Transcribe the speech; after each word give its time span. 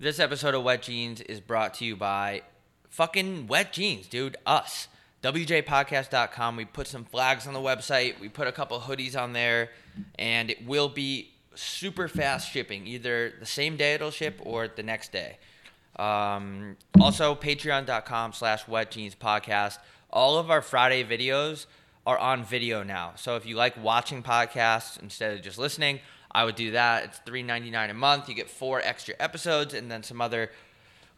This 0.00 0.20
episode 0.20 0.54
of 0.54 0.62
Wet 0.62 0.82
Jeans 0.82 1.20
is 1.22 1.40
brought 1.40 1.74
to 1.74 1.84
you 1.84 1.96
by 1.96 2.42
fucking 2.88 3.48
Wet 3.48 3.72
Jeans, 3.72 4.06
dude. 4.06 4.36
Us. 4.46 4.86
WJPodcast.com. 5.24 6.54
We 6.54 6.66
put 6.66 6.86
some 6.86 7.04
flags 7.04 7.48
on 7.48 7.52
the 7.52 7.58
website. 7.58 8.20
We 8.20 8.28
put 8.28 8.46
a 8.46 8.52
couple 8.52 8.78
hoodies 8.78 9.20
on 9.20 9.32
there, 9.32 9.70
and 10.16 10.52
it 10.52 10.64
will 10.64 10.88
be 10.88 11.32
super 11.56 12.06
fast 12.06 12.48
shipping. 12.48 12.86
Either 12.86 13.32
the 13.40 13.46
same 13.46 13.76
day 13.76 13.94
it'll 13.94 14.12
ship 14.12 14.40
or 14.44 14.68
the 14.68 14.84
next 14.84 15.10
day. 15.10 15.38
Um, 15.96 16.76
also, 17.00 17.34
patreon.com 17.34 18.34
slash 18.34 18.68
wet 18.68 18.92
jeans 18.92 19.16
podcast. 19.16 19.78
All 20.10 20.38
of 20.38 20.48
our 20.48 20.62
Friday 20.62 21.02
videos 21.02 21.66
are 22.06 22.18
on 22.18 22.44
video 22.44 22.84
now. 22.84 23.14
So 23.16 23.34
if 23.34 23.44
you 23.44 23.56
like 23.56 23.82
watching 23.82 24.22
podcasts 24.22 25.02
instead 25.02 25.36
of 25.36 25.42
just 25.42 25.58
listening, 25.58 25.98
I 26.38 26.44
would 26.44 26.54
do 26.54 26.70
that. 26.70 27.02
It's 27.02 27.20
$3.99 27.26 27.90
a 27.90 27.94
month. 27.94 28.28
You 28.28 28.34
get 28.36 28.48
four 28.48 28.80
extra 28.80 29.12
episodes 29.18 29.74
and 29.74 29.90
then 29.90 30.04
some 30.04 30.20
other 30.20 30.52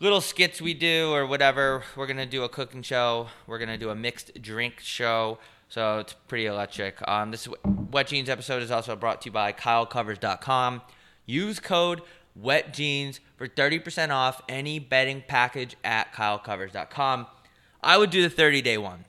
little 0.01 0.23
skits 0.23 0.63
we 0.63 0.73
do 0.73 1.13
or 1.13 1.27
whatever. 1.27 1.85
We're 1.95 2.07
to 2.07 2.25
do 2.25 2.43
a 2.45 2.49
cooking 2.49 2.81
show. 2.81 3.29
We're 3.47 3.59
to 3.59 3.77
do 3.77 3.91
a 3.91 3.95
mixed 3.95 4.41
drink 4.41 4.81
show. 4.81 5.37
So 5.69 5.99
it's 5.99 6.15
pretty 6.27 6.47
electric. 6.47 7.07
Um, 7.07 7.33
this 7.33 7.47
Wet 7.91 8.07
Jeans 8.07 8.31
episode 8.31 8.63
is 8.63 8.71
also 8.71 8.97
brought 8.97 9.21
to 9.21 9.27
you 9.27 9.33
by 9.33 9.53
KyleCovers.com. 9.53 10.81
Use 11.27 11.61
code 11.61 12.01
Wet 12.35 12.73
Jeans 12.73 13.21
for 13.37 13.47
30% 13.47 14.09
off 14.09 14.41
any 14.49 14.79
bedding 14.79 15.23
package 15.29 15.77
at 15.85 16.15
KyleCovers.com. 16.15 17.27
I 17.83 17.99
would 17.99 18.09
do 18.09 18.23
the 18.23 18.31
30 18.31 18.63
day 18.63 18.79
one. 18.79 19.05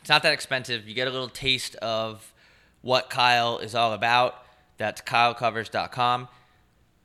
It's 0.00 0.10
not 0.10 0.22
that 0.22 0.34
expensive. 0.34 0.86
You 0.86 0.94
get 0.94 1.08
a 1.08 1.10
little 1.10 1.30
taste 1.30 1.76
of 1.76 2.34
what 2.82 3.08
Kyle 3.08 3.56
is 3.56 3.74
all 3.74 3.94
about. 3.94 4.44
That's 4.80 5.02
KyleCovers.com. 5.02 6.28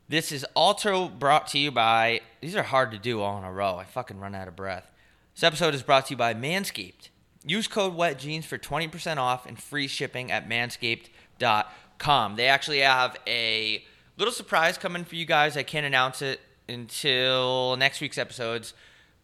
This 0.07 0.31
is 0.31 0.45
also 0.55 1.09
brought 1.09 1.47
to 1.47 1.59
you 1.59 1.71
by, 1.71 2.21
these 2.39 2.55
are 2.55 2.63
hard 2.63 2.91
to 2.91 2.97
do 2.97 3.19
all 3.19 3.37
in 3.37 3.43
a 3.43 3.51
row. 3.51 3.75
I 3.75 3.83
fucking 3.83 4.17
run 4.17 4.33
out 4.33 4.47
of 4.47 4.55
breath. 4.55 4.89
This 5.33 5.43
episode 5.43 5.75
is 5.75 5.83
brought 5.83 6.05
to 6.05 6.13
you 6.13 6.17
by 6.17 6.33
Manscaped. 6.33 7.09
Use 7.45 7.67
code 7.67 7.97
WetJeans 7.97 8.45
for 8.45 8.57
20% 8.57 9.17
off 9.17 9.45
and 9.45 9.61
free 9.61 9.89
shipping 9.89 10.31
at 10.31 10.47
manscaped.com. 10.47 12.35
They 12.37 12.47
actually 12.47 12.79
have 12.79 13.17
a 13.27 13.83
little 14.17 14.33
surprise 14.33 14.77
coming 14.77 15.03
for 15.03 15.15
you 15.15 15.25
guys. 15.25 15.57
I 15.57 15.63
can't 15.63 15.85
announce 15.85 16.21
it 16.21 16.39
until 16.69 17.75
next 17.75 17.99
week's 17.99 18.17
episodes. 18.17 18.73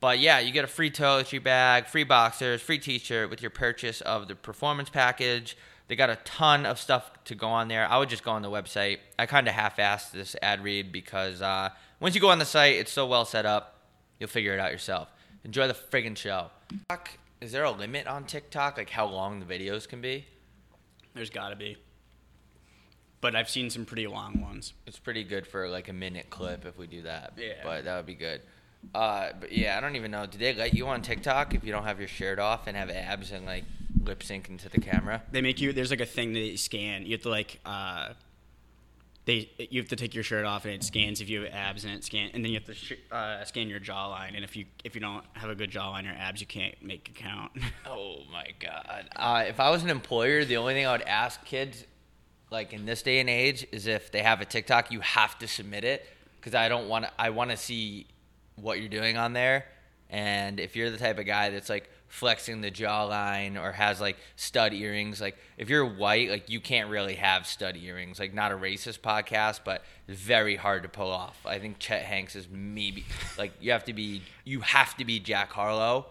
But 0.01 0.19
yeah, 0.19 0.39
you 0.39 0.51
get 0.51 0.65
a 0.65 0.67
free 0.67 0.91
toiletry 0.91 1.41
bag, 1.41 1.85
free 1.85 2.03
boxers, 2.03 2.61
free 2.61 2.79
t-shirt 2.79 3.29
with 3.29 3.41
your 3.41 3.51
purchase 3.51 4.01
of 4.01 4.27
the 4.27 4.35
performance 4.35 4.89
package. 4.89 5.55
They 5.91 5.97
got 5.97 6.09
a 6.09 6.15
ton 6.23 6.65
of 6.65 6.79
stuff 6.79 7.11
to 7.25 7.35
go 7.35 7.49
on 7.49 7.67
there. 7.67 7.85
I 7.85 7.97
would 7.97 8.07
just 8.07 8.23
go 8.23 8.31
on 8.31 8.43
the 8.43 8.49
website. 8.49 8.99
I 9.19 9.25
kind 9.25 9.45
of 9.49 9.53
half-assed 9.53 10.11
this 10.11 10.37
ad 10.41 10.63
read 10.63 10.89
because 10.89 11.41
uh, 11.41 11.71
once 11.99 12.15
you 12.15 12.21
go 12.21 12.29
on 12.29 12.39
the 12.39 12.45
site, 12.45 12.77
it's 12.77 12.93
so 12.93 13.05
well 13.05 13.25
set 13.25 13.45
up. 13.45 13.75
You'll 14.17 14.29
figure 14.29 14.53
it 14.53 14.59
out 14.61 14.71
yourself. 14.71 15.09
Enjoy 15.43 15.67
the 15.67 15.73
friggin' 15.73 16.15
show. 16.15 16.49
Is 17.41 17.51
there 17.51 17.65
a 17.65 17.71
limit 17.71 18.07
on 18.07 18.23
TikTok, 18.23 18.77
like 18.77 18.89
how 18.89 19.05
long 19.05 19.41
the 19.41 19.45
videos 19.45 19.85
can 19.85 19.99
be? 19.99 20.23
There's 21.13 21.29
got 21.29 21.49
to 21.49 21.57
be. 21.57 21.75
But 23.19 23.35
I've 23.35 23.49
seen 23.49 23.69
some 23.69 23.83
pretty 23.83 24.07
long 24.07 24.39
ones. 24.39 24.71
It's 24.87 24.97
pretty 24.97 25.25
good 25.25 25.45
for 25.45 25.67
like 25.67 25.89
a 25.89 25.93
minute 25.93 26.29
clip 26.29 26.65
if 26.65 26.77
we 26.77 26.87
do 26.87 27.01
that. 27.01 27.33
Yeah. 27.35 27.55
But 27.65 27.83
that 27.83 27.97
would 27.97 28.05
be 28.05 28.15
good. 28.15 28.39
Uh, 28.95 29.31
but 29.37 29.51
yeah, 29.51 29.77
I 29.77 29.81
don't 29.81 29.97
even 29.97 30.11
know. 30.11 30.25
Do 30.25 30.37
they 30.37 30.53
let 30.53 30.73
you 30.73 30.87
on 30.87 31.01
TikTok 31.01 31.53
if 31.53 31.65
you 31.65 31.73
don't 31.73 31.83
have 31.83 31.99
your 31.99 32.07
shirt 32.07 32.39
off 32.39 32.67
and 32.67 32.77
have 32.77 32.89
abs 32.89 33.33
and 33.33 33.45
like 33.45 33.65
lip 34.05 34.23
sync 34.23 34.49
into 34.49 34.69
the 34.69 34.79
camera? 34.79 35.23
They 35.31 35.41
make 35.41 35.59
you. 35.61 35.73
There's 35.73 35.91
like 35.91 36.01
a 36.01 36.05
thing 36.05 36.33
that 36.33 36.39
you 36.39 36.57
scan. 36.57 37.05
You 37.05 37.13
have 37.13 37.21
to 37.23 37.29
like. 37.29 37.59
Uh, 37.65 38.13
they 39.25 39.49
you 39.69 39.79
have 39.79 39.89
to 39.89 39.95
take 39.95 40.15
your 40.15 40.23
shirt 40.23 40.45
off 40.45 40.65
and 40.65 40.73
it 40.73 40.83
scans 40.83 41.21
if 41.21 41.29
you 41.29 41.43
have 41.43 41.53
abs 41.53 41.83
and 41.83 41.93
it 41.93 42.03
scan 42.03 42.31
and 42.33 42.43
then 42.43 42.51
you 42.51 42.57
have 42.57 42.65
to 42.65 42.73
sh- 42.73 42.93
uh, 43.11 43.43
scan 43.43 43.69
your 43.69 43.79
jawline 43.79 44.35
and 44.35 44.43
if 44.43 44.55
you 44.55 44.65
if 44.83 44.95
you 44.95 45.01
don't 45.01 45.23
have 45.33 45.49
a 45.49 45.55
good 45.55 45.69
jawline 45.69 46.11
or 46.11 46.17
abs 46.17 46.41
you 46.41 46.47
can't 46.47 46.81
make 46.83 47.07
it 47.09 47.15
count. 47.15 47.51
Oh 47.85 48.23
my 48.31 48.47
god! 48.59 49.09
Uh, 49.15 49.43
if 49.47 49.59
I 49.59 49.69
was 49.69 49.83
an 49.83 49.89
employer, 49.89 50.45
the 50.45 50.57
only 50.57 50.73
thing 50.73 50.85
I 50.85 50.91
would 50.93 51.01
ask 51.01 51.43
kids, 51.43 51.85
like 52.49 52.73
in 52.73 52.85
this 52.85 53.01
day 53.01 53.19
and 53.19 53.29
age, 53.29 53.67
is 53.71 53.85
if 53.85 54.11
they 54.11 54.21
have 54.21 54.39
a 54.39 54.45
TikTok, 54.45 54.91
you 54.91 55.01
have 55.01 55.37
to 55.39 55.47
submit 55.47 55.83
it 55.83 56.07
because 56.39 56.55
I 56.55 56.69
don't 56.69 56.87
want. 56.87 57.05
I 57.19 57.31
want 57.31 57.51
to 57.51 57.57
see 57.57 58.07
what 58.55 58.79
you're 58.79 58.87
doing 58.89 59.17
on 59.17 59.33
there, 59.33 59.65
and 60.09 60.59
if 60.59 60.75
you're 60.75 60.89
the 60.89 60.97
type 60.97 61.19
of 61.19 61.25
guy 61.25 61.49
that's 61.49 61.69
like 61.69 61.89
flexing 62.11 62.61
the 62.61 62.69
jawline 62.69 63.59
or 63.59 63.71
has 63.71 63.99
like 64.01 64.17
stud 64.35 64.73
earrings, 64.73 65.21
like 65.21 65.37
if 65.57 65.69
you're 65.69 65.85
white, 65.85 66.29
like 66.29 66.49
you 66.49 66.59
can't 66.59 66.89
really 66.89 67.15
have 67.15 67.47
stud 67.47 67.77
earrings. 67.77 68.19
Like 68.19 68.33
not 68.33 68.51
a 68.51 68.55
racist 68.55 68.99
podcast, 68.99 69.61
but 69.63 69.83
very 70.07 70.55
hard 70.57 70.83
to 70.83 70.89
pull 70.89 71.09
off. 71.09 71.39
I 71.45 71.57
think 71.57 71.79
Chet 71.79 72.03
Hanks 72.03 72.35
is 72.35 72.47
maybe 72.51 73.05
like 73.37 73.53
you 73.61 73.71
have 73.71 73.85
to 73.85 73.93
be 73.93 74.21
you 74.43 74.59
have 74.61 74.95
to 74.97 75.05
be 75.05 75.19
Jack 75.19 75.51
Harlow 75.51 76.07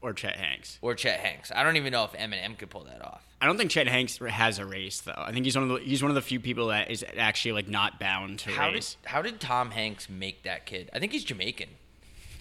or 0.00 0.12
Chet 0.12 0.34
Hanks. 0.36 0.78
or 0.82 0.94
Chet 0.96 1.20
Hanks. 1.20 1.52
I 1.54 1.62
don't 1.62 1.76
even 1.76 1.92
know 1.92 2.04
if 2.04 2.12
Eminem 2.12 2.58
could 2.58 2.70
pull 2.70 2.84
that 2.84 3.04
off. 3.04 3.24
I 3.40 3.46
don't 3.46 3.56
think 3.58 3.70
Chet 3.70 3.86
Hanks 3.88 4.18
has 4.18 4.58
a 4.58 4.64
race 4.66 5.00
though. 5.00 5.12
I 5.16 5.32
think 5.32 5.44
he's 5.44 5.56
one 5.56 5.70
of 5.70 5.78
the 5.78 5.84
he's 5.84 6.02
one 6.02 6.10
of 6.10 6.14
the 6.14 6.22
few 6.22 6.40
people 6.40 6.68
that 6.68 6.90
is 6.90 7.04
actually 7.16 7.52
like 7.52 7.68
not 7.68 8.00
bound 8.00 8.38
to 8.40 8.50
How 8.50 8.66
did 8.68 8.74
race. 8.76 8.96
how 9.04 9.20
did 9.20 9.38
Tom 9.40 9.70
Hanks 9.70 10.08
make 10.08 10.44
that 10.44 10.64
kid? 10.66 10.88
I 10.94 10.98
think 10.98 11.12
he's 11.12 11.24
Jamaican. 11.24 11.68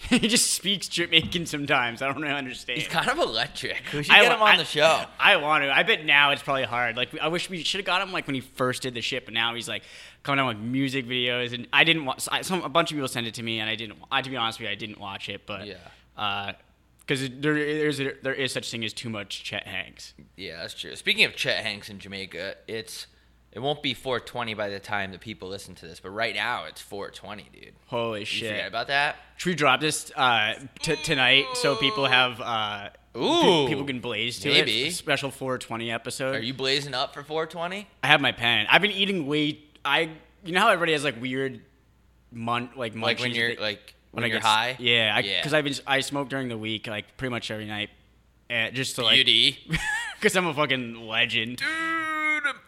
he 0.10 0.28
just 0.28 0.52
speaks 0.52 0.88
Jamaican 0.88 1.46
sometimes. 1.46 2.02
I 2.02 2.08
don't 2.12 2.22
really 2.22 2.34
understand. 2.34 2.80
He's 2.80 2.88
kind 2.88 3.10
of 3.10 3.18
electric. 3.20 3.82
We 3.94 4.04
should 4.04 4.14
I 4.14 4.22
get 4.24 4.32
him 4.32 4.42
on 4.42 4.48
I- 4.50 4.58
the 4.58 4.66
show. 4.66 5.04
I 5.20 5.38
want 5.38 5.64
to. 5.64 5.76
I 5.76 5.84
bet 5.84 6.06
now 6.06 6.32
it's 6.32 6.42
probably 6.42 6.64
hard. 6.64 6.98
Like 6.98 7.18
I 7.20 7.28
wish 7.28 7.50
we 7.50 7.64
should 7.64 7.80
have 7.80 7.86
got 7.86 8.02
him 8.02 8.12
like 8.12 8.28
when 8.28 8.36
he 8.36 8.42
first 8.42 8.82
did 8.82 8.94
the 8.94 9.02
shit, 9.02 9.26
but 9.26 9.34
now 9.34 9.54
he's 9.56 9.68
like 9.68 9.84
coming 10.24 10.40
out 10.40 10.48
with 10.48 10.58
music 10.58 11.06
videos, 11.08 11.54
and 11.54 11.68
I 11.72 11.84
didn't 11.84 12.06
want. 12.06 12.28
I, 12.32 12.42
some 12.42 12.64
a 12.64 12.70
bunch 12.70 12.92
of 12.92 12.96
people 12.96 13.08
sent 13.08 13.28
it 13.28 13.34
to 13.36 13.44
me, 13.44 13.60
and 13.60 13.70
I 13.70 13.76
didn't. 13.76 13.98
I 14.12 14.22
to 14.22 14.30
be 14.30 14.38
honest 14.38 14.60
with 14.60 14.66
you, 14.68 14.72
I 14.72 14.76
didn't 14.76 15.00
watch 15.00 15.30
it, 15.30 15.46
but 15.46 15.68
Yeah. 15.68 15.76
Uh, 16.18 16.54
because 17.00 17.30
there 17.40 17.58
is 17.58 17.98
there 17.98 18.34
is 18.34 18.54
such 18.54 18.68
a 18.68 18.72
thing 18.72 18.86
as 18.86 18.94
too 18.94 19.10
much 19.10 19.44
Chet 19.44 19.68
Hanks. 19.68 20.14
Yeah, 20.38 20.62
that's 20.62 20.74
true. 20.74 20.96
Speaking 20.96 21.26
of 21.26 21.36
Chet 21.36 21.64
Hanks 21.64 21.90
in 21.90 22.00
Jamaica, 22.00 22.56
it's 22.68 23.08
it 23.52 23.60
won't 23.60 23.84
be 23.84 23.94
420 23.94 24.54
by 24.54 24.70
the 24.70 24.80
time 24.80 25.12
that 25.12 25.20
people 25.22 25.50
listen 25.50 25.76
to 25.76 25.86
this, 25.88 26.00
but 26.00 26.12
right 26.12 26.34
now 26.34 26.66
it's 26.66 26.80
420, 26.82 27.50
dude. 27.54 27.74
Holy 27.88 28.24
shit! 28.26 28.44
You 28.44 28.50
forget 28.50 28.68
about 28.68 28.88
that? 28.88 29.18
Should 29.38 29.50
we 29.50 29.56
drop 29.56 29.82
this 29.82 30.12
uh, 30.16 30.54
t- 30.82 30.96
tonight 31.04 31.46
so 31.56 31.76
people 31.76 32.06
have 32.06 32.40
uh, 32.40 32.90
Ooh. 33.18 33.68
people 33.68 33.84
can 33.86 34.00
blaze 34.00 34.40
to 34.40 34.50
Maybe. 34.50 34.88
it? 34.88 34.94
Special 34.94 35.32
420 35.32 35.92
episode. 35.92 36.36
Are 36.36 36.40
you 36.40 36.54
blazing 36.54 36.94
up 36.94 37.14
for 37.14 37.24
420? 37.24 37.88
I 38.04 38.08
have 38.08 38.22
my 38.22 38.32
pen. 38.32 38.68
I've 38.70 38.82
been 38.82 38.92
eating 38.92 39.28
way. 39.28 39.60
I 39.84 40.10
you 40.46 40.54
know 40.54 40.62
how 40.62 40.70
everybody 40.70 40.94
has 40.94 41.04
like 41.04 41.20
weird, 41.22 41.62
mun 42.32 42.70
like 42.76 42.96
Like 42.96 43.20
when 43.20 43.32
you're 43.34 43.50
that- 43.50 43.60
like 43.62 43.96
when, 44.12 44.24
I 44.24 44.28
you're 44.28 44.38
get 44.38 44.44
high? 44.46 44.76
Yeah, 44.80 45.18
Yeah. 45.20 45.40
because 45.40 45.54
I've 45.54 45.64
been 45.64 45.74
I 45.88 46.02
smoke 46.02 46.30
during 46.30 46.48
the 46.50 46.58
week 46.58 46.88
like 46.88 47.18
pretty 47.18 47.32
much 47.32 47.50
every 47.52 47.66
night, 47.66 47.90
uh, 48.50 48.70
just 48.72 48.96
to 48.96 49.04
like 49.04 49.16
Beauty. 49.16 49.58
because 50.20 50.36
I'm 50.36 50.48
a 50.48 50.54
fucking 50.54 51.08
legend. 51.08 51.62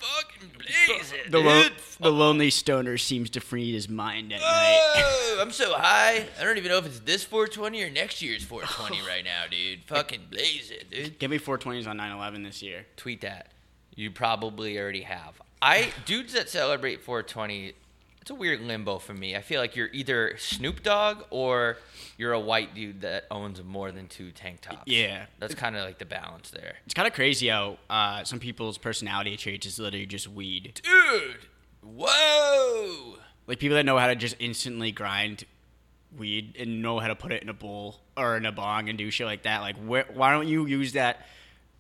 Fucking 0.04 0.50
blazing, 0.58 1.32
The 1.32 1.40
lo- 1.40 1.64
dude. 1.64 1.74
the 2.00 2.12
lonely 2.12 2.50
stoner 2.50 2.98
seems 2.98 3.30
to 3.32 3.40
free 3.40 3.72
his 3.72 3.88
mind 3.88 4.34
at 4.34 4.42
night. 4.42 4.80
Oh, 4.98 5.40
I'm 5.42 5.52
so 5.52 5.74
high. 5.78 6.26
I 6.40 6.44
don't 6.44 6.58
even 6.58 6.70
know 6.72 6.78
if 6.78 6.86
it's 6.86 7.00
this 7.00 7.24
420 7.24 7.84
or 7.84 7.90
next 7.90 8.22
year's 8.22 8.44
420 8.44 9.08
right 9.08 9.24
now, 9.24 9.44
dude. 9.50 9.84
Fucking 9.86 10.22
blaze 10.30 10.72
it, 10.72 10.90
dude. 10.92 11.20
Give 11.20 11.32
me 11.32 11.40
420s 11.40 11.88
on 11.88 11.98
9/11 11.98 12.44
this 12.44 12.62
year. 12.62 12.86
Tweet 12.98 13.22
that. 13.22 13.52
You 13.96 14.12
probably 14.12 14.78
already 14.80 15.02
have. 15.04 15.42
I 15.62 15.94
dudes 16.06 16.34
that 16.34 16.50
celebrate 16.50 17.02
420. 17.02 17.74
It's 18.24 18.32
a 18.32 18.36
weird 18.36 18.62
limbo 18.62 19.00
for 19.00 19.14
me. 19.14 19.36
I 19.36 19.42
feel 19.42 19.60
like 19.60 19.76
you're 19.76 19.90
either 19.92 20.38
Snoop 20.38 20.82
Dogg 20.82 21.26
or 21.30 21.76
you're 22.16 22.32
a 22.32 22.40
white 22.40 22.74
dude 22.74 23.02
that 23.02 23.26
owns 23.30 23.62
more 23.62 23.92
than 23.92 24.08
two 24.08 24.32
tank 24.32 24.62
tops. 24.62 24.84
Yeah. 24.86 25.26
that's 25.40 25.56
kind 25.56 25.76
of 25.76 25.84
like 25.84 25.98
the 25.98 26.06
balance 26.06 26.50
there. 26.50 26.76
It's 26.86 26.94
kind 26.94 27.06
of 27.06 27.14
crazy 27.14 27.50
how 27.50 27.80
uh, 27.90 28.24
some 28.24 28.40
people's 28.40 28.78
personality 28.78 29.36
traits 29.36 29.66
is 29.66 29.78
literally 29.78 30.06
just 30.06 30.30
weed. 30.30 30.80
Dude, 30.82 31.48
whoa. 31.82 33.18
Like 33.46 33.60
people 33.60 33.76
that 33.76 33.84
know 33.84 33.98
how 33.98 34.08
to 34.08 34.16
just 34.16 34.38
instantly 34.40 34.94
grind 34.94 35.44
weed 36.18 36.56
and 36.58 36.82
know 36.82 37.00
how 37.00 37.10
to 37.10 37.16
put 37.18 37.34
it 37.34 37.44
in 37.44 37.50
a 37.50 37.54
bowl 37.54 38.00
or 38.16 38.38
in 38.38 38.46
a 38.46 38.54
bong 38.54 38.88
and 38.88 38.98
do 38.98 39.12
shit 39.12 39.28
like 39.28 39.44
that. 39.44 39.60
Like, 39.60 39.76
where, 39.76 40.06
why 40.14 40.32
don't 40.32 40.48
you 40.48 40.66
use 40.66 40.94
that 40.94 41.28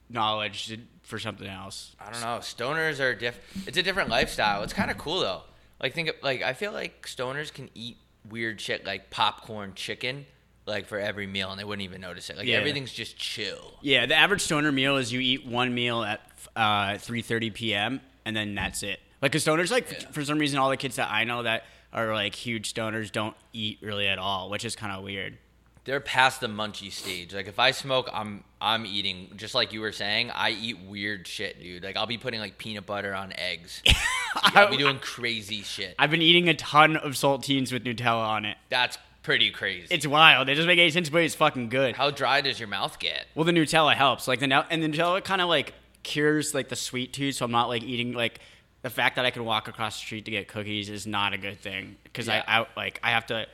knowledge 0.10 0.68
to, 0.68 0.78
for 1.04 1.19
something 1.19 1.48
else? 1.48 1.96
I 2.01 2.12
don't 2.12 2.19
know. 2.19 2.39
Stoners 2.39 3.00
are 3.00 3.16
diff. 3.16 3.39
It's 3.66 3.78
a 3.78 3.81
different 3.81 4.10
lifestyle. 4.10 4.62
It's 4.63 4.74
kind 4.74 4.92
of 4.92 4.98
cool 4.98 5.22
though. 5.22 5.44
Like 5.84 5.94
think 5.94 6.08
of, 6.10 6.16
like 6.24 6.42
I 6.42 6.54
feel 6.54 6.72
like 6.72 7.06
stoners 7.06 7.54
can 7.54 7.70
eat 7.76 7.98
weird 8.30 8.60
shit 8.62 8.86
like 8.86 9.10
popcorn 9.12 9.74
chicken 9.76 10.26
like 10.66 10.88
for 10.88 10.98
every 10.98 11.28
meal 11.28 11.52
and 11.52 11.60
they 11.60 11.66
wouldn't 11.66 11.84
even 11.84 12.00
notice 12.00 12.30
it. 12.30 12.38
Like 12.38 12.48
Yeah. 12.48 12.56
everything's 12.56 12.94
just 12.94 13.18
chill. 13.18 13.74
Yeah, 13.82 14.06
the 14.06 14.16
average 14.16 14.40
stoner 14.42 14.72
meal 14.72 14.96
is 14.96 15.12
you 15.12 15.20
eat 15.20 15.46
one 15.46 15.74
meal 15.76 16.02
at 16.04 16.22
uh, 16.56 16.94
3:30 16.94 17.54
p.m. 17.54 18.02
and 18.26 18.34
then 18.36 18.56
that's 18.56 18.82
it. 18.82 19.02
Like, 19.22 19.34
cause 19.34 19.44
stoners, 19.46 19.72
like 19.72 19.92
Yeah. 19.92 20.10
for 20.12 20.24
some 20.24 20.40
reason, 20.40 20.58
all 20.58 20.70
the 20.70 20.78
kids 20.78 20.96
that 20.96 21.12
I 21.12 21.26
know 21.26 21.44
that 21.44 21.66
are 21.92 22.14
like 22.14 22.34
huge 22.34 22.74
stoners 22.74 23.12
don't 23.12 23.36
eat 23.52 23.80
really 23.82 24.08
at 24.08 24.18
all, 24.20 24.50
which 24.50 24.64
is 24.66 24.76
kind 24.78 24.94
of 24.94 25.04
weird. 25.04 25.38
They're 25.86 26.00
past 26.00 26.40
the 26.40 26.48
munchy 26.48 26.92
stage. 26.92 27.34
Like 27.34 27.48
if 27.48 27.60
I 27.60 27.72
smoke, 27.72 28.10
I'm 28.14 28.44
I'm 28.62 28.86
eating 28.86 29.32
just 29.36 29.54
like 29.54 29.74
you 29.74 29.82
were 29.82 29.92
saying. 29.92 30.32
I 30.32 30.52
eat 30.52 30.80
weird 30.80 31.28
shit, 31.28 31.62
dude. 31.62 31.84
Like 31.84 31.98
I'll 31.98 32.06
be 32.08 32.18
putting 32.18 32.40
like 32.40 32.58
peanut 32.58 32.86
butter 32.86 33.14
on 33.14 33.34
eggs. 33.38 33.82
I'll 34.36 34.70
be 34.70 34.78
doing 34.78 35.00
crazy 35.00 35.62
shit. 35.62 35.96
I've 36.00 36.10
been 36.12 36.22
eating 36.22 36.48
a 36.48 36.54
ton 36.54 36.96
of 36.98 37.14
saltines 37.14 37.74
with 37.74 37.84
Nutella 37.84 38.26
on 38.28 38.46
it. 38.46 38.58
That's 38.70 38.98
pretty 39.24 39.52
crazy. 39.52 39.88
It's 39.90 40.08
wild. 40.08 40.48
It 40.48 40.56
doesn't 40.56 40.68
make 40.68 40.80
any 40.80 40.90
sense, 40.90 41.10
but 41.10 41.22
it's 41.22 41.36
fucking 41.36 41.68
good. 41.70 41.96
How 41.98 42.12
dry 42.12 42.40
does 42.42 42.60
your 42.60 42.70
mouth 42.70 42.98
get? 43.00 43.26
Well, 43.36 43.44
the 43.46 43.52
Nutella 43.52 43.94
helps. 43.94 44.28
Like 44.28 44.40
the 44.40 44.66
and 44.70 44.82
the 44.82 44.88
Nutella 44.88 45.22
kind 45.24 45.42
of 45.42 45.50
like 45.50 45.74
cures 46.04 46.54
like 46.54 46.70
the 46.70 46.76
sweet 46.78 47.12
tooth, 47.12 47.36
so 47.36 47.46
I'm 47.46 47.52
not 47.52 47.68
like 47.68 47.84
eating 47.84 48.14
like 48.14 48.40
the 48.84 48.90
fact 48.90 49.18
that 49.18 49.26
I 49.26 49.32
can 49.32 49.44
walk 49.44 49.68
across 49.68 49.96
the 50.00 50.06
street 50.06 50.24
to 50.26 50.32
get 50.32 50.48
cookies 50.48 50.90
is 50.90 51.06
not 51.06 51.34
a 51.34 51.38
good 51.38 51.60
thing 51.60 51.98
because 52.06 52.28
Yeah. 52.28 52.42
I, 52.48 52.62
I 52.62 52.66
like 52.78 53.02
I 53.04 53.12
have 53.12 53.26
to 53.28 53.48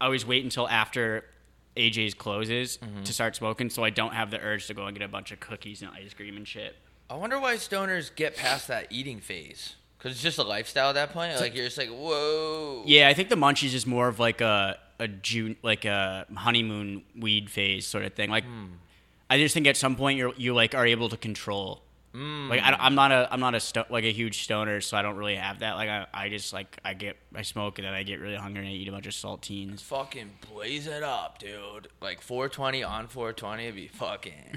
always 0.00 0.26
wait 0.26 0.44
until 0.44 0.68
after 0.68 1.24
AJ's 1.76 2.14
closes 2.14 2.78
Mm-hmm. 2.78 3.02
to 3.04 3.12
start 3.12 3.36
smoking, 3.36 3.70
so 3.70 3.82
I 3.84 3.90
don't 3.90 4.12
have 4.14 4.30
the 4.30 4.40
urge 4.40 4.66
to 4.66 4.74
go 4.74 4.86
and 4.86 4.96
get 4.96 5.04
a 5.04 5.08
bunch 5.08 5.32
of 5.32 5.40
cookies 5.40 5.82
and 5.82 5.90
ice 5.92 6.12
cream 6.14 6.36
and 6.36 6.46
shit. 6.46 6.76
I 7.10 7.14
wonder 7.14 7.38
why 7.38 7.56
stoners 7.56 8.14
get 8.14 8.36
past 8.36 8.68
that 8.68 8.86
eating 8.90 9.20
phase. 9.20 9.74
Because 9.98 10.12
it's 10.12 10.22
just 10.22 10.38
a 10.38 10.42
lifestyle 10.42 10.88
at 10.88 10.94
that 10.94 11.12
point. 11.12 11.38
Like, 11.38 11.54
you're 11.54 11.64
just 11.66 11.78
like, 11.78 11.88
whoa. 11.90 12.82
Yeah, 12.86 13.08
I 13.08 13.14
think 13.14 13.28
the 13.28 13.36
munchies 13.36 13.72
is 13.74 13.86
more 13.86 14.08
of 14.08 14.18
like 14.18 14.40
a 14.40 14.78
a 14.98 15.08
June 15.08 15.56
like 15.62 15.84
a 15.84 16.26
honeymoon 16.34 17.02
weed 17.16 17.50
phase 17.50 17.86
sort 17.86 18.04
of 18.04 18.14
thing. 18.14 18.28
Like, 18.30 18.44
I 19.30 19.38
just 19.38 19.54
think 19.54 19.66
at 19.66 19.76
some 19.76 19.94
point 19.96 20.18
you're 20.18 20.32
you 20.36 20.54
like 20.54 20.74
are 20.74 20.86
able 20.86 21.08
to 21.08 21.16
control. 21.16 21.82
Like 22.14 22.60
I, 22.62 22.86
am 22.86 22.94
not 22.94 23.10
a 23.10 23.28
I'm 23.30 23.40
not 23.40 23.54
a 23.54 23.60
sto- 23.60 23.86
like 23.88 24.04
a 24.04 24.12
huge 24.12 24.42
stoner, 24.42 24.80
so 24.80 24.96
I 24.96 25.02
don't 25.02 25.16
really 25.16 25.36
have 25.36 25.60
that. 25.60 25.76
Like 25.76 25.88
I, 25.88 26.06
I 26.12 26.28
just 26.28 26.52
like 26.52 26.78
I 26.84 26.94
get 26.94 27.16
I 27.34 27.42
smoke 27.42 27.78
and 27.78 27.86
then 27.86 27.94
I 27.94 28.02
get 28.02 28.20
really 28.20 28.36
hungry 28.36 28.60
and 28.60 28.68
I 28.68 28.72
eat 28.72 28.88
a 28.88 28.92
bunch 28.92 29.06
of 29.06 29.12
saltines. 29.12 29.80
Fucking 29.80 30.30
blaze 30.52 30.86
it 30.86 31.02
up, 31.02 31.38
dude. 31.38 31.88
Like 32.02 32.20
420 32.20 32.82
on 32.84 33.06
420 33.08 33.66
would 33.66 33.74
be 33.74 33.88
fucking. 33.88 34.32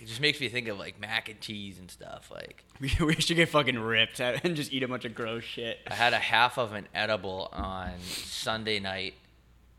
it 0.00 0.06
just 0.06 0.20
makes 0.20 0.40
me 0.40 0.48
think 0.48 0.68
of 0.68 0.78
like 0.78 1.00
mac 1.00 1.28
and 1.28 1.40
cheese 1.40 1.78
and 1.78 1.90
stuff. 1.90 2.30
Like, 2.32 2.62
We, 2.80 2.92
we 3.04 3.14
should 3.14 3.36
get 3.36 3.48
fucking 3.48 3.78
ripped 3.78 4.20
and 4.20 4.54
just 4.54 4.72
eat 4.72 4.82
a 4.82 4.88
bunch 4.88 5.04
of 5.04 5.14
gross 5.14 5.42
shit. 5.44 5.78
I 5.88 5.94
had 5.94 6.12
a 6.12 6.18
half 6.18 6.58
of 6.58 6.72
an 6.74 6.86
edible 6.94 7.48
on 7.52 7.92
Sunday 8.02 8.78
night, 8.80 9.14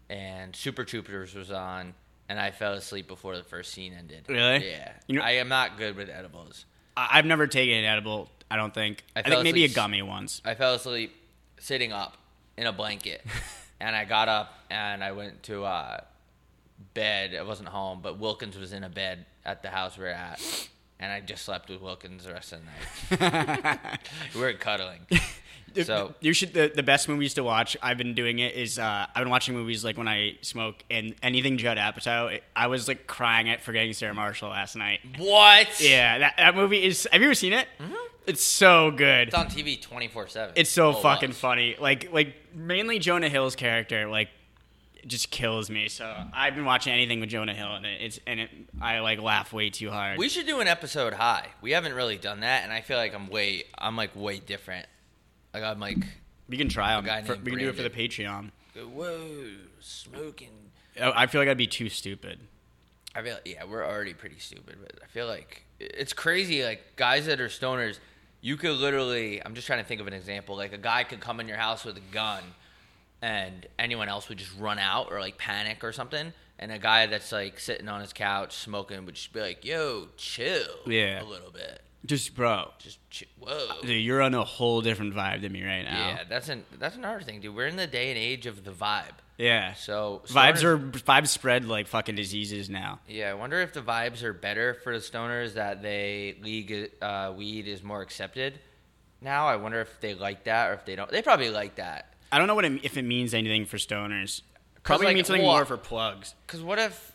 and 0.09 0.56
Super 0.56 0.83
Troopers 0.83 1.33
was 1.35 1.51
on, 1.51 1.94
and 2.29 2.39
I 2.39 2.51
fell 2.51 2.73
asleep 2.73 3.07
before 3.07 3.35
the 3.38 3.44
first 3.44 3.71
scene 3.73 3.94
ended. 3.97 4.25
Really? 4.27 4.69
Yeah. 4.69 4.91
You 5.07 5.19
know- 5.19 5.25
I 5.25 5.31
am 5.31 5.47
not 5.50 5.77
good 5.77 5.95
with 5.95 6.09
edibles. 6.09 6.65
I've 6.97 7.25
never 7.25 7.47
taken 7.47 7.77
an 7.77 7.86
edible. 7.86 8.30
I 8.50 8.56
don't 8.56 8.74
think. 8.74 9.03
I 9.15 9.19
I, 9.19 9.24
think 9.24 9.44
maybe 9.44 9.65
a 9.65 9.69
gummy 9.69 10.01
once. 10.01 10.42
I 10.45 10.56
fell 10.56 10.75
asleep 10.75 11.13
sitting 11.59 11.92
up 11.92 12.18
in 12.57 12.68
a 12.68 12.74
blanket, 12.74 13.25
and 13.80 13.95
I 13.95 14.06
got 14.06 14.30
up 14.30 14.53
and 14.69 15.03
I 15.03 15.12
went 15.12 15.44
to 15.44 15.65
uh, 15.65 16.01
bed. 16.94 17.36
I 17.36 17.44
wasn't 17.44 17.69
home, 17.69 18.00
but 18.01 18.19
Wilkins 18.19 18.57
was 18.57 18.74
in 18.74 18.83
a 18.83 18.89
bed 18.89 19.25
at 19.44 19.62
the 19.62 19.69
house 19.69 19.97
we 19.97 20.03
were 20.03 20.09
at, 20.09 20.42
and 21.00 21.12
I 21.12 21.21
just 21.21 21.44
slept 21.44 21.69
with 21.69 21.81
Wilkins 21.81 22.24
the 22.25 22.33
rest 22.33 22.53
of 22.53 22.62
the 23.09 23.18
night. 23.18 24.00
we 24.36 24.41
weren't 24.41 24.59
cuddling. 24.59 25.06
So 25.83 26.13
you 26.19 26.33
should 26.33 26.54
the, 26.54 26.72
the 26.74 26.83
best 26.83 27.07
movies 27.10 27.33
to 27.36 27.44
watch. 27.44 27.75
I've 27.81 27.98
been 27.98 28.13
doing 28.13 28.39
it 28.39 28.56
is 28.56 28.80
uh, 28.80 29.06
I've 29.13 29.22
been 29.24 29.30
watching 29.30 29.56
movies 29.56 29.83
like 29.83 29.98
when 29.98 30.07
I 30.07 30.38
smoke 30.42 30.83
and 30.89 31.16
anything 31.22 31.57
Judd 31.57 31.77
Apatow. 31.77 32.39
I 32.56 32.68
was 32.68 32.88
like 32.88 33.07
crying 33.07 33.50
at 33.50 33.62
forgetting 33.62 33.94
Sarah 33.94 34.13
Marshall 34.13 34.50
last 34.50 34.75
night. 34.75 35.00
what? 35.18 35.81
Yeah, 35.81 36.19
that, 36.19 36.36
that 36.38 36.56
movie 36.56 36.83
is. 36.83 37.07
Have 37.12 37.22
you 37.22 37.27
ever 37.27 37.36
seen 37.36 37.54
it? 37.54 37.68
It's 38.27 38.44
so 38.44 38.92
good. 38.92 39.27
It's 39.27 39.38
on 39.38 39.48
TV 39.48 39.81
twenty 39.81 40.07
four 40.07 40.27
seven. 40.27 40.54
It's 40.57 40.69
so 40.72 40.94
fucking 40.94 41.33
funny. 41.33 41.75
Like 41.80 42.12
like 42.12 42.36
mainly 42.54 43.00
Jonah 43.00 43.30
Hill's 43.30 43.56
character 43.56 44.07
like 44.07 44.30
just 45.06 45.30
kills 45.30 45.69
me. 45.69 45.88
So 45.88 46.12
I've 46.33 46.56
been 46.56 46.66
watching 46.66 46.92
anything 46.92 47.19
with 47.19 47.30
Jonah 47.30 47.54
Hill 47.54 47.75
and 47.75 47.86
it's 47.86 48.19
and 48.25 48.39
it, 48.39 48.50
I 48.81 49.00
like 49.00 49.22
laugh 49.22 49.54
way 49.54 49.69
too 49.69 49.92
hard. 49.92 50.18
We 50.18 50.30
should 50.30 50.48
do 50.48 50.60
an 50.60 50.68
episode 50.68 51.13
high. 51.13 51.50
We 51.62 51.72
haven't 51.72 51.94
really 51.94 52.18
done 52.18 52.39
that, 52.39 52.63
and 52.63 52.74
I 52.74 52.81
feel 52.81 52.98
like 52.98 53.13
I'm 53.13 53.27
way, 53.30 53.66
I'm 53.77 53.95
like 53.95 54.16
way 54.16 54.39
different. 54.39 54.88
Like 55.55 55.63
I'm 55.63 55.79
like, 55.79 55.97
we 56.49 56.57
can 56.57 56.67
try 56.69 56.99
them. 56.99 57.25
For, 57.25 57.35
we 57.35 57.51
can 57.51 57.59
do 57.59 57.69
it 57.69 57.75
for 57.75 57.83
the 57.83 57.89
Patreon. 57.89 58.51
whoa, 58.75 59.47
smoking. 59.79 60.49
Oh, 60.99 61.11
I 61.15 61.27
feel 61.27 61.39
like 61.41 61.49
I'd 61.49 61.57
be 61.57 61.67
too 61.67 61.89
stupid. 61.89 62.39
I 63.15 63.21
feel 63.21 63.37
yeah, 63.45 63.63
we're 63.63 63.85
already 63.85 64.13
pretty 64.13 64.39
stupid, 64.39 64.75
but 64.81 64.99
I 65.01 65.07
feel 65.07 65.27
like 65.27 65.63
it's 65.79 66.11
crazy. 66.13 66.63
Like 66.65 66.95
guys 66.97 67.25
that 67.27 67.39
are 67.39 67.47
stoners, 67.47 67.99
you 68.41 68.57
could 68.57 68.77
literally. 68.77 69.41
I'm 69.45 69.55
just 69.55 69.65
trying 69.67 69.79
to 69.79 69.85
think 69.85 70.01
of 70.01 70.07
an 70.07 70.13
example. 70.13 70.57
Like 70.57 70.73
a 70.73 70.77
guy 70.77 71.03
could 71.05 71.21
come 71.21 71.39
in 71.39 71.47
your 71.47 71.57
house 71.57 71.85
with 71.85 71.95
a 71.95 72.01
gun, 72.13 72.43
and 73.21 73.65
anyone 73.79 74.09
else 74.09 74.27
would 74.29 74.37
just 74.37 74.51
run 74.59 74.77
out 74.79 75.07
or 75.11 75.19
like 75.21 75.37
panic 75.37 75.83
or 75.83 75.93
something. 75.93 76.33
And 76.59 76.71
a 76.71 76.79
guy 76.79 77.05
that's 77.05 77.31
like 77.31 77.59
sitting 77.59 77.87
on 77.89 78.01
his 78.01 78.13
couch 78.13 78.55
smoking 78.55 79.05
would 79.05 79.15
just 79.15 79.31
be 79.33 79.39
like, 79.41 79.63
"Yo, 79.65 80.07
chill, 80.17 80.63
Yeah. 80.85 81.21
a 81.21 81.25
little 81.25 81.51
bit, 81.51 81.81
Just 82.05 82.35
bro, 82.35 82.71
just 82.79 82.99
whoa." 83.39 83.67
dude, 83.81 84.03
you're 84.03 84.21
on 84.21 84.33
a 84.33 84.43
whole 84.43 84.81
different 84.81 85.13
vibe 85.13 85.41
than 85.41 85.51
me 85.51 85.63
right 85.63 85.83
now. 85.83 86.07
Yeah, 86.09 86.23
that's 86.29 86.49
an 86.49 86.63
that's 86.79 86.95
another 86.95 87.21
thing, 87.21 87.41
dude. 87.41 87.55
We're 87.55 87.67
in 87.67 87.75
the 87.75 87.87
day 87.87 88.09
and 88.09 88.17
age 88.17 88.45
of 88.45 88.63
the 88.63 88.71
vibe. 88.71 89.13
Yeah. 89.37 89.73
So 89.73 90.21
Vibes 90.27 90.63
are 90.63 90.77
vibes 90.77 91.27
spread 91.27 91.65
like 91.65 91.87
fucking 91.87 92.15
diseases 92.15 92.69
now. 92.69 92.99
Yeah, 93.07 93.31
I 93.31 93.33
wonder 93.33 93.61
if 93.61 93.73
the 93.73 93.81
vibes 93.81 94.23
are 94.23 94.33
better 94.33 94.73
for 94.73 94.93
the 94.93 94.99
stoners 95.03 95.55
that 95.55 95.81
they 95.81 96.37
league 96.41 96.91
uh, 97.01 97.33
weed 97.35 97.67
is 97.67 97.83
more 97.83 98.01
accepted 98.01 98.59
now. 99.21 99.47
I 99.47 99.57
wonder 99.57 99.81
if 99.81 99.99
they 99.99 100.13
like 100.13 100.45
that 100.45 100.69
or 100.69 100.73
if 100.73 100.85
they 100.85 100.95
don't. 100.95 101.09
They 101.09 101.21
probably 101.21 101.49
like 101.49 101.75
that. 101.75 102.13
I 102.31 102.37
don't 102.37 102.47
know 102.47 102.55
what 102.55 102.65
it, 102.65 102.83
if 102.83 102.97
it 102.97 103.03
means 103.03 103.33
anything 103.33 103.65
for 103.65 103.77
stoners. 103.77 104.41
Probably 104.83 105.07
like, 105.07 105.15
means 105.15 105.27
something 105.27 105.43
well- 105.43 105.55
more 105.55 105.65
for 105.65 105.77
plugs. 105.77 106.35
Cause 106.47 106.61
what 106.61 106.79
if 106.79 107.11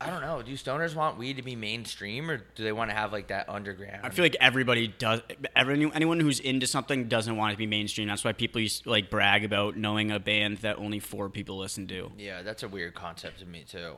I 0.00 0.10
don't 0.10 0.20
know? 0.20 0.42
Do 0.42 0.52
stoners 0.52 0.94
want 0.94 1.18
weed 1.18 1.36
to 1.38 1.42
be 1.42 1.56
mainstream 1.56 2.30
or 2.30 2.36
do 2.54 2.62
they 2.62 2.70
want 2.72 2.90
to 2.90 2.96
have 2.96 3.12
like 3.12 3.28
that 3.28 3.48
underground? 3.48 4.00
I 4.04 4.10
feel 4.10 4.24
like 4.24 4.36
everybody 4.40 4.86
does. 4.86 5.22
Every, 5.56 5.90
anyone 5.92 6.20
who's 6.20 6.38
into 6.38 6.68
something 6.68 7.08
doesn't 7.08 7.36
want 7.36 7.50
it 7.50 7.54
to 7.54 7.58
be 7.58 7.66
mainstream. 7.66 8.06
That's 8.06 8.22
why 8.24 8.32
people 8.32 8.60
used 8.60 8.84
to, 8.84 8.90
like 8.90 9.10
brag 9.10 9.44
about 9.44 9.76
knowing 9.76 10.12
a 10.12 10.20
band 10.20 10.58
that 10.58 10.78
only 10.78 11.00
four 11.00 11.28
people 11.28 11.58
listen 11.58 11.88
to. 11.88 12.12
yeah, 12.16 12.42
that's 12.42 12.62
a 12.62 12.68
weird 12.68 12.94
concept 12.94 13.40
to 13.40 13.46
me 13.46 13.64
too. 13.68 13.94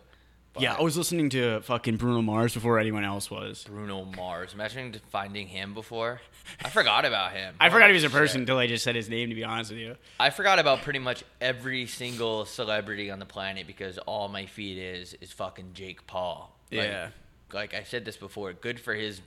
Yeah, 0.58 0.74
I 0.74 0.82
was 0.82 0.96
listening 0.96 1.30
to 1.30 1.60
fucking 1.60 1.96
Bruno 1.96 2.22
Mars 2.22 2.54
before 2.54 2.78
anyone 2.78 3.04
else 3.04 3.30
was. 3.30 3.64
Bruno 3.64 4.04
Mars. 4.04 4.52
Imagine 4.52 4.94
finding 5.10 5.46
him 5.46 5.74
before. 5.74 6.20
I 6.64 6.68
forgot 6.70 7.04
about 7.04 7.32
him. 7.32 7.54
I 7.60 7.70
forgot 7.70 7.88
he 7.88 7.94
was 7.94 8.04
a 8.04 8.10
person 8.10 8.40
until 8.40 8.58
I 8.58 8.66
just 8.66 8.82
said 8.82 8.96
his 8.96 9.08
name. 9.08 9.28
To 9.28 9.34
be 9.34 9.44
honest 9.44 9.70
with 9.70 9.78
you, 9.78 9.96
I 10.18 10.30
forgot 10.30 10.58
about 10.58 10.82
pretty 10.82 10.98
much 10.98 11.22
every 11.40 11.86
single 11.86 12.44
celebrity 12.46 13.10
on 13.10 13.20
the 13.20 13.26
planet 13.26 13.66
because 13.66 13.98
all 13.98 14.28
my 14.28 14.46
feed 14.46 14.78
is 14.78 15.14
is 15.20 15.30
fucking 15.32 15.70
Jake 15.74 16.06
Paul. 16.06 16.52
Like, 16.72 16.82
Yeah. 16.82 17.08
Like 17.52 17.74
I 17.74 17.82
said 17.84 18.04
this 18.04 18.16
before, 18.16 18.52
good 18.52 18.78
for 18.80 18.94
his 18.94 19.20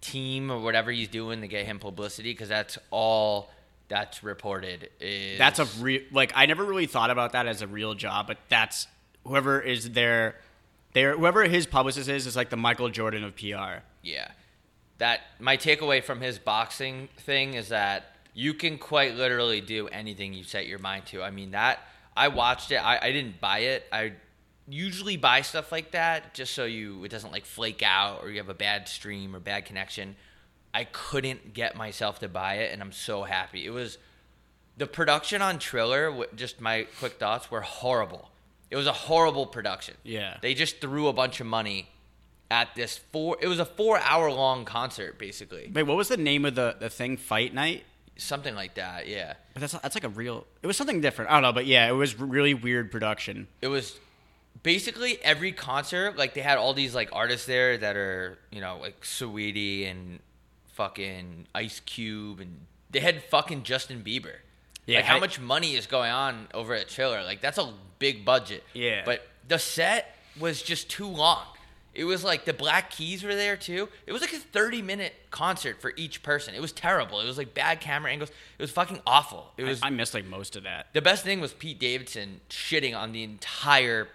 team 0.00 0.50
or 0.50 0.58
whatever 0.60 0.90
he's 0.90 1.08
doing 1.08 1.40
to 1.42 1.48
get 1.48 1.64
him 1.66 1.78
publicity 1.78 2.32
because 2.32 2.48
that's 2.48 2.78
all 2.90 3.50
that's 3.88 4.22
reported. 4.22 4.88
Is 5.00 5.38
that's 5.38 5.58
a 5.58 5.64
real 5.82 6.00
like 6.12 6.32
I 6.34 6.46
never 6.46 6.64
really 6.64 6.86
thought 6.86 7.10
about 7.10 7.32
that 7.32 7.46
as 7.46 7.60
a 7.62 7.66
real 7.66 7.94
job, 7.94 8.26
but 8.26 8.38
that's 8.48 8.86
whoever 9.26 9.60
is 9.60 9.90
there. 9.90 10.36
There, 10.94 11.16
whoever 11.16 11.44
his 11.44 11.66
publicist 11.66 12.08
is, 12.08 12.26
is 12.26 12.36
like 12.36 12.50
the 12.50 12.56
Michael 12.56 12.88
Jordan 12.90 13.24
of 13.24 13.36
PR. 13.36 13.82
yeah. 14.02 14.28
That 14.98 15.20
my 15.40 15.56
takeaway 15.56 16.04
from 16.04 16.20
his 16.20 16.38
boxing 16.38 17.08
thing 17.16 17.54
is 17.54 17.70
that 17.70 18.14
you 18.34 18.54
can 18.54 18.78
quite 18.78 19.16
literally 19.16 19.60
do 19.60 19.88
anything 19.88 20.32
you 20.32 20.44
set 20.44 20.66
your 20.66 20.78
mind 20.78 21.06
to. 21.06 21.22
I 21.22 21.30
mean 21.30 21.50
that 21.52 21.80
I 22.16 22.28
watched 22.28 22.70
it. 22.70 22.76
I, 22.76 22.98
I 23.00 23.12
didn't 23.12 23.40
buy 23.40 23.60
it. 23.60 23.86
I 23.90 24.12
usually 24.68 25.16
buy 25.16 25.40
stuff 25.40 25.72
like 25.72 25.90
that 25.92 26.34
just 26.34 26.54
so 26.54 26.64
you 26.64 27.02
it 27.04 27.10
doesn't 27.10 27.32
like 27.32 27.46
flake 27.46 27.82
out 27.82 28.22
or 28.22 28.30
you 28.30 28.38
have 28.38 28.48
a 28.48 28.54
bad 28.54 28.88
stream 28.88 29.34
or 29.34 29.40
bad 29.40 29.64
connection. 29.64 30.14
I 30.74 30.84
couldn't 30.84 31.52
get 31.52 31.76
myself 31.76 32.20
to 32.20 32.28
buy 32.28 32.54
it, 32.56 32.72
and 32.72 32.80
I'm 32.80 32.92
so 32.92 33.24
happy. 33.24 33.66
It 33.66 33.70
was 33.70 33.98
the 34.78 34.86
production 34.86 35.42
on 35.42 35.58
Triller. 35.58 36.26
Just 36.34 36.60
my 36.60 36.86
quick 36.98 37.14
thoughts 37.14 37.50
were 37.50 37.60
horrible. 37.60 38.30
It 38.72 38.76
was 38.76 38.86
a 38.86 38.92
horrible 38.92 39.44
production. 39.46 39.96
Yeah. 40.02 40.38
they 40.40 40.54
just 40.54 40.80
threw 40.80 41.08
a 41.08 41.12
bunch 41.12 41.40
of 41.40 41.46
money 41.46 41.90
at 42.50 42.74
this 42.74 42.96
four. 42.96 43.36
It 43.38 43.46
was 43.46 43.58
a 43.58 43.66
four 43.66 43.98
hour 43.98 44.32
long 44.32 44.64
concert, 44.64 45.18
basically, 45.18 45.70
Wait, 45.72 45.82
what 45.82 45.96
was 45.98 46.08
the 46.08 46.16
name 46.16 46.46
of 46.46 46.54
the, 46.54 46.76
the 46.80 46.88
thing? 46.88 47.18
Fight 47.18 47.52
Night? 47.52 47.84
something 48.16 48.54
like 48.54 48.74
that. 48.74 49.08
Yeah, 49.08 49.34
But 49.52 49.60
that's 49.60 49.72
that's 49.74 49.94
like 49.94 50.04
a 50.04 50.08
real. 50.08 50.46
It 50.62 50.66
was 50.66 50.76
something 50.78 51.00
different. 51.02 51.30
I 51.30 51.34
don't 51.34 51.42
know, 51.42 51.52
but 51.52 51.66
yeah, 51.66 51.86
it 51.88 51.92
was 51.92 52.18
really 52.18 52.54
weird 52.54 52.90
production. 52.90 53.46
it 53.60 53.68
was 53.68 53.98
basically 54.62 55.18
every 55.22 55.52
concert. 55.52 56.16
Like 56.16 56.32
they 56.34 56.40
had 56.40 56.56
all 56.56 56.72
these 56.72 56.94
like 56.94 57.10
artists 57.12 57.46
there 57.46 57.76
that 57.76 57.96
are 57.96 58.38
you 58.50 58.60
know 58.62 58.78
like 58.80 59.02
Saweetie 59.02 59.90
and 59.90 60.20
fucking 60.72 61.46
Ice 61.54 61.80
Cube, 61.80 62.40
and 62.40 62.60
they 62.90 63.00
had 63.00 63.22
fucking 63.24 63.64
Justin 63.64 64.02
Bieber. 64.02 64.36
Yeah, 64.86 64.98
like 64.98 65.04
how 65.06 65.16
I- 65.16 65.20
much 65.20 65.38
money 65.40 65.74
is 65.74 65.86
going 65.86 66.10
on 66.10 66.48
over 66.54 66.74
at 66.74 66.88
Triller? 66.88 67.22
Like 67.22 67.40
that's 67.40 67.58
a 67.58 67.72
big 67.98 68.24
budget. 68.24 68.64
Yeah. 68.74 69.02
but 69.04 69.26
the 69.48 69.58
set 69.58 70.16
was 70.40 70.62
just 70.62 70.88
too 70.90 71.06
long. 71.06 71.44
It 71.94 72.04
was 72.04 72.24
like 72.24 72.46
the 72.46 72.54
Black 72.54 72.90
Keys 72.90 73.22
were 73.22 73.34
there 73.34 73.54
too. 73.56 73.86
It 74.06 74.12
was 74.12 74.22
like 74.22 74.32
a 74.32 74.38
30 74.38 74.80
minute 74.80 75.12
concert 75.30 75.80
for 75.82 75.92
each 75.96 76.22
person. 76.22 76.54
It 76.54 76.60
was 76.62 76.72
terrible. 76.72 77.20
It 77.20 77.26
was 77.26 77.36
like 77.36 77.52
bad 77.52 77.80
camera 77.80 78.10
angles. 78.10 78.30
It 78.30 78.62
was 78.62 78.70
fucking 78.70 79.00
awful. 79.06 79.52
It 79.58 79.64
was 79.64 79.80
I 79.82 79.90
missed 79.90 80.14
like 80.14 80.24
most 80.24 80.56
of 80.56 80.62
that. 80.62 80.86
the 80.94 81.02
best 81.02 81.22
thing 81.22 81.40
was 81.40 81.52
Pete 81.52 81.78
Davidson 81.78 82.40
shitting 82.48 82.96
on 82.96 83.12
the 83.12 83.22
entire 83.22 84.08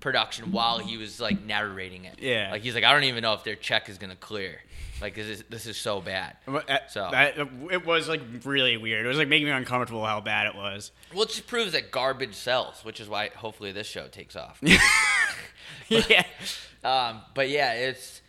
production 0.00 0.52
while 0.52 0.78
he 0.78 0.96
was 0.96 1.20
like 1.20 1.42
narrating 1.44 2.04
it. 2.04 2.16
Yeah. 2.20 2.50
Like 2.52 2.62
he's 2.62 2.74
like, 2.74 2.84
I 2.84 2.92
don't 2.92 3.04
even 3.04 3.22
know 3.22 3.34
if 3.34 3.44
their 3.44 3.56
check 3.56 3.88
is 3.88 3.98
gonna 3.98 4.16
clear. 4.16 4.60
Like 5.00 5.14
this 5.14 5.26
is 5.26 5.44
this 5.48 5.66
is 5.66 5.76
so 5.76 6.00
bad. 6.00 6.36
Uh, 6.46 6.60
So- 6.88 7.08
that- 7.12 7.38
it 7.70 7.86
was 7.86 8.08
like 8.08 8.20
really 8.44 8.76
weird. 8.76 9.04
It 9.04 9.08
was 9.08 9.18
like 9.18 9.28
making 9.28 9.46
me 9.46 9.52
uncomfortable 9.52 10.04
how 10.04 10.20
bad 10.20 10.46
it 10.48 10.54
was. 10.56 10.90
Well, 11.12 11.22
it 11.22 11.28
just 11.28 11.46
proves 11.46 11.72
that 11.72 11.90
garbage 11.90 12.34
sells, 12.34 12.84
which 12.84 12.98
is 13.00 13.08
why 13.08 13.30
hopefully 13.34 13.70
this 13.72 13.86
show 13.86 14.08
takes 14.08 14.34
off. 14.36 14.60
yeah. 15.88 16.24
Um, 16.84 17.22
but 17.34 17.48
yeah, 17.48 17.72
it's 17.72 18.22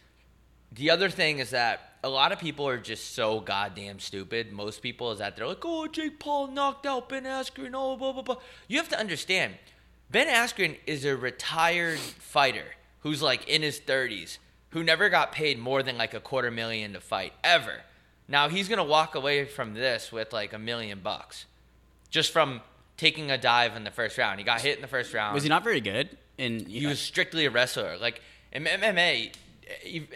the 0.71 0.89
other 0.89 1.07
thing 1.11 1.37
is 1.37 1.51
that 1.51 1.93
a 2.03 2.09
lot 2.09 2.31
of 2.31 2.39
people 2.39 2.67
are 2.67 2.79
just 2.79 3.13
so 3.13 3.39
goddamn 3.39 3.99
stupid. 3.99 4.51
Most 4.51 4.81
people 4.81 5.11
is 5.11 5.19
that 5.19 5.35
they're 5.35 5.45
like, 5.47 5.63
"Oh, 5.63 5.85
Jake 5.85 6.19
Paul 6.19 6.47
knocked 6.47 6.87
out 6.87 7.09
Ben 7.09 7.25
Askren." 7.25 7.71
Oh, 7.75 7.95
blah 7.95 8.11
blah 8.11 8.23
blah. 8.23 8.37
You 8.67 8.77
have 8.77 8.89
to 8.89 8.99
understand, 8.99 9.53
Ben 10.11 10.27
Askren 10.27 10.77
is 10.87 11.05
a 11.05 11.15
retired 11.15 11.99
fighter 11.99 12.65
who's 13.01 13.21
like 13.21 13.47
in 13.47 13.61
his 13.61 13.79
thirties, 13.79 14.39
who 14.69 14.83
never 14.83 15.09
got 15.09 15.31
paid 15.31 15.59
more 15.59 15.83
than 15.83 15.97
like 15.97 16.13
a 16.13 16.19
quarter 16.19 16.49
million 16.51 16.93
to 16.93 16.99
fight 16.99 17.33
ever. 17.43 17.81
Now 18.27 18.49
he's 18.49 18.67
gonna 18.67 18.83
walk 18.83 19.15
away 19.15 19.45
from 19.45 19.73
this 19.73 20.11
with 20.11 20.33
like 20.33 20.53
a 20.53 20.59
million 20.59 20.99
bucks, 21.01 21.45
just 22.09 22.31
from 22.31 22.61
taking 22.97 23.31
a 23.31 23.37
dive 23.37 23.75
in 23.75 23.83
the 23.83 23.91
first 23.91 24.17
round. 24.17 24.39
He 24.39 24.45
got 24.45 24.61
hit 24.61 24.75
in 24.75 24.81
the 24.81 24.87
first 24.87 25.13
round. 25.13 25.33
Was 25.33 25.43
he 25.43 25.49
not 25.49 25.63
very 25.63 25.81
good? 25.81 26.09
And 26.37 26.67
He 26.67 26.85
was 26.85 26.99
strictly 26.99 27.45
a 27.45 27.49
wrestler. 27.51 27.97
Like 27.97 28.21
in 28.51 28.65
MMA, 28.65 29.33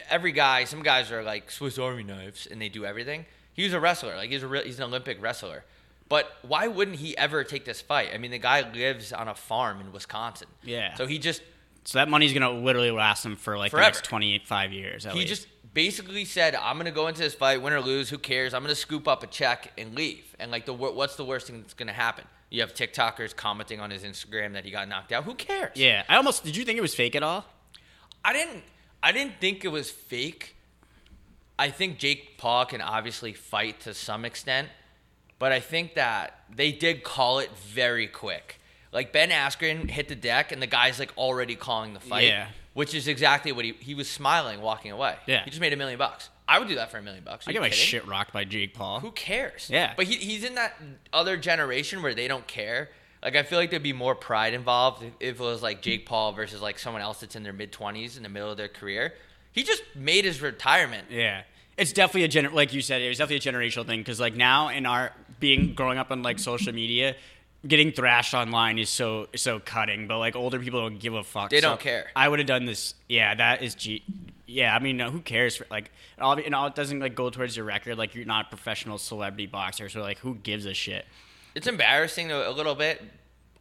every 0.10 0.32
guy, 0.32 0.64
some 0.66 0.82
guys 0.84 1.12
are 1.12 1.24
like 1.24 1.52
Swiss 1.52 1.78
Army 1.78 2.04
knives 2.04 2.48
and 2.48 2.62
they 2.62 2.70
do 2.70 2.86
everything. 2.86 3.26
He 3.54 3.64
was 3.64 3.74
a 3.74 3.80
wrestler. 3.80 4.16
Like 4.16 4.32
he's 4.32 4.44
a 4.44 4.48
re- 4.48 4.66
he's 4.66 4.78
an 4.80 4.86
Olympic 4.86 5.22
wrestler. 5.22 5.64
But 6.14 6.32
why 6.44 6.68
wouldn't 6.68 6.98
he 6.98 7.18
ever 7.18 7.44
take 7.44 7.66
this 7.66 7.82
fight? 7.82 8.10
I 8.14 8.20
mean, 8.20 8.30
the 8.30 8.38
guy 8.38 8.70
lives 8.72 9.12
on 9.12 9.28
a 9.28 9.34
farm 9.34 9.82
in 9.82 9.92
Wisconsin. 9.92 10.48
Yeah. 10.62 10.94
So 10.94 11.08
he 11.08 11.18
just 11.18 11.42
So 11.86 11.98
that 11.98 12.08
money's 12.08 12.34
gonna 12.34 12.52
literally 12.52 12.92
last 12.92 13.26
him 13.26 13.36
for 13.36 13.58
like 13.58 13.72
Forever. 13.72 13.86
the 13.86 13.88
next 13.88 14.06
twenty 14.06 14.40
five 14.46 14.72
years. 14.72 15.06
He 15.06 15.12
least. 15.12 15.28
just 15.28 15.48
basically 15.74 16.24
said, 16.26 16.54
"I'm 16.54 16.78
gonna 16.78 16.92
go 16.92 17.08
into 17.08 17.22
this 17.22 17.34
fight, 17.34 17.64
win 17.64 17.74
or 17.74 17.82
lose, 17.82 18.12
who 18.12 18.20
cares? 18.20 18.54
I'm 18.54 18.62
gonna 18.62 18.76
scoop 18.76 19.08
up 19.08 19.24
a 19.24 19.28
check 19.28 19.72
and 19.76 19.96
leave." 19.96 20.36
And 20.38 20.52
like 20.52 20.68
the 20.68 20.74
what's 20.76 21.16
the 21.16 21.26
worst 21.26 21.48
thing 21.48 21.60
that's 21.62 21.74
gonna 21.74 21.94
happen? 21.94 22.26
You 22.52 22.62
have 22.62 22.76
TikTokers 22.76 23.36
commenting 23.36 23.80
on 23.80 23.90
his 23.90 24.04
Instagram 24.04 24.54
that 24.54 24.66
he 24.66 24.70
got 24.70 24.88
knocked 24.88 25.12
out. 25.14 25.24
Who 25.24 25.34
cares? 25.34 25.76
yeah. 25.76 26.04
I 26.08 26.18
almost 26.18 26.44
did. 26.44 26.56
You 26.56 26.64
think 26.64 26.78
it 26.78 26.82
was 26.82 26.94
fake 26.94 27.16
at 27.16 27.24
all? 27.24 27.44
I 28.24 28.34
didn't 28.34 28.64
I 29.02 29.14
didn't 29.14 29.40
think 29.42 29.66
it 29.66 29.70
was 29.70 29.90
fake. 29.90 30.56
I 31.58 31.72
think 31.72 31.98
Jake 31.98 32.38
Paul 32.38 32.68
can 32.68 32.82
obviously 32.82 33.34
fight 33.34 33.80
to 33.80 33.96
some 33.96 34.26
extent, 34.26 34.70
but 35.44 35.52
I 35.52 35.60
think 35.60 35.96
that 35.96 36.40
they 36.56 36.72
did 36.72 37.04
call 37.04 37.40
it 37.40 37.50
very 37.58 38.08
quick. 38.08 38.62
Like 38.94 39.12
Ben 39.12 39.30
Askren 39.30 39.90
hit 39.90 40.08
the 40.08 40.16
deck 40.16 40.54
and 40.54 40.62
the 40.62 40.68
guy's 40.68 41.00
like 41.00 41.12
already 41.18 41.58
calling 41.58 41.94
the 41.94 42.00
fight. 42.00 42.30
Yeah. 42.30 42.48
Which 42.74 42.96
is 42.96 43.10
exactly 43.10 43.52
what 43.52 43.66
he 43.66 43.74
he 43.74 43.94
was 43.94 44.10
smiling 44.10 44.62
walking 44.62 44.92
away. 44.94 45.18
Yeah. 45.26 45.44
He 45.44 45.50
just 45.50 45.60
made 45.60 45.74
a 45.74 45.76
million 45.76 46.00
bucks. 46.00 46.30
I 46.48 46.60
would 46.60 46.70
do 46.70 46.76
that 46.76 46.92
for 46.92 46.98
a 46.98 47.02
million 47.02 47.26
bucks. 47.26 47.46
Are 47.46 47.50
I 47.50 47.52
get 47.52 47.62
my 47.62 47.68
kidding? 47.68 47.84
shit 47.84 48.08
rocked 48.08 48.32
by 48.32 48.46
Jake 48.46 48.74
Paul. 48.74 49.02
Who 49.02 49.12
cares? 49.12 49.70
Yeah. 49.70 49.92
But 49.98 50.06
he, 50.06 50.16
he's 50.16 50.46
in 50.46 50.56
that 50.56 50.78
other 51.12 51.36
generation 51.36 52.02
where 52.02 52.16
they 52.16 52.30
don't 52.30 52.48
care. 52.48 52.92
Like 53.22 53.36
I 53.36 53.44
feel 53.44 53.60
like 53.60 53.70
there'd 53.70 53.84
be 53.84 53.92
more 53.92 54.16
pride 54.16 54.54
involved 54.54 55.04
if, 55.04 55.12
if 55.20 55.40
it 55.42 55.44
was 55.44 55.62
like 55.62 55.82
Jake 55.82 56.06
Paul 56.06 56.32
versus 56.32 56.62
like 56.62 56.80
someone 56.80 57.02
else 57.02 57.20
that's 57.20 57.36
in 57.36 57.44
their 57.44 57.52
mid 57.52 57.74
twenties 57.74 58.16
in 58.16 58.24
the 58.24 58.30
middle 58.30 58.50
of 58.50 58.56
their 58.56 58.70
career. 58.70 59.14
He 59.52 59.64
just 59.64 59.84
made 59.94 60.24
his 60.24 60.42
retirement. 60.42 61.08
Yeah. 61.10 61.42
It's 61.78 61.92
definitely 61.94 62.24
a 62.24 62.30
gener- 62.44 62.54
like 62.54 62.74
you 62.74 62.82
said, 62.82 63.02
it 63.02 63.10
was 63.10 63.18
definitely 63.18 63.50
a 63.50 63.54
generational 63.54 63.86
thing 63.86 64.00
because 64.00 64.20
like 64.20 64.36
now 64.36 64.70
in 64.70 64.86
our 64.86 65.12
being 65.40 65.74
growing 65.74 65.98
up 65.98 66.12
on 66.12 66.22
like 66.24 66.40
social 66.40 66.74
media, 66.74 67.16
getting 67.68 67.92
thrashed 67.92 68.34
online 68.34 68.78
is 68.78 68.90
so 68.90 69.28
so 69.36 69.60
cutting. 69.60 70.08
But 70.08 70.20
like 70.20 70.36
older 70.36 70.60
people 70.60 70.82
don't 70.82 71.00
give 71.00 71.14
a 71.16 71.24
fuck. 71.24 71.50
They 71.50 71.62
So 71.62 71.70
don't 71.70 71.80
care. 71.80 72.08
I 72.16 72.30
would 72.30 72.40
have 72.40 72.48
done 72.48 72.66
this. 72.66 72.94
Yeah, 73.10 73.34
that 73.36 73.64
is 73.64 73.74
G. 73.76 74.04
Yeah, 74.46 74.76
I 74.76 74.80
mean, 74.80 75.00
who 75.00 75.22
cares? 75.22 75.56
For, 75.56 75.66
Like, 75.72 75.90
all, 76.20 76.34
and 76.34 76.54
all 76.54 76.68
it 76.68 76.76
doesn't 76.76 77.00
like 77.00 77.16
go 77.16 77.30
towards 77.32 77.56
your 77.58 77.66
record. 77.66 77.98
Like, 77.98 78.14
you're 78.14 78.26
not 78.26 78.48
a 78.48 78.50
professional 78.50 78.98
celebrity 79.00 79.48
boxer, 79.48 79.90
so 79.90 80.02
like, 80.02 80.20
who 80.20 80.36
gives 80.36 80.66
a 80.66 80.74
shit? 80.76 81.06
It's 81.56 81.66
embarrassing 81.66 82.32
a, 82.32 82.50
a 82.50 82.52
little 82.52 82.76
bit 82.76 83.02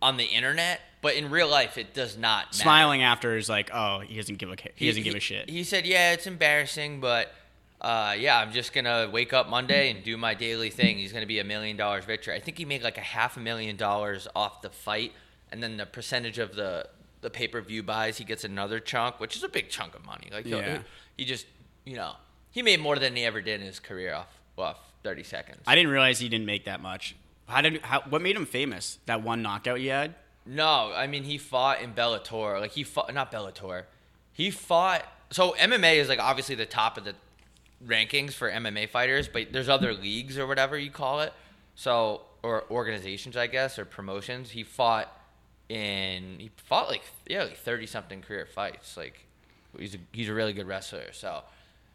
on 0.02 0.16
the 0.19 0.25
internet, 0.25 0.81
but 1.00 1.14
in 1.14 1.31
real 1.31 1.49
life, 1.49 1.78
it 1.78 1.95
does 1.95 2.19
not. 2.19 2.47
Matter. 2.47 2.57
Smiling 2.57 3.02
after 3.04 3.37
is 3.37 3.49
like, 3.49 3.71
oh, 3.73 4.00
he 4.00 4.16
doesn't 4.16 4.37
give 4.37 4.50
a 4.50 4.57
ca- 4.57 4.73
he, 4.75 4.88
doesn't 4.88 5.04
give 5.04 5.14
a 5.14 5.21
shit. 5.21 5.49
He 5.49 5.62
said, 5.64 5.87
"Yeah, 5.87 6.12
it's 6.12 6.26
embarrassing, 6.26 7.00
but 7.00 7.33
uh, 7.82 8.14
yeah, 8.16 8.38
I'm 8.38 8.52
just 8.52 8.72
gonna 8.72 9.10
wake 9.12 9.32
up 9.32 9.48
Monday 9.48 9.90
and 9.90 10.02
do 10.04 10.16
my 10.16 10.34
daily 10.34 10.70
thing. 10.70 10.96
He's 10.98 11.12
gonna 11.12 11.26
be 11.26 11.40
a 11.40 11.44
million 11.44 11.76
dollars 11.76 12.04
victory. 12.04 12.34
I 12.34 12.40
think 12.40 12.56
he 12.56 12.64
made 12.64 12.82
like 12.82 12.96
a 12.96 13.00
half 13.02 13.36
a 13.36 13.40
million 13.40 13.76
dollars 13.76 14.28
off 14.36 14.62
the 14.62 14.70
fight, 14.70 15.12
and 15.50 15.62
then 15.62 15.76
the 15.76 15.86
percentage 15.86 16.38
of 16.38 16.54
the 16.54 16.86
the 17.22 17.30
pay 17.30 17.48
per 17.48 17.60
view 17.60 17.82
buys, 17.82 18.18
he 18.18 18.24
gets 18.24 18.44
another 18.44 18.80
chunk, 18.80 19.20
which 19.20 19.36
is 19.36 19.42
a 19.42 19.48
big 19.48 19.68
chunk 19.68 19.94
of 19.94 20.04
money. 20.06 20.28
Like 20.32 20.46
Yeah. 20.46 20.78
he 21.16 21.24
just, 21.24 21.46
you 21.84 21.94
know, 21.96 22.14
he 22.50 22.62
made 22.62 22.80
more 22.80 22.96
than 22.96 23.14
he 23.14 23.24
ever 23.24 23.40
did 23.40 23.60
in 23.60 23.66
his 23.66 23.78
career 23.80 24.14
off 24.14 24.28
off 24.56 24.78
30 25.02 25.22
seconds. 25.24 25.58
I 25.66 25.74
didn't 25.74 25.90
realize 25.90 26.18
he 26.20 26.28
didn't 26.28 26.46
make 26.46 26.64
that 26.66 26.80
much. 26.80 27.16
How 27.48 27.60
did 27.60 27.80
how, 27.82 28.02
what 28.08 28.22
made 28.22 28.36
him 28.36 28.46
famous? 28.46 28.98
That 29.06 29.22
one 29.22 29.42
knockout 29.42 29.78
he 29.78 29.86
had. 29.88 30.14
No, 30.46 30.92
I 30.94 31.06
mean 31.08 31.24
he 31.24 31.36
fought 31.38 31.80
in 31.80 31.94
Bellator. 31.94 32.60
Like 32.60 32.72
he 32.72 32.84
fought 32.84 33.12
not 33.12 33.32
Bellator. 33.32 33.84
He 34.32 34.50
fought 34.50 35.04
so 35.30 35.52
MMA 35.58 35.96
is 35.96 36.08
like 36.08 36.18
obviously 36.20 36.54
the 36.54 36.66
top 36.66 36.96
of 36.98 37.04
the 37.04 37.14
rankings 37.86 38.32
for 38.32 38.50
MMA 38.50 38.88
fighters, 38.88 39.28
but 39.28 39.52
there's 39.52 39.68
other 39.68 39.92
leagues 39.92 40.38
or 40.38 40.46
whatever 40.46 40.78
you 40.78 40.90
call 40.90 41.20
it. 41.20 41.32
So 41.74 42.22
or 42.42 42.64
organizations, 42.70 43.36
I 43.36 43.46
guess, 43.46 43.78
or 43.78 43.84
promotions. 43.84 44.50
He 44.50 44.64
fought 44.64 45.08
in 45.68 46.38
he 46.38 46.50
fought 46.56 46.88
like 46.88 47.02
yeah, 47.28 47.44
like 47.44 47.56
30 47.56 47.86
something 47.86 48.22
career 48.22 48.46
fights. 48.46 48.96
Like 48.96 49.26
he's 49.78 49.94
a, 49.94 49.98
he's 50.12 50.28
a 50.28 50.34
really 50.34 50.52
good 50.52 50.66
wrestler. 50.66 51.12
So 51.12 51.42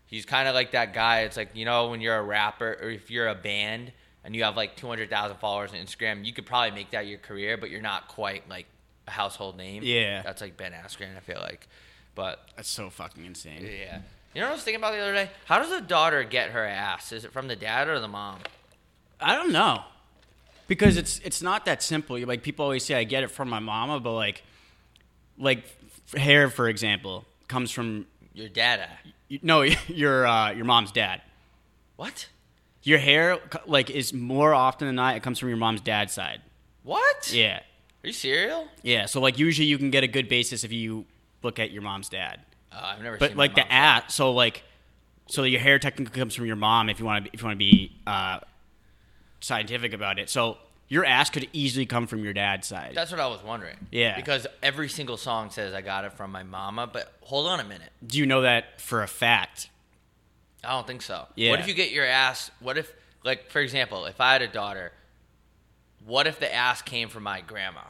he's 0.08 0.26
kind 0.26 0.48
of 0.48 0.56
like 0.56 0.72
that 0.72 0.94
guy. 0.94 1.22
It's 1.22 1.38
like, 1.38 1.50
you 1.54 1.66
know, 1.66 1.90
when 1.90 2.02
you're 2.02 2.18
a 2.18 2.24
rapper 2.24 2.78
or 2.82 2.90
if 2.90 3.12
you're 3.12 3.28
a 3.28 3.36
band 3.36 3.92
and 4.24 4.36
you 4.36 4.44
have 4.44 4.58
like 4.58 4.76
200,000 4.76 5.38
followers 5.38 5.72
on 5.72 5.78
Instagram, 5.78 6.26
you 6.26 6.34
could 6.34 6.46
probably 6.46 6.72
make 6.72 6.92
that 6.92 7.08
your 7.08 7.20
career, 7.20 7.58
but 7.58 7.70
you're 7.70 7.82
not 7.82 8.08
quite 8.08 8.50
like 8.50 8.66
a 9.08 9.12
household 9.12 9.58
name. 9.58 9.84
Yeah. 9.86 10.22
That's 10.22 10.42
like 10.42 10.58
Ben 10.58 10.72
Askren, 10.72 11.16
I 11.16 11.20
feel 11.20 11.40
like. 11.40 11.68
But 12.16 12.40
That's 12.56 12.70
so 12.70 12.90
fucking 12.90 13.26
insane. 13.26 13.64
yeah. 13.64 14.00
You 14.38 14.42
know 14.42 14.50
what 14.50 14.52
I 14.52 14.56
was 14.58 14.64
thinking 14.66 14.82
about 14.82 14.92
the 14.94 15.00
other 15.00 15.14
day? 15.14 15.32
How 15.46 15.58
does 15.58 15.72
a 15.72 15.82
daughter 15.82 16.24
get 16.24 16.52
her 16.52 16.64
ass? 16.64 17.12
Is 17.12 17.26
it 17.26 17.34
from 17.34 17.48
the 17.48 17.56
dad 17.56 17.88
or 17.88 18.00
the 18.00 18.08
mom? 18.08 18.38
I 19.20 19.34
don't 19.34 19.52
know. 19.52 19.82
Because 20.68 20.96
it's 20.96 21.18
it's 21.24 21.42
not 21.42 21.66
that 21.66 21.82
simple. 21.82 22.20
Like 22.20 22.44
people 22.44 22.64
always 22.64 22.86
say 22.86 22.94
I 22.94 23.04
get 23.04 23.24
it 23.24 23.32
from 23.32 23.50
my 23.50 23.58
mama, 23.58 24.00
but 24.00 24.14
like 24.14 24.44
like 25.40 25.66
hair 26.16 26.52
for 26.52 26.70
example 26.70 27.26
comes 27.48 27.72
from 27.72 28.06
Your 28.36 28.48
you- 29.28 29.40
no, 29.42 29.62
your 29.88 30.28
uh, 30.28 30.52
your 30.52 30.66
mom's 30.66 30.92
dad. 30.92 31.24
What? 31.96 32.30
Your 32.84 33.00
hair 33.00 33.40
like 33.66 33.90
is 33.90 34.14
more 34.14 34.54
often 34.54 34.86
than 34.88 34.98
not 34.98 35.16
it 35.16 35.24
comes 35.24 35.40
from 35.40 35.50
your 35.50 35.58
mom's 35.58 35.82
dad's 35.82 36.14
side. 36.14 36.44
What? 36.84 37.34
Yeah. 37.34 37.62
Are 38.04 38.08
you 38.08 38.14
serial? 38.14 38.68
Yeah, 38.84 39.08
so 39.08 39.20
like 39.20 39.40
usually 39.40 39.68
you 39.68 39.80
can 39.80 39.90
get 39.90 40.04
a 40.04 40.08
good 40.08 40.30
basis 40.30 40.64
if 40.64 40.72
you 40.72 41.08
look 41.42 41.58
at 41.58 41.72
your 41.72 41.82
mom's 41.82 42.08
dad. 42.08 42.42
Uh, 42.72 42.82
I've 42.82 43.02
never 43.02 43.18
But 43.18 43.36
like 43.36 43.56
the 43.56 43.72
ass, 43.72 44.14
so 44.14 44.32
like, 44.32 44.64
so 45.28 45.44
your 45.44 45.60
hair 45.60 45.80
technically 45.80 46.20
comes 46.20 46.36
from 46.36 46.46
your 46.46 46.56
mom 46.56 46.90
if 46.90 47.00
you 47.00 47.06
want 47.06 47.26
to 47.26 47.32
if 47.34 47.42
you 47.42 47.46
want 47.46 47.56
to 47.56 47.58
be 47.58 47.92
uh, 48.06 48.40
scientific 49.40 49.94
about 49.94 50.20
it. 50.20 50.30
So 50.30 50.58
your 50.90 51.06
ass 51.06 51.30
could 51.30 51.48
easily 51.54 51.86
come 51.86 52.08
from 52.08 52.24
your 52.24 52.34
dad's 52.34 52.68
side. 52.68 52.94
That's 52.96 53.12
what 53.12 53.20
I 53.20 53.28
was 53.28 53.44
wondering. 53.44 53.76
Yeah. 53.92 54.16
Because 54.16 54.48
every 54.64 54.90
single 54.90 55.18
song 55.18 55.50
says 55.50 55.74
I 55.74 55.82
got 55.82 56.06
it 56.06 56.14
from 56.14 56.32
my 56.32 56.44
mama, 56.44 56.88
but 56.88 57.12
hold 57.22 57.48
on 57.48 57.60
a 57.60 57.64
minute. 57.64 57.90
Do 58.06 58.18
you 58.18 58.26
know 58.26 58.42
that 58.42 58.80
for 58.80 59.04
a 59.04 59.08
fact? 59.08 59.70
I 60.64 60.72
don't 60.72 60.88
think 60.88 61.02
so. 61.02 61.28
Yeah. 61.36 61.52
What 61.52 61.60
if 61.60 61.68
you 61.68 61.74
get 61.74 61.92
your 61.92 62.06
ass? 62.06 62.52
What 62.60 62.78
if, 62.78 62.92
like, 63.24 63.52
for 63.52 63.60
example, 63.60 64.06
if 64.06 64.22
I 64.22 64.34
had 64.34 64.42
a 64.42 64.48
daughter, 64.48 64.92
what 66.06 66.26
if 66.26 66.40
the 66.40 66.54
ass 66.54 66.82
came 66.82 67.10
from 67.10 67.24
my 67.24 67.42
grandma 67.42 67.82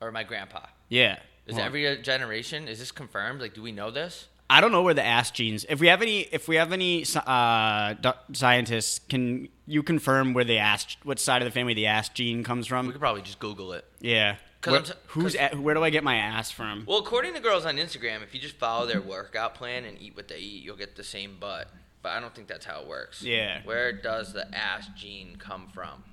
or 0.00 0.10
my 0.10 0.24
grandpa? 0.24 0.60
Yeah. 0.88 1.18
Is 1.46 1.58
every 1.58 1.96
generation? 2.02 2.68
Is 2.68 2.78
this 2.78 2.90
confirmed? 2.92 3.40
Like, 3.40 3.54
do 3.54 3.62
we 3.62 3.72
know 3.72 3.90
this? 3.90 4.26
I 4.48 4.60
don't 4.60 4.70
know 4.72 4.82
where 4.82 4.94
the 4.94 5.04
ass 5.04 5.30
genes. 5.32 5.64
If 5.68 5.80
we 5.80 5.88
have 5.88 6.02
any, 6.02 6.20
if 6.20 6.46
we 6.46 6.56
have 6.56 6.72
any 6.72 7.04
uh, 7.26 7.94
scientists, 8.32 9.00
can 9.08 9.48
you 9.66 9.82
confirm 9.82 10.34
where 10.34 10.44
the 10.44 10.58
ass, 10.58 10.96
what 11.02 11.18
side 11.18 11.42
of 11.42 11.46
the 11.46 11.52
family 11.52 11.74
the 11.74 11.86
ass 11.86 12.08
gene 12.10 12.44
comes 12.44 12.66
from? 12.66 12.86
We 12.86 12.92
could 12.92 13.00
probably 13.00 13.22
just 13.22 13.38
Google 13.38 13.72
it. 13.72 13.84
Yeah. 14.00 14.36
Where, 14.64 14.82
t- 14.82 14.92
who's 15.08 15.36
'cause- 15.36 15.52
a, 15.52 15.56
where 15.60 15.74
do 15.74 15.82
I 15.84 15.90
get 15.90 16.02
my 16.04 16.16
ass 16.16 16.50
from? 16.50 16.84
Well, 16.86 16.98
according 16.98 17.34
to 17.34 17.40
girls 17.40 17.64
on 17.66 17.76
Instagram, 17.76 18.22
if 18.22 18.34
you 18.34 18.40
just 18.40 18.56
follow 18.56 18.86
their 18.86 19.00
workout 19.00 19.54
plan 19.54 19.84
and 19.84 20.00
eat 20.00 20.16
what 20.16 20.28
they 20.28 20.38
eat, 20.38 20.62
you'll 20.64 20.76
get 20.76 20.96
the 20.96 21.04
same 21.04 21.36
butt. 21.38 21.68
But 22.02 22.12
I 22.12 22.20
don't 22.20 22.34
think 22.34 22.46
that's 22.48 22.66
how 22.66 22.80
it 22.82 22.86
works. 22.88 23.22
Yeah. 23.22 23.60
Where 23.64 23.92
does 23.92 24.32
the 24.32 24.52
ass 24.56 24.88
gene 24.96 25.36
come 25.38 25.68
from? 25.72 26.04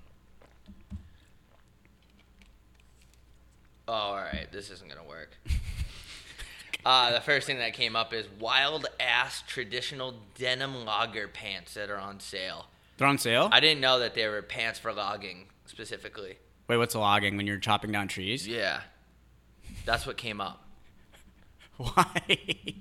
Oh, 3.87 3.93
all 3.93 4.15
right. 4.15 4.47
This 4.51 4.69
isn't 4.69 4.89
gonna 4.89 5.07
work. 5.07 5.37
Uh, 6.85 7.13
the 7.13 7.21
first 7.21 7.47
thing 7.47 7.59
that 7.59 7.73
came 7.73 7.95
up 7.95 8.13
is 8.13 8.27
wild 8.39 8.85
ass 8.99 9.41
traditional 9.47 10.15
denim 10.37 10.83
logger 10.83 11.29
pants 11.29 11.75
that 11.75 11.89
are 11.89 11.97
on 11.97 12.19
sale. 12.19 12.65
They're 12.97 13.07
on 13.07 13.17
sale. 13.17 13.47
I 13.53 13.61
didn't 13.61 13.79
know 13.79 13.99
that 13.99 14.15
they 14.15 14.27
were 14.27 14.41
pants 14.41 14.79
for 14.79 14.91
logging 14.91 15.45
specifically. 15.65 16.35
Wait, 16.67 16.77
what's 16.77 16.93
logging 16.93 17.37
when 17.37 17.47
you're 17.47 17.57
chopping 17.57 17.91
down 17.91 18.09
trees? 18.09 18.45
Yeah, 18.45 18.81
that's 19.85 20.05
what 20.05 20.17
came 20.17 20.41
up. 20.41 20.61
Why? 21.77 22.05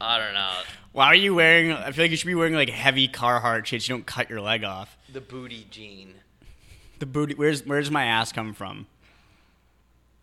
I 0.00 0.18
don't 0.18 0.34
know. 0.34 0.52
Why 0.90 1.06
are 1.06 1.14
you 1.14 1.34
wearing? 1.34 1.72
I 1.72 1.92
feel 1.92 2.04
like 2.04 2.10
you 2.10 2.16
should 2.16 2.26
be 2.26 2.34
wearing 2.34 2.54
like 2.54 2.70
heavy 2.70 3.06
Carhartt 3.08 3.66
shit. 3.66 3.82
So 3.82 3.92
you 3.92 3.98
don't 3.98 4.06
cut 4.06 4.28
your 4.28 4.40
leg 4.40 4.64
off. 4.64 4.96
The 5.12 5.20
booty 5.20 5.66
jean. 5.70 6.14
The 6.98 7.06
booty. 7.06 7.34
Where's 7.34 7.64
Where's 7.64 7.90
my 7.90 8.04
ass 8.04 8.32
come 8.32 8.52
from? 8.52 8.86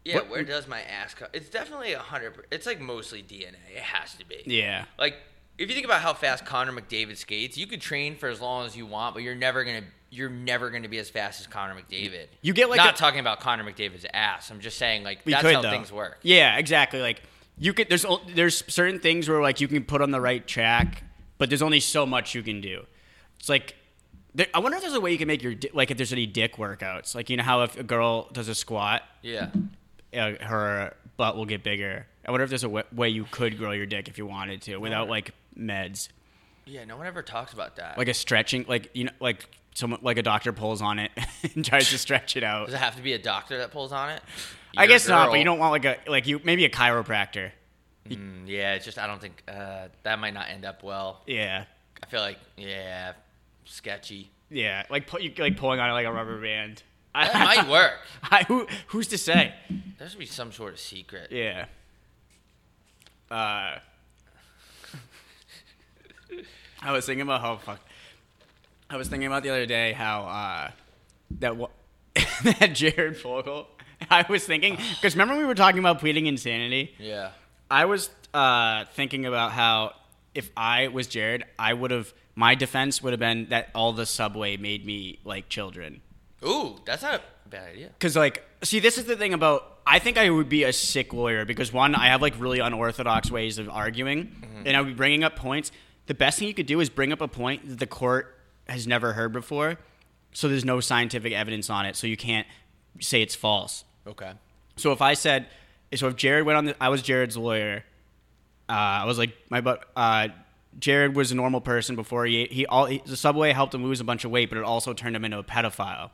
Yeah, 0.05 0.15
What- 0.15 0.29
where 0.29 0.43
does 0.43 0.67
my 0.67 0.81
ass 0.81 1.13
come? 1.13 1.27
It's 1.33 1.49
definitely 1.49 1.93
a 1.93 1.99
hundred. 1.99 2.33
It's 2.51 2.65
like 2.65 2.79
mostly 2.79 3.21
DNA. 3.21 3.55
It 3.75 3.81
has 3.83 4.15
to 4.15 4.25
be. 4.25 4.43
Yeah. 4.45 4.85
Like 4.97 5.15
if 5.57 5.67
you 5.67 5.73
think 5.75 5.85
about 5.85 6.01
how 6.01 6.13
fast 6.13 6.45
Connor 6.45 6.71
McDavid 6.71 7.17
skates, 7.17 7.57
you 7.57 7.67
could 7.67 7.81
train 7.81 8.15
for 8.15 8.29
as 8.29 8.39
long 8.39 8.65
as 8.65 8.77
you 8.77 8.85
want, 8.85 9.13
but 9.13 9.23
you're 9.23 9.35
never 9.35 9.63
gonna 9.63 9.83
you're 10.11 10.29
never 10.29 10.69
gonna 10.71 10.89
be 10.89 10.97
as 10.97 11.09
fast 11.09 11.39
as 11.41 11.47
Connor 11.47 11.75
McDavid. 11.75 12.27
You 12.41 12.53
get, 12.53 12.67
like, 12.69 12.77
not 12.77 12.95
a- 12.95 12.97
talking 12.97 13.19
about 13.19 13.41
Connor 13.41 13.63
McDavid's 13.63 14.05
ass. 14.13 14.49
I'm 14.49 14.59
just 14.61 14.77
saying 14.77 15.03
like 15.03 15.23
that's 15.25 15.41
could, 15.43 15.53
how 15.55 15.61
though. 15.61 15.69
things 15.69 15.91
work. 15.91 16.19
Yeah, 16.23 16.57
exactly. 16.57 17.01
Like 17.01 17.21
you 17.57 17.73
could. 17.73 17.89
There's 17.89 18.05
there's 18.33 18.63
certain 18.73 18.99
things 18.99 19.27
where 19.29 19.41
like 19.41 19.59
you 19.61 19.67
can 19.67 19.83
put 19.83 20.01
on 20.01 20.11
the 20.11 20.21
right 20.21 20.47
track, 20.47 21.03
but 21.37 21.49
there's 21.49 21.61
only 21.61 21.81
so 21.81 22.05
much 22.05 22.33
you 22.33 22.41
can 22.41 22.61
do. 22.61 22.85
It's 23.39 23.49
like. 23.49 23.75
There, 24.35 24.45
I 24.53 24.59
wonder 24.59 24.75
if 24.77 24.83
there's 24.83 24.93
a 24.93 25.01
way 25.01 25.11
you 25.11 25.17
can 25.17 25.27
make 25.27 25.41
your 25.41 25.55
like 25.73 25.89
if 25.89 25.97
there's 25.97 26.13
any 26.13 26.27
dick 26.27 26.57
workouts 26.57 27.15
like 27.15 27.31
you 27.31 27.37
know 27.37 27.41
how 27.43 27.63
if 27.63 27.75
a 27.77 27.83
girl 27.83 28.29
does 28.31 28.47
a 28.47 28.53
squat 28.53 29.01
Yeah. 29.23 29.49
Uh, 30.17 30.33
her 30.41 30.93
butt 31.17 31.35
will 31.37 31.45
get 31.45 31.63
bigger. 31.63 32.05
I 32.25 32.31
wonder 32.31 32.43
if 32.43 32.49
there's 32.49 32.63
a 32.63 32.67
w- 32.67 32.85
way 32.93 33.09
you 33.09 33.25
could 33.31 33.57
grow 33.57 33.71
your 33.71 33.85
dick 33.85 34.07
if 34.07 34.17
you 34.17 34.25
wanted 34.25 34.61
to 34.63 34.77
without 34.77 35.09
like 35.09 35.31
meds, 35.57 36.09
Yeah, 36.65 36.85
no 36.85 36.97
one 36.97 37.07
ever 37.07 37.21
talks 37.21 37.53
about 37.53 37.75
that. 37.77 37.97
like 37.97 38.07
a 38.07 38.13
stretching, 38.13 38.65
like 38.67 38.89
you 38.93 39.05
know, 39.05 39.11
like 39.19 39.45
someone 39.73 39.99
like 40.03 40.17
a 40.17 40.21
doctor 40.23 40.51
pulls 40.53 40.81
on 40.81 40.99
it 40.99 41.11
and 41.55 41.63
tries 41.65 41.89
to 41.89 41.97
stretch 41.97 42.35
it 42.37 42.43
out. 42.43 42.65
Does 42.67 42.75
it 42.75 42.79
have 42.79 42.95
to 42.97 43.01
be 43.01 43.13
a 43.13 43.19
doctor 43.19 43.57
that 43.59 43.71
pulls 43.71 43.91
on 43.91 44.09
it? 44.09 44.21
I 44.77 44.85
guess 44.87 45.07
not, 45.07 45.25
but 45.27 45.31
girl. 45.31 45.37
you 45.37 45.45
don't 45.45 45.59
want 45.59 45.71
like 45.71 45.85
a 45.85 45.97
like 46.09 46.27
you 46.27 46.39
maybe 46.43 46.65
a 46.65 46.69
chiropractor. 46.69 47.51
Mm, 48.07 48.43
yeah, 48.47 48.73
it's 48.75 48.85
just 48.85 48.97
I 48.99 49.07
don't 49.07 49.19
think 49.21 49.43
uh, 49.47 49.87
that 50.03 50.19
might 50.19 50.33
not 50.33 50.49
end 50.49 50.65
up 50.65 50.83
well. 50.83 51.21
Yeah, 51.27 51.65
I 52.03 52.05
feel 52.07 52.21
like 52.21 52.37
yeah, 52.57 53.13
sketchy. 53.65 54.31
yeah, 54.49 54.83
like 54.89 55.07
pu- 55.07 55.21
you 55.21 55.33
like 55.37 55.57
pulling 55.57 55.79
on 55.79 55.89
it 55.89 55.93
like 55.93 56.05
a 56.05 56.11
rubber 56.13 56.39
band. 56.41 56.83
That 57.13 57.33
might 57.33 57.67
work. 57.69 57.93
I, 58.23 58.43
who 58.43 58.67
who's 58.87 59.07
to 59.07 59.17
say? 59.17 59.53
There 59.97 60.07
should 60.07 60.19
be 60.19 60.25
some 60.25 60.51
sort 60.51 60.73
of 60.73 60.79
secret. 60.79 61.31
Yeah. 61.31 61.65
Uh, 63.29 63.79
I 66.81 66.91
was 66.91 67.05
thinking 67.05 67.21
about 67.21 67.41
how 67.41 67.57
fuck. 67.57 67.79
I 68.89 68.97
was 68.97 69.07
thinking 69.07 69.27
about 69.27 69.43
the 69.43 69.49
other 69.49 69.65
day 69.65 69.93
how 69.93 70.23
uh, 70.23 70.71
that 71.39 71.55
wa- 71.57 71.69
that 72.43 72.73
Jared 72.73 73.17
Fogle. 73.17 73.67
I 74.09 74.25
was 74.29 74.45
thinking 74.45 74.75
because 74.95 75.15
remember 75.15 75.37
we 75.37 75.45
were 75.45 75.55
talking 75.55 75.79
about 75.79 75.99
pleading 75.99 76.25
insanity. 76.25 76.95
Yeah. 76.99 77.31
I 77.69 77.85
was 77.85 78.09
uh, 78.33 78.85
thinking 78.93 79.25
about 79.25 79.51
how 79.51 79.93
if 80.33 80.49
I 80.55 80.87
was 80.87 81.07
Jared, 81.07 81.43
I 81.57 81.73
would 81.73 81.91
have 81.91 82.13
my 82.35 82.55
defense 82.55 83.03
would 83.03 83.13
have 83.13 83.19
been 83.19 83.49
that 83.49 83.69
all 83.75 83.93
the 83.93 84.05
subway 84.05 84.57
made 84.57 84.85
me 84.85 85.19
like 85.23 85.49
children. 85.49 86.01
Ooh, 86.45 86.79
that's 86.85 87.03
not 87.03 87.21
a 87.45 87.49
bad 87.49 87.69
idea. 87.69 87.87
Because 87.87 88.15
like, 88.15 88.43
see, 88.63 88.79
this 88.79 88.97
is 88.97 89.05
the 89.05 89.15
thing 89.15 89.33
about. 89.33 89.77
I 89.85 89.97
think 89.97 90.17
I 90.19 90.29
would 90.29 90.49
be 90.49 90.65
a 90.65 90.73
sick 90.73 91.13
lawyer 91.13 91.45
because 91.45 91.73
one, 91.73 91.95
I 91.95 92.07
have 92.07 92.21
like 92.21 92.39
really 92.39 92.59
unorthodox 92.59 93.31
ways 93.31 93.57
of 93.57 93.69
arguing, 93.69 94.63
and 94.65 94.77
I 94.77 94.81
would 94.81 94.89
be 94.89 94.93
bringing 94.93 95.23
up 95.23 95.35
points. 95.35 95.71
The 96.05 96.13
best 96.13 96.37
thing 96.37 96.47
you 96.47 96.53
could 96.53 96.67
do 96.67 96.79
is 96.79 96.89
bring 96.89 97.11
up 97.11 97.21
a 97.21 97.27
point 97.27 97.67
that 97.67 97.79
the 97.79 97.87
court 97.87 98.37
has 98.67 98.85
never 98.85 99.13
heard 99.13 99.33
before, 99.33 99.77
so 100.31 100.47
there's 100.47 100.65
no 100.65 100.79
scientific 100.79 101.33
evidence 101.33 101.69
on 101.71 101.87
it, 101.87 101.95
so 101.95 102.05
you 102.05 102.17
can't 102.17 102.45
say 102.99 103.21
it's 103.21 103.33
false. 103.33 103.83
Okay. 104.05 104.31
So 104.75 104.91
if 104.91 105.01
I 105.01 105.13
said, 105.13 105.47
so 105.95 106.07
if 106.07 106.15
Jared 106.15 106.45
went 106.45 106.57
on, 106.57 106.65
the, 106.65 106.75
I 106.81 106.89
was 106.89 107.01
Jared's 107.01 107.35
lawyer. 107.35 107.83
Uh, 108.67 108.73
I 108.73 109.05
was 109.05 109.17
like, 109.17 109.35
my 109.49 109.61
but 109.61 109.85
uh, 109.95 110.27
Jared 110.77 111.15
was 111.15 111.31
a 111.31 111.35
normal 111.35 111.61
person 111.61 111.95
before 111.95 112.25
he 112.25 112.45
he 112.51 112.65
all 112.67 112.85
he, 112.85 113.01
the 113.05 113.17
subway 113.17 113.51
helped 113.53 113.73
him 113.73 113.83
lose 113.83 113.99
a 113.99 114.03
bunch 114.03 114.23
of 114.23 114.31
weight, 114.31 114.49
but 114.49 114.57
it 114.57 114.63
also 114.63 114.93
turned 114.93 115.15
him 115.15 115.25
into 115.25 115.39
a 115.39 115.43
pedophile. 115.43 116.11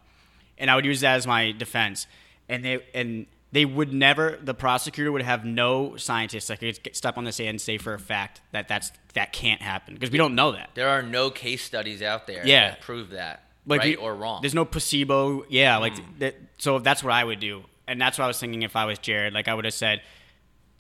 And 0.58 0.70
I 0.72 0.76
would 0.76 0.86
use 0.86 1.02
that 1.02 1.16
as 1.16 1.28
my 1.28 1.52
defense. 1.52 2.08
And 2.50 2.64
they 2.64 2.80
and 2.94 3.26
they 3.52 3.66
would 3.66 3.94
never. 3.94 4.38
The 4.42 4.54
prosecutor 4.54 5.12
would 5.12 5.22
have 5.22 5.46
no 5.46 5.96
scientists 5.98 6.48
that 6.48 6.60
could 6.60 6.96
step 6.96 7.18
on 7.18 7.24
the 7.24 7.32
stand 7.32 7.50
and 7.50 7.62
say 7.62 7.78
for 7.78 7.94
a 7.94 8.00
fact 8.00 8.42
that 8.52 8.68
that's 8.68 8.92
that 9.14 9.32
can't 9.34 9.62
happen 9.62 9.94
because 9.94 10.12
we 10.12 10.18
don't 10.18 10.36
know 10.36 10.52
that. 10.52 10.72
There 10.76 10.90
are 10.90 11.02
no 11.02 11.30
case 11.30 11.64
studies 11.64 12.02
out 12.02 12.28
there 12.28 12.46
Yeah. 12.46 12.70
that 12.72 12.82
prove 12.82 13.12
that. 13.12 13.44
like 13.68 13.80
right 13.80 13.98
we- 13.98 14.04
or 14.04 14.14
wrong. 14.14 14.42
There's 14.42 14.54
no 14.54 14.66
placebo. 14.66 15.46
Yeah, 15.50 15.78
like 15.78 15.94
that. 16.20 16.36
So 16.58 16.80
that's 16.80 17.04
what 17.04 17.14
I 17.14 17.24
would 17.24 17.40
do, 17.40 17.64
and 17.88 18.00
that's 18.00 18.18
what 18.20 18.26
I 18.26 18.28
was 18.28 18.40
thinking 18.40 18.62
if 18.62 18.76
I 18.76 18.86
was 18.86 19.00
Jared. 19.00 19.34
Like 19.34 19.48
I 19.48 19.54
would 19.56 19.66
have 19.66 19.74
said, 19.74 20.02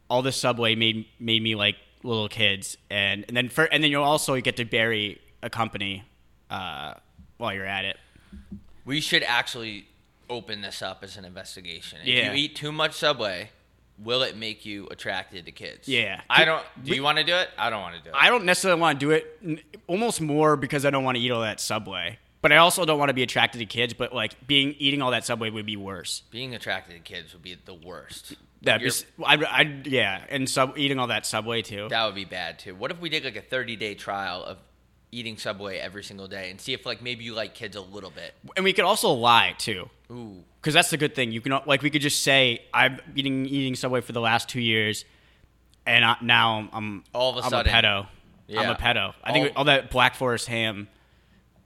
all 0.10 0.22
the 0.22 0.32
subway 0.32 0.76
made 0.76 1.06
made 1.20 1.42
me 1.42 1.56
like 1.56 1.78
little 2.04 2.30
kids, 2.30 2.78
and 2.92 3.26
and 3.28 3.36
then 3.36 3.50
for 3.50 3.64
and 3.64 3.84
then 3.84 3.90
you 3.90 4.02
also 4.02 4.40
get 4.42 4.58
to 4.58 4.66
bury 4.66 5.20
a 5.42 5.50
company 5.50 6.04
uh, 6.52 6.94
while 7.38 7.54
you're 7.54 7.66
at 7.66 7.86
it. 7.86 7.98
We 8.86 9.02
should 9.02 9.24
actually 9.24 9.88
open 10.30 10.62
this 10.62 10.82
up 10.82 11.04
as 11.04 11.17
an 11.17 11.26
investigation. 11.26 12.00
If 12.02 12.08
Yeah. 12.08 12.32
you 12.32 12.38
eat 12.38 12.56
too 12.56 12.71
much 12.71 12.93
Subway, 12.93 13.50
will 14.00 14.21
it 14.24 14.36
make 14.36 14.65
you 14.65 14.88
attracted 14.89 15.45
to 15.45 15.52
kids? 15.52 15.88
Yeah. 15.88 16.21
I 16.30 16.45
don't. 16.45 16.63
Do 16.84 16.95
you 16.95 17.04
want 17.04 17.17
to 17.17 17.24
do 17.24 17.36
it? 17.36 17.50
I 17.58 17.69
don't 17.69 17.82
want 17.82 17.95
to 17.95 18.02
do 18.02 18.10
it. 18.10 18.15
I 18.17 18.30
don't 18.30 18.45
necessarily 18.45 18.80
want 18.82 19.00
to 19.00 19.06
do 19.06 19.12
it. 19.12 19.38
n- 19.43 19.60
Almost 19.88 20.21
more 20.21 20.56
because 20.56 20.86
I 20.86 20.89
don't 20.89 21.04
want 21.04 21.17
to 21.17 21.21
eat 21.24 21.32
all 21.32 21.41
that 21.41 21.60
subway. 21.60 22.19
But 22.41 22.52
I 22.52 22.58
also 22.58 22.86
don't 22.86 23.00
want 23.00 23.10
to 23.10 23.13
be 23.13 23.24
attracted 23.24 23.60
to 23.60 23.65
kids. 23.65 23.93
But 23.93 24.13
like 24.13 24.45
being 24.48 24.76
eating 24.80 25.02
all 25.02 25.12
that 25.12 25.26
subway 25.26 25.50
would 25.50 25.65
be 25.65 25.78
worse. 25.78 26.21
Being 26.32 26.54
attracted 26.56 26.93
to 26.93 27.00
kids 27.00 27.34
would 27.34 27.41
be 27.43 27.56
the 27.65 27.74
worst. 27.74 28.34
That'd 28.62 28.80
be, 28.82 28.86
You're- 28.86 28.89
s- 28.89 29.06
I'd, 29.26 29.43
I'd, 29.43 29.88
yeah, 29.88 30.24
and 30.30 30.50
sub 30.50 30.76
eating 30.78 30.98
all 31.00 31.08
that 31.08 31.26
subway 31.28 31.62
too. 31.62 31.88
that 31.89 32.06
would 32.06 32.15
be 32.15 32.26
bad 32.26 32.58
too. 32.60 32.74
What 32.76 32.89
if 32.91 33.00
we 33.00 33.10
did 33.10 33.24
like 33.24 33.36
a 33.36 33.41
30 33.41 33.76
day 33.76 33.93
trial 33.95 34.43
of 34.43 34.58
eating 35.12 35.38
Subway 35.38 35.78
every 35.78 36.04
single 36.04 36.28
day 36.28 36.50
and 36.52 36.60
see 36.60 36.74
if 36.74 36.86
like 36.86 37.02
maybe 37.02 37.24
you 37.24 37.34
like 37.34 37.54
kids 37.54 37.76
a 37.76 37.82
little 37.82 38.10
bit? 38.12 38.34
And 38.56 38.63
we 38.65 38.74
could 38.74 38.86
also 38.86 39.12
lie 39.12 39.56
too. 39.58 39.89
Ooh. 40.12 40.44
because 40.62 40.74
that's 40.76 40.89
the 40.91 40.98
good 40.98 41.15
thing. 41.15 41.32
You 41.32 41.41
can 41.41 41.60
like 41.65 41.82
we 41.82 41.89
could 41.89 42.02
just 42.02 42.22
say 42.22 42.62
I'm 42.74 43.00
eating 43.15 43.46
eating 43.46 43.76
Subway 43.76 44.02
for 44.02 44.12
the 44.12 44.22
last 44.22 44.50
two 44.50 44.62
years, 44.62 45.04
and 45.86 46.04
I, 46.06 46.15
now 46.22 46.70
I'm 46.74 47.04
All 47.13 47.32
of 47.32 47.38
a 47.38 47.41
I'm 47.44 47.50
sudden. 47.50 47.74
a 47.74 47.76
pedo. 47.76 48.08
Yeah. 48.48 48.62
I'm 48.62 48.70
a 48.70 48.76
pedo. 48.76 49.13
I 49.24 49.32
think 49.32 49.48
All- 49.52 49.60
all 49.60 49.63
that 49.65 49.89
Black 49.89 50.13
Forest 50.15 50.48
ham, 50.48 50.88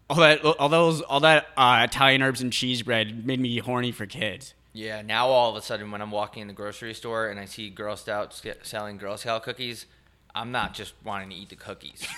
all 0.10 0.18
that 0.18 0.44
all 0.46 0.70
those 0.70 1.02
all 1.02 1.20
that 1.22 1.48
uh, 1.58 1.82
Italian 1.90 2.22
herbs 2.22 2.42
and 2.42 2.54
cheese 2.54 2.82
bread 2.84 3.26
made 3.26 3.40
me 3.42 3.58
horny 3.60 3.92
for 3.92 4.06
kids. 4.06 4.54
Yeah, 4.72 5.02
now 5.02 5.28
all 5.28 5.50
of 5.50 5.56
a 5.58 5.62
sudden 5.62 5.92
when 5.92 6.02
I'm 6.02 6.12
walking 6.12 6.42
in 6.44 6.48
the 6.48 6.54
grocery 6.54 6.94
store 6.94 7.28
and 7.30 7.40
I 7.40 7.46
see 7.46 7.70
Girl 7.70 7.98
Scouts 7.98 8.42
selling 8.64 8.98
Girl 8.98 9.18
Scout 9.18 9.44
cookies, 9.44 9.88
I'm 10.36 10.52
not 10.52 10.74
just 10.76 10.94
wanting 11.04 11.32
to 11.32 11.36
eat 11.36 11.50
the 11.50 11.56
cookies. 11.56 12.08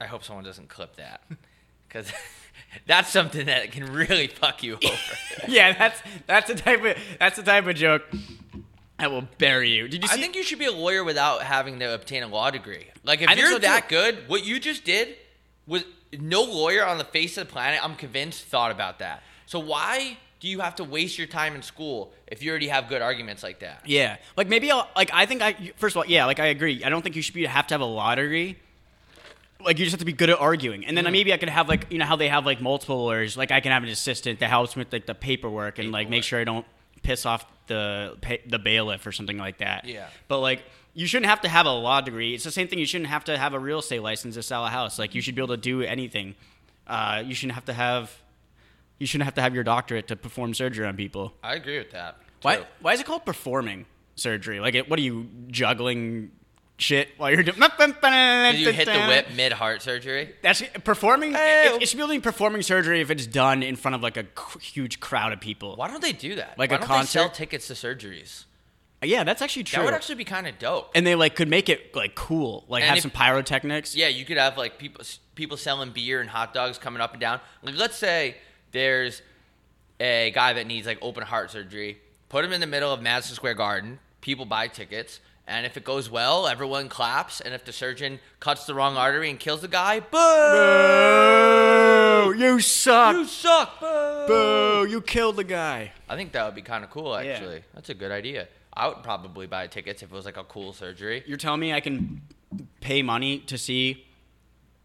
I 0.00 0.06
hope 0.06 0.24
someone 0.24 0.44
doesn't 0.44 0.68
clip 0.68 0.96
that. 0.96 1.22
Because 1.86 2.12
that's 2.86 3.10
something 3.10 3.46
that 3.46 3.72
can 3.72 3.92
really 3.92 4.28
fuck 4.28 4.62
you 4.62 4.74
over. 4.74 4.96
yeah, 5.48 5.76
that's 5.76 6.00
that's 6.26 6.48
the 6.48 6.54
type 6.54 6.84
of 6.84 6.96
that's 7.18 7.36
the 7.36 7.42
type 7.42 7.66
of 7.66 7.74
joke 7.74 8.02
that 8.98 9.10
will 9.10 9.26
bury 9.38 9.70
you. 9.70 9.88
Did 9.88 10.02
you 10.02 10.08
I 10.10 10.16
think 10.16 10.36
you 10.36 10.42
should 10.42 10.58
be 10.58 10.66
a 10.66 10.72
lawyer 10.72 11.04
without 11.04 11.42
having 11.42 11.78
to 11.80 11.94
obtain 11.94 12.22
a 12.22 12.28
law 12.28 12.50
degree. 12.50 12.86
Like, 13.04 13.22
if 13.22 13.28
I 13.28 13.34
you're 13.34 13.50
so, 13.50 13.58
that 13.58 13.88
too. 13.88 13.96
good, 13.96 14.28
what 14.28 14.44
you 14.44 14.60
just 14.60 14.84
did 14.84 15.16
was 15.66 15.84
no 16.18 16.42
lawyer 16.42 16.84
on 16.84 16.98
the 16.98 17.04
face 17.04 17.36
of 17.38 17.46
the 17.46 17.52
planet, 17.52 17.82
I'm 17.82 17.96
convinced, 17.96 18.44
thought 18.44 18.70
about 18.70 18.98
that. 18.98 19.22
So 19.46 19.58
why 19.58 20.18
do 20.38 20.48
you 20.48 20.60
have 20.60 20.76
to 20.76 20.84
waste 20.84 21.18
your 21.18 21.26
time 21.26 21.54
in 21.54 21.62
school 21.62 22.12
if 22.26 22.42
you 22.42 22.50
already 22.50 22.68
have 22.68 22.88
good 22.88 23.02
arguments 23.02 23.42
like 23.42 23.60
that? 23.60 23.82
Yeah, 23.86 24.16
like 24.36 24.48
maybe 24.48 24.70
I'll 24.70 24.88
like 24.96 25.10
I 25.12 25.26
think 25.26 25.42
I 25.42 25.72
first 25.76 25.96
of 25.96 25.98
all 25.98 26.06
yeah 26.06 26.26
like 26.26 26.40
I 26.40 26.46
agree. 26.46 26.84
I 26.84 26.88
don't 26.88 27.02
think 27.02 27.16
you 27.16 27.22
should 27.22 27.34
be 27.34 27.44
have 27.46 27.66
to 27.68 27.74
have 27.74 27.80
a 27.80 27.84
law 27.84 28.14
degree. 28.14 28.56
Like 29.64 29.78
you 29.78 29.84
just 29.84 29.92
have 29.92 29.98
to 30.00 30.04
be 30.06 30.12
good 30.12 30.30
at 30.30 30.38
arguing, 30.38 30.84
and 30.86 30.96
then 30.96 31.04
Mm. 31.04 31.12
maybe 31.12 31.32
I 31.32 31.36
could 31.36 31.48
have 31.48 31.68
like 31.68 31.86
you 31.90 31.98
know 31.98 32.06
how 32.06 32.16
they 32.16 32.28
have 32.28 32.46
like 32.46 32.60
multiple 32.60 33.04
lawyers. 33.04 33.36
Like 33.36 33.50
I 33.50 33.60
can 33.60 33.72
have 33.72 33.82
an 33.82 33.88
assistant 33.88 34.40
that 34.40 34.48
helps 34.50 34.76
with 34.76 34.92
like 34.92 35.06
the 35.06 35.14
paperwork 35.14 35.78
and 35.78 35.90
like 35.92 36.08
make 36.08 36.22
sure 36.24 36.40
I 36.40 36.44
don't 36.44 36.66
piss 37.02 37.24
off 37.26 37.44
the 37.66 38.16
the 38.46 38.58
bailiff 38.58 39.06
or 39.06 39.12
something 39.12 39.38
like 39.38 39.58
that. 39.58 39.84
Yeah. 39.86 40.08
But 40.28 40.40
like 40.40 40.62
you 40.94 41.06
shouldn't 41.06 41.30
have 41.30 41.40
to 41.42 41.48
have 41.48 41.66
a 41.66 41.70
law 41.72 42.00
degree. 42.00 42.34
It's 42.34 42.44
the 42.44 42.50
same 42.50 42.66
thing. 42.68 42.78
You 42.78 42.86
shouldn't 42.86 43.10
have 43.10 43.24
to 43.24 43.38
have 43.38 43.54
a 43.54 43.58
real 43.58 43.78
estate 43.78 44.02
license 44.02 44.34
to 44.34 44.42
sell 44.42 44.66
a 44.66 44.70
house. 44.70 44.98
Like 44.98 45.14
you 45.14 45.20
should 45.20 45.34
be 45.34 45.40
able 45.42 45.54
to 45.54 45.60
do 45.60 45.82
anything. 45.82 46.34
Uh, 46.86 47.22
you 47.24 47.34
shouldn't 47.34 47.54
have 47.54 47.66
to 47.66 47.72
have. 47.72 48.10
You 48.98 49.06
shouldn't 49.06 49.24
have 49.26 49.34
to 49.36 49.40
have 49.40 49.54
your 49.54 49.64
doctorate 49.64 50.08
to 50.08 50.16
perform 50.16 50.52
surgery 50.52 50.86
on 50.86 50.96
people. 50.96 51.32
I 51.42 51.54
agree 51.54 51.78
with 51.78 51.92
that. 51.92 52.18
Why? 52.42 52.56
too. 52.56 52.64
Why 52.80 52.92
is 52.92 53.00
it 53.00 53.06
called 53.06 53.24
performing 53.24 53.86
surgery? 54.14 54.60
Like, 54.60 54.74
it, 54.74 54.90
what 54.90 54.98
are 54.98 55.02
you 55.02 55.26
juggling 55.48 56.32
shit 56.80 57.10
while 57.16 57.30
you're 57.30 57.42
doing? 57.42 57.58
Did 57.78 58.58
you 58.58 58.70
hit 58.72 58.86
the 58.86 59.04
whip 59.06 59.28
mid 59.34 59.52
heart 59.52 59.82
surgery? 59.82 60.34
That's 60.42 60.62
performing. 60.84 61.32
Hey. 61.32 61.72
It, 61.74 61.82
it 61.82 61.88
should 61.88 61.96
be 61.96 62.02
only 62.02 62.18
performing 62.20 62.62
surgery 62.62 63.00
if 63.00 63.10
it's 63.10 63.26
done 63.26 63.62
in 63.62 63.76
front 63.76 63.94
of 63.94 64.02
like 64.02 64.16
a 64.16 64.26
huge 64.60 65.00
crowd 65.00 65.32
of 65.32 65.40
people. 65.40 65.76
Why 65.76 65.88
don't 65.88 66.02
they 66.02 66.12
do 66.12 66.36
that? 66.36 66.58
Like 66.58 66.70
Why 66.70 66.76
a 66.78 67.00
they 67.00 67.04
sell 67.04 67.30
tickets 67.30 67.66
to 67.68 67.74
surgeries? 67.74 68.44
Yeah, 69.02 69.24
that's 69.24 69.40
actually 69.40 69.64
true. 69.64 69.78
That 69.78 69.86
would 69.86 69.94
actually 69.94 70.16
be 70.16 70.24
kind 70.24 70.46
of 70.46 70.58
dope. 70.58 70.90
and 70.94 71.06
they 71.06 71.14
like 71.14 71.34
could 71.34 71.48
make 71.48 71.68
it 71.70 71.94
like 71.96 72.14
cool, 72.14 72.64
like 72.68 72.82
And 72.82 72.88
have 72.88 72.98
if- 72.98 73.02
some 73.02 73.10
pyrotechnics. 73.10 73.96
Yeah, 73.96 74.08
you 74.08 74.24
could 74.24 74.36
have 74.36 74.58
like 74.58 74.78
people 74.78 75.04
people 75.34 75.56
selling 75.56 75.90
beer 75.90 76.20
and 76.20 76.28
hot 76.28 76.52
dogs 76.52 76.76
coming 76.76 77.00
up 77.00 77.12
and 77.12 77.20
down. 77.20 77.40
Like, 77.62 77.76
let's 77.76 77.96
say 77.96 78.36
there's 78.72 79.22
a 79.98 80.30
guy 80.32 80.52
that 80.52 80.66
needs 80.66 80.86
like 80.86 80.98
open 81.00 81.22
heart 81.22 81.50
surgery. 81.50 81.98
Put 82.28 82.44
him 82.44 82.52
in 82.52 82.60
the 82.60 82.66
middle 82.66 82.92
of 82.92 83.00
Madison 83.00 83.34
Square 83.34 83.54
Garden. 83.54 83.98
People 84.20 84.44
buy 84.44 84.68
tickets, 84.68 85.18
And 85.50 85.66
if 85.66 85.76
it 85.76 85.82
goes 85.82 86.08
well, 86.08 86.46
everyone 86.46 86.88
claps. 86.88 87.40
And 87.40 87.52
if 87.52 87.64
the 87.64 87.72
surgeon 87.72 88.20
cuts 88.38 88.66
the 88.66 88.74
wrong 88.74 88.96
artery 88.96 89.28
and 89.30 89.38
kills 89.38 89.62
the 89.62 89.68
guy, 89.68 89.98
boo! 89.98 90.16
Boo! 92.32 92.38
You 92.38 92.60
suck. 92.60 93.16
You 93.16 93.24
suck, 93.24 93.80
boo! 93.80 94.24
Boo! 94.28 94.86
You 94.88 95.00
killed 95.00 95.34
the 95.36 95.44
guy. 95.44 95.92
I 96.08 96.14
think 96.16 96.30
that 96.32 96.44
would 96.46 96.54
be 96.54 96.62
kind 96.62 96.84
of 96.84 96.90
cool, 96.90 97.20
Yeah. 97.20 97.32
actually. 97.32 97.62
That's 97.74 97.88
a 97.90 97.94
good 97.94 98.12
idea. 98.12 98.46
I 98.72 98.86
would 98.88 99.02
probably 99.02 99.48
buy 99.48 99.66
tickets 99.66 100.02
if 100.02 100.12
it 100.12 100.14
was 100.14 100.24
like 100.24 100.36
a 100.36 100.44
cool 100.44 100.72
surgery. 100.72 101.24
You're 101.26 101.36
telling 101.36 101.60
me 101.60 101.72
I 101.72 101.80
can 101.80 102.22
pay 102.80 103.02
money 103.02 103.40
to 103.40 103.58
see 103.58 104.06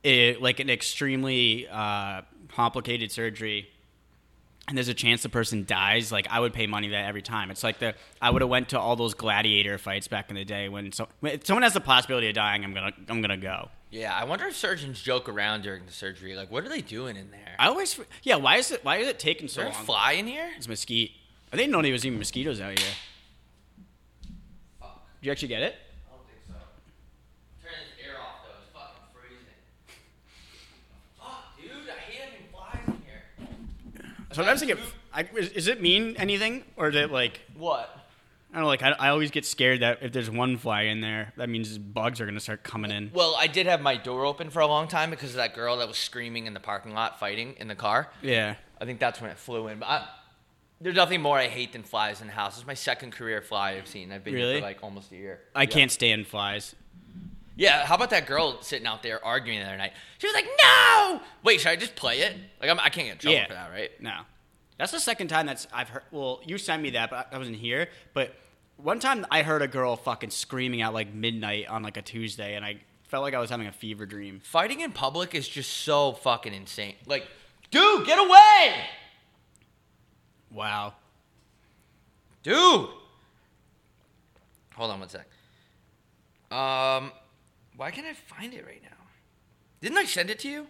it, 0.03 0.41
like 0.41 0.59
an 0.59 0.69
extremely 0.71 1.67
uh, 1.71 2.21
complicated 2.49 3.11
surgery, 3.11 3.69
and 4.67 4.77
there's 4.77 4.87
a 4.87 4.93
chance 4.93 5.23
the 5.23 5.29
person 5.29 5.65
dies. 5.65 6.11
Like 6.11 6.27
I 6.29 6.39
would 6.39 6.53
pay 6.53 6.67
money 6.67 6.89
that 6.89 7.05
every 7.05 7.21
time. 7.21 7.51
It's 7.51 7.63
like 7.63 7.79
the 7.79 7.93
I 8.21 8.29
would 8.29 8.41
have 8.41 8.49
went 8.49 8.69
to 8.69 8.79
all 8.79 8.95
those 8.95 9.13
gladiator 9.13 9.77
fights 9.77 10.07
back 10.07 10.29
in 10.29 10.35
the 10.35 10.45
day 10.45 10.69
when, 10.69 10.91
so, 10.91 11.07
when 11.19 11.43
someone 11.43 11.63
has 11.63 11.73
the 11.73 11.81
possibility 11.81 12.27
of 12.29 12.35
dying. 12.35 12.63
I'm 12.63 12.73
gonna 12.73 12.91
I'm 13.09 13.21
gonna 13.21 13.37
go. 13.37 13.69
Yeah, 13.91 14.13
I 14.13 14.25
wonder 14.25 14.45
if 14.47 14.55
surgeons 14.55 15.01
joke 15.01 15.29
around 15.29 15.61
during 15.61 15.85
the 15.85 15.91
surgery. 15.91 16.35
Like, 16.35 16.51
what 16.51 16.65
are 16.65 16.69
they 16.69 16.81
doing 16.81 17.15
in 17.15 17.31
there? 17.31 17.55
I 17.59 17.67
always 17.67 17.99
yeah. 18.23 18.35
Why 18.35 18.57
is 18.57 18.71
it 18.71 18.83
why 18.83 18.97
is 18.97 19.07
it 19.07 19.19
taking 19.19 19.47
so 19.47 19.63
long? 19.63 19.71
fly 19.71 20.13
in 20.13 20.27
here? 20.27 20.49
It's 20.57 20.67
mesquite. 20.67 21.11
I 21.53 21.57
didn't 21.57 21.71
know 21.71 21.81
there 21.81 21.91
was 21.91 22.05
even 22.05 22.19
mosquitoes 22.19 22.59
out 22.59 22.77
here. 22.77 22.89
Did 24.81 25.27
you 25.27 25.31
actually 25.31 25.47
get 25.47 25.61
it? 25.61 25.75
I 26.07 26.15
don't 26.15 26.27
think 26.27 26.39
so. 26.45 26.53
Turn 27.63 27.71
this 27.79 28.05
air 28.05 28.19
off 28.19 28.43
though. 28.43 28.59
It's 28.61 28.71
fucking 28.73 29.09
freezing. 29.13 29.57
Fuck, 31.17 31.57
dude. 31.57 31.89
I 31.89 31.99
hate 31.99 32.21
having 32.21 32.45
flies 32.51 32.83
in 32.87 33.01
here. 33.05 33.23
Sometimes 34.35 34.61
I 34.61 34.65
get. 34.65 34.77
I, 35.13 35.21
is, 35.37 35.49
is 35.51 35.67
it 35.67 35.81
mean 35.81 36.15
anything 36.17 36.65
or 36.75 36.89
is 36.89 36.95
it 36.95 37.09
like 37.09 37.39
What? 37.57 37.89
I 38.51 38.55
don't 38.55 38.63
know? 38.63 38.67
Like 38.67 38.83
I, 38.83 38.91
I 38.91 39.09
always 39.09 39.31
get 39.31 39.45
scared 39.45 39.79
that 39.81 39.99
if 40.01 40.11
there's 40.11 40.29
one 40.29 40.57
fly 40.57 40.83
in 40.83 40.99
there, 40.99 41.31
that 41.37 41.47
means 41.47 41.77
bugs 41.77 42.19
are 42.19 42.25
gonna 42.25 42.39
start 42.41 42.61
coming 42.63 42.91
in. 42.91 43.11
Well, 43.13 43.35
I 43.39 43.47
did 43.47 43.65
have 43.65 43.79
my 43.81 43.95
door 43.95 44.25
open 44.25 44.49
for 44.49 44.59
a 44.59 44.67
long 44.67 44.89
time 44.89 45.09
because 45.09 45.29
of 45.31 45.37
that 45.37 45.55
girl 45.55 45.77
that 45.77 45.87
was 45.87 45.97
screaming 45.97 46.47
in 46.47 46.53
the 46.53 46.59
parking 46.59 46.93
lot 46.93 47.17
fighting 47.19 47.55
in 47.59 47.69
the 47.69 47.75
car. 47.75 48.09
Yeah. 48.21 48.55
I 48.79 48.83
think 48.85 48.99
that's 48.99 49.21
when 49.21 49.31
it 49.31 49.37
flew 49.37 49.67
in. 49.69 49.79
But 49.79 49.85
I, 49.87 50.07
there's 50.81 50.95
nothing 50.97 51.21
more 51.21 51.37
I 51.37 51.47
hate 51.47 51.71
than 51.71 51.83
flies 51.83 52.19
in 52.19 52.27
the 52.27 52.33
house. 52.33 52.57
It's 52.57 52.67
my 52.67 52.73
second 52.73 53.11
career 53.13 53.41
fly 53.41 53.71
I've 53.77 53.87
seen. 53.87 54.11
I've 54.11 54.25
been 54.25 54.35
here 54.35 54.55
for 54.59 54.61
like 54.65 54.79
almost 54.83 55.13
a 55.13 55.15
year. 55.15 55.39
I 55.55 55.61
Yeah. 55.63 55.67
can't 55.67 55.91
stand 55.91 56.27
flies. 56.27 56.75
Yeah, 57.57 57.85
how 57.85 57.95
about 57.95 58.09
that 58.09 58.25
girl 58.27 58.61
sitting 58.61 58.85
out 58.85 59.01
there 59.01 59.23
arguing 59.23 59.59
the 59.59 59.65
other 59.65 59.77
night? 59.77 59.93
She 60.17 60.27
was 60.27 60.33
like, 60.33 60.45
"No, 60.61 61.21
wait, 61.43 61.61
should 61.61 61.69
I 61.71 61.75
just 61.77 61.95
play 61.95 62.19
it? 62.21 62.35
Like, 62.59 62.69
I'm, 62.69 62.79
I 62.79 62.89
can't 62.89 63.07
get 63.07 63.11
in 63.13 63.17
trouble 63.19 63.35
Yeah. 63.37 63.47
for 63.47 63.53
that, 63.53 63.71
right?" 63.71 63.91
No. 64.01 64.21
That's 64.77 64.91
the 64.91 64.99
second 64.99 65.29
time 65.29 65.45
that's 65.45 65.67
I've 65.71 65.87
heard. 65.89 66.03
Well, 66.11 66.41
you 66.45 66.57
sent 66.57 66.81
me 66.83 66.89
that, 66.91 67.09
but 67.09 67.29
I 67.31 67.37
wasn't 67.37 67.55
here. 67.55 67.87
But 68.13 68.35
one 68.75 68.99
time 68.99 69.25
I 69.31 69.41
heard 69.41 69.61
a 69.61 69.69
girl 69.69 69.95
fucking 69.95 70.31
screaming 70.31 70.81
at 70.81 70.93
like 70.93 71.13
midnight 71.13 71.67
on 71.69 71.81
like 71.81 71.95
a 71.95 72.01
Tuesday, 72.01 72.55
and 72.55 72.65
I 72.65 72.81
felt 73.07 73.23
like 73.23 73.33
I 73.33 73.39
was 73.39 73.49
having 73.49 73.67
a 73.67 73.71
fever 73.71 74.05
dream. 74.05 74.41
Fighting 74.43 74.81
in 74.81 74.91
public 74.91 75.33
is 75.33 75.47
just 75.47 75.71
so 75.71 76.11
fucking 76.11 76.53
insane. 76.53 76.95
Like, 77.05 77.25
dude, 77.71 78.05
get 78.05 78.19
away, 78.19 78.75
Wow. 80.51 80.95
dude. 82.43 82.89
Hold 84.75 84.91
on 84.91 84.99
one 84.99 85.07
sec. 85.07 85.25
Um, 86.51 87.13
why 87.77 87.91
can't 87.91 88.07
I 88.07 88.13
find 88.13 88.53
it 88.53 88.65
right 88.65 88.81
now? 88.81 88.89
Didn't 89.81 89.97
I 89.97 90.05
send 90.05 90.29
it 90.29 90.39
to 90.39 90.49
you? 90.49 90.67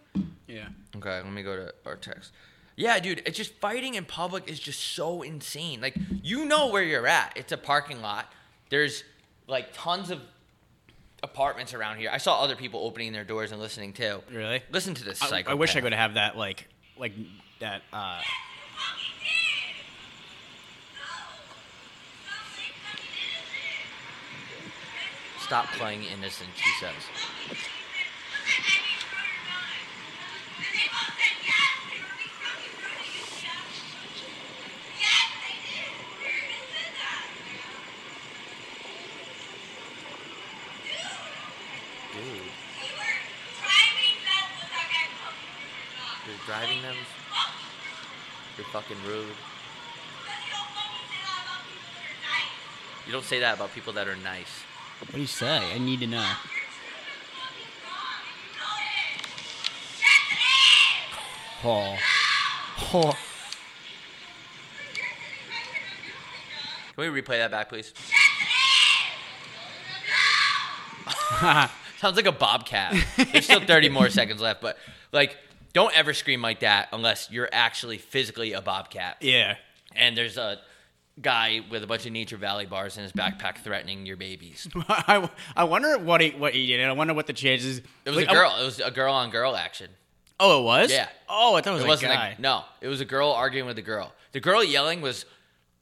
Yeah. 0.47 0.67
Okay, 0.95 1.21
let 1.21 1.31
me 1.31 1.43
go 1.43 1.55
to 1.55 1.73
our 1.85 1.95
text. 1.95 2.31
Yeah, 2.75 2.99
dude, 2.99 3.21
it's 3.25 3.37
just 3.37 3.53
fighting 3.55 3.95
in 3.95 4.03
public 4.05 4.49
is 4.49 4.59
just 4.59 4.79
so 4.79 5.21
insane. 5.21 5.79
Like, 5.79 5.95
you 6.21 6.45
know 6.45 6.67
where 6.67 6.83
you're 6.83 7.07
at. 7.07 7.33
It's 7.35 7.51
a 7.51 7.57
parking 7.57 8.01
lot. 8.01 8.31
There's 8.69 9.03
like 9.47 9.69
tons 9.73 10.11
of 10.11 10.19
apartments 11.23 11.73
around 11.73 11.97
here. 11.97 12.09
I 12.11 12.17
saw 12.17 12.41
other 12.41 12.55
people 12.55 12.81
opening 12.81 13.13
their 13.13 13.23
doors 13.23 13.51
and 13.51 13.61
listening 13.61 13.93
too. 13.93 14.21
Really? 14.31 14.61
Listen 14.71 14.93
to 14.95 15.03
this 15.03 15.21
I, 15.21 15.27
psycho. 15.27 15.51
I 15.51 15.53
wish 15.53 15.75
I 15.75 15.81
could 15.81 15.93
have 15.93 16.15
that 16.15 16.37
like 16.37 16.67
like 16.97 17.13
that. 17.59 17.81
uh 17.93 18.21
Stop 25.45 25.67
playing 25.73 26.01
innocent, 26.01 26.49
she 26.55 26.71
says. 26.79 26.91
You're 46.25 46.35
driving 46.47 46.81
them. 46.81 46.95
You're 48.57 48.65
fucking 48.73 48.97
rude. 49.05 49.27
You 53.05 53.11
don't 53.11 53.23
say 53.23 53.39
that 53.41 53.57
about 53.57 53.75
people 53.75 53.93
that 53.93 54.07
are 54.07 54.15
nice. 54.15 54.63
What 54.99 55.13
do 55.13 55.21
you 55.21 55.27
say? 55.27 55.73
I 55.73 55.77
need 55.77 55.99
to 56.01 56.07
know. 56.07 56.27
Oh. 61.63 61.97
Oh. 62.93 63.13
Can 66.95 67.13
we 67.13 67.21
replay 67.21 67.39
that 67.39 67.51
back, 67.51 67.69
please? 67.69 67.93
Sounds 71.97 72.15
like 72.15 72.25
a 72.25 72.31
bobcat. 72.31 72.95
There's 73.31 73.45
still 73.45 73.59
30 73.61 73.89
more 73.89 74.09
seconds 74.09 74.41
left, 74.41 74.61
but 74.61 74.77
like, 75.11 75.37
don't 75.73 75.95
ever 75.97 76.13
scream 76.13 76.41
like 76.41 76.61
that 76.61 76.89
unless 76.93 77.29
you're 77.31 77.49
actually 77.51 77.97
physically 77.97 78.53
a 78.53 78.61
bobcat. 78.61 79.17
yeah. 79.21 79.55
And 79.97 80.17
there's 80.17 80.37
a 80.37 80.59
guy 81.21 81.61
with 81.69 81.83
a 81.83 81.87
bunch 81.87 82.05
of 82.05 82.11
Nature 82.11 82.37
Valley 82.37 82.65
bars 82.65 82.97
in 82.97 83.03
his 83.03 83.11
backpack 83.11 83.57
threatening 83.59 84.05
your 84.05 84.17
babies. 84.17 84.67
I, 84.89 85.29
I 85.55 85.63
wonder 85.63 85.97
what 85.97 86.21
he 86.21 86.31
what 86.31 86.53
he 86.53 86.67
did. 86.67 86.83
I 86.83 86.91
wonder 86.91 87.13
what 87.13 87.27
the 87.27 87.33
chances. 87.33 87.79
It 87.79 87.85
was 88.05 88.17
like, 88.17 88.29
a 88.29 88.33
girl. 88.33 88.55
It 88.59 88.65
was 88.65 88.79
a 88.79 88.91
girl 88.91 89.13
on 89.13 89.29
girl 89.29 89.55
action. 89.55 89.89
Oh, 90.39 90.59
it 90.59 90.63
was. 90.63 90.91
Yeah. 90.91 91.07
Oh, 91.29 91.55
I 91.55 91.61
thought 91.61 91.79
it 91.79 91.87
was 91.87 92.01
It 92.03 92.05
a 92.05 92.07
guy. 92.07 92.29
like 92.29 92.39
no. 92.39 92.63
It 92.81 92.87
was 92.87 93.01
a 93.01 93.05
girl 93.05 93.31
arguing 93.31 93.67
with 93.67 93.77
a 93.77 93.83
girl. 93.83 94.13
The 94.31 94.39
girl 94.39 94.63
yelling 94.63 95.01
was. 95.01 95.25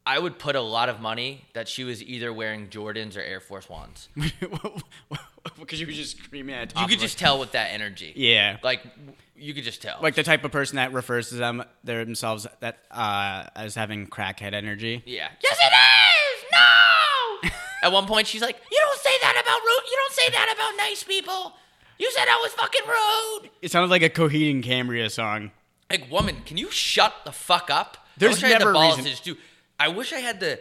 I 0.06 0.20
would 0.20 0.38
put 0.38 0.56
a 0.56 0.62
lot 0.62 0.90
of 0.90 1.00
money 1.00 1.46
that 1.54 1.68
she 1.70 1.84
was 1.86 2.04
either 2.04 2.34
wearing 2.34 2.68
Jordans 2.68 3.16
or 3.16 3.22
Air 3.22 3.40
Force 3.40 3.70
Ones. 3.70 4.10
because 5.60 5.80
you 5.80 5.86
were 5.88 5.94
just 5.94 6.18
screaming 6.18 6.56
at. 6.56 6.78
You 6.78 6.88
could 6.88 7.00
just 7.00 7.18
tell 7.18 7.40
with 7.40 7.54
that 7.54 7.72
energy. 7.72 8.12
Yeah. 8.16 8.58
Like 8.64 8.82
you 9.36 9.54
could 9.54 9.64
just 9.64 9.82
tell. 9.82 10.00
like 10.02 10.16
the 10.16 10.24
type 10.24 10.44
of 10.44 10.52
person 10.52 10.76
that 10.76 10.94
refers 10.94 11.30
to 11.30 11.36
them 11.36 11.64
themselves 11.84 12.48
that 12.60 12.80
uh, 12.92 13.46
as 13.56 13.76
having 13.76 14.08
crackhead 14.08 14.54
energy. 14.54 15.04
yeah. 15.06 15.30
Yes, 15.42 15.58
it 15.62 15.74
is. 15.74 16.46
No. 16.52 17.50
At 17.88 17.92
one 17.92 18.06
point, 18.06 18.28
she's 18.28 18.42
like, 18.42 18.58
"You 18.72 18.80
don't 18.82 19.00
say 19.02 19.12
that 19.22 19.42
about 19.42 19.60
rude. 19.62 19.90
You 19.90 19.98
don't 19.98 20.14
say 20.14 20.30
that 20.32 20.54
about 20.54 20.78
nice 20.78 21.04
people. 21.04 21.54
You 21.98 22.10
said 22.12 22.26
I 22.30 22.40
was 22.42 22.52
fucking 22.54 22.82
rude." 22.88 23.52
It 23.62 23.72
sounded 23.72 23.90
like 23.90 24.02
a 24.02 24.10
Coheed 24.10 24.50
and 24.52 24.64
Cambria 24.64 25.10
song. 25.10 25.52
Like, 25.90 26.10
woman, 26.10 26.38
can 26.46 26.58
you 26.58 26.72
shut 26.72 27.14
the 27.26 27.32
fuck 27.32 27.70
up? 27.70 27.98
There's 28.18 28.36
wish 28.36 28.44
I 28.46 28.48
had 28.50 28.60
never 28.60 28.72
the 28.72 28.74
balls 28.74 28.98
reason- 28.98 29.04
to 29.06 29.10
just 29.12 29.24
do. 29.24 29.36
I 29.80 29.88
wish 29.90 30.14
I 30.14 30.20
had 30.20 30.40
the 30.40 30.60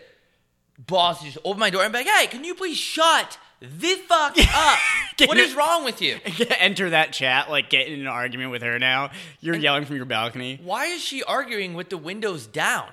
boss 0.86 1.22
just 1.22 1.38
open 1.44 1.60
my 1.60 1.70
door 1.70 1.82
and 1.84 1.92
be 1.92 1.98
like, 2.00 2.08
"Hey, 2.08 2.26
can 2.26 2.44
you 2.44 2.54
please 2.54 2.76
shut 2.76 3.38
the 3.60 3.94
fuck 4.08 4.36
up? 4.54 4.78
What 5.26 5.36
is 5.38 5.54
wrong 5.54 5.84
with 5.84 6.02
you? 6.02 6.18
Enter 6.58 6.90
that 6.90 7.12
chat, 7.12 7.50
like 7.50 7.70
get 7.70 7.86
in 7.88 8.00
an 8.00 8.06
argument 8.08 8.50
with 8.50 8.62
her 8.62 8.78
now. 8.78 9.10
You're 9.40 9.54
yelling 9.56 9.84
from 9.84 9.96
your 9.96 10.04
balcony. 10.06 10.60
Why 10.64 10.86
is 10.86 11.00
she 11.02 11.22
arguing 11.22 11.74
with 11.74 11.90
the 11.90 11.98
windows 11.98 12.46
down? 12.46 12.88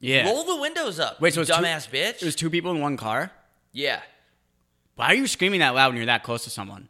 Yeah. 0.00 0.24
Roll 0.26 0.44
the 0.44 0.56
windows 0.60 0.98
up. 1.00 1.20
Wait, 1.20 1.32
so 1.34 1.40
you 1.40 1.42
it's 1.42 1.50
two- 1.56 1.62
dumbass 1.62 1.88
bitch. 1.88 2.16
It 2.20 2.24
was 2.24 2.34
two 2.36 2.50
people 2.50 2.70
in 2.72 2.80
one 2.80 2.96
car. 2.96 3.30
yeah, 3.72 4.00
Why 4.94 5.06
are 5.08 5.14
you 5.14 5.26
screaming 5.26 5.60
that 5.60 5.74
loud 5.74 5.88
when 5.88 5.96
you're 5.96 6.06
that 6.06 6.22
close 6.22 6.44
to 6.44 6.50
someone? 6.50 6.88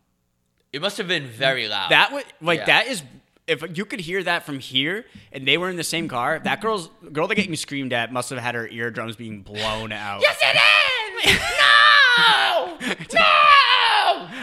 it 0.73 0.83
must 0.83 0.99
have 0.99 1.09
been 1.09 1.27
very 1.27 1.69
loud. 1.69 1.91
That 1.91 2.13
would 2.13 2.25
like 2.41 2.61
Yeah. 2.61 2.67
that 2.67 2.87
is 2.89 3.03
if 3.47 3.63
you 3.77 3.85
could 3.85 4.01
hear 4.01 4.23
that 4.25 4.45
from 4.45 4.59
here 4.59 5.05
and 5.33 5.47
they 5.47 5.57
were 5.59 5.71
in 5.71 5.77
the 5.77 5.85
same 5.85 6.09
car. 6.09 6.41
That 6.43 6.61
girl's 6.61 6.89
girl 7.13 7.29
that 7.29 7.35
getting 7.37 7.55
screamed 7.57 7.93
at 7.93 8.13
must 8.13 8.31
have 8.31 8.39
had 8.41 8.55
her 8.55 8.67
eardrums 8.69 9.17
being 9.17 9.43
blown 9.43 9.93
out. 9.93 10.21
Yes, 10.23 10.37
it 10.43 11.31
is. 11.31 11.41
no, 11.59 12.95
no. 13.15 13.33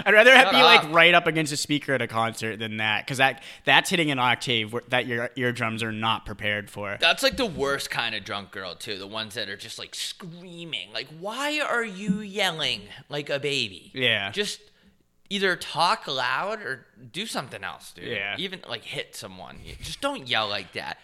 I'd 0.06 0.14
rather 0.14 0.32
have 0.36 0.46
Shut 0.48 0.54
be 0.54 0.60
up. 0.60 0.84
like 0.84 0.94
right 0.94 1.14
up 1.14 1.28
against 1.28 1.54
a 1.54 1.58
speaker 1.58 1.94
at 1.94 2.02
a 2.02 2.08
concert 2.08 2.58
than 2.58 2.78
that 2.78 3.06
because 3.06 3.18
that 3.20 3.42
that's 3.64 3.90
hitting 3.90 4.12
an 4.12 4.20
octave 4.20 4.76
that 4.90 5.08
your 5.08 5.30
eardrums 5.36 5.82
are 5.82 5.92
not 5.94 6.26
prepared 6.26 6.70
for. 6.70 6.98
That's 7.00 7.24
like 7.24 7.38
the 7.38 7.46
worst 7.46 7.90
kind 7.90 8.14
of 8.16 8.24
drunk 8.26 8.52
girl 8.52 8.76
too. 8.76 8.98
The 8.98 9.08
ones 9.08 9.36
that 9.36 9.48
are 9.50 9.56
just 9.58 9.80
like 9.80 9.96
screaming. 9.96 10.90
Like, 10.94 11.08
why 11.20 11.60
are 11.62 11.86
you 11.86 12.20
yelling 12.20 12.82
like 13.10 13.30
a 13.30 13.40
baby? 13.40 13.92
Yeah. 13.94 14.32
Just 14.32 14.60
either 15.30 15.56
talk 15.56 16.08
loud 16.08 16.62
or 16.62 16.86
do 17.12 17.26
something 17.26 17.64
else, 17.64 17.92
dude. 17.92 18.06
Yeah. 18.06 18.36
Even 18.38 18.62
like 18.68 18.84
hit 18.84 19.16
someone. 19.16 19.60
Just 19.82 20.02
don't 20.02 20.28
yell 20.28 20.48
like 20.48 20.74
that. 20.74 20.98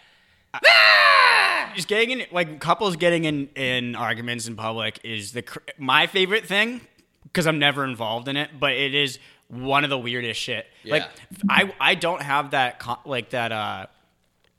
Just 1.74 1.88
getting 1.88 2.10
in 2.20 2.26
like 2.32 2.60
couples 2.60 2.96
getting 2.96 3.24
in 3.24 3.48
in 3.54 3.94
arguments 3.94 4.48
in 4.48 4.56
public 4.56 4.98
is 5.04 5.32
the 5.32 5.42
cr- 5.42 5.58
my 5.78 6.06
favorite 6.06 6.44
thing. 6.44 6.80
because 7.24 7.46
I'm 7.46 7.58
never 7.60 7.84
involved 7.84 8.26
in 8.28 8.36
it, 8.36 8.50
but 8.58 8.72
it 8.72 8.94
is 8.94 9.18
one 9.48 9.84
of 9.84 9.90
the 9.90 9.98
weirdest 9.98 10.40
shit. 10.40 10.66
Like 10.84 11.04
I 11.48 11.72
I 11.80 11.94
don't 11.94 12.22
have 12.22 12.50
that 12.52 12.78
con- 12.80 12.98
like 13.04 13.30
that 13.30 13.52
uh 13.52 13.86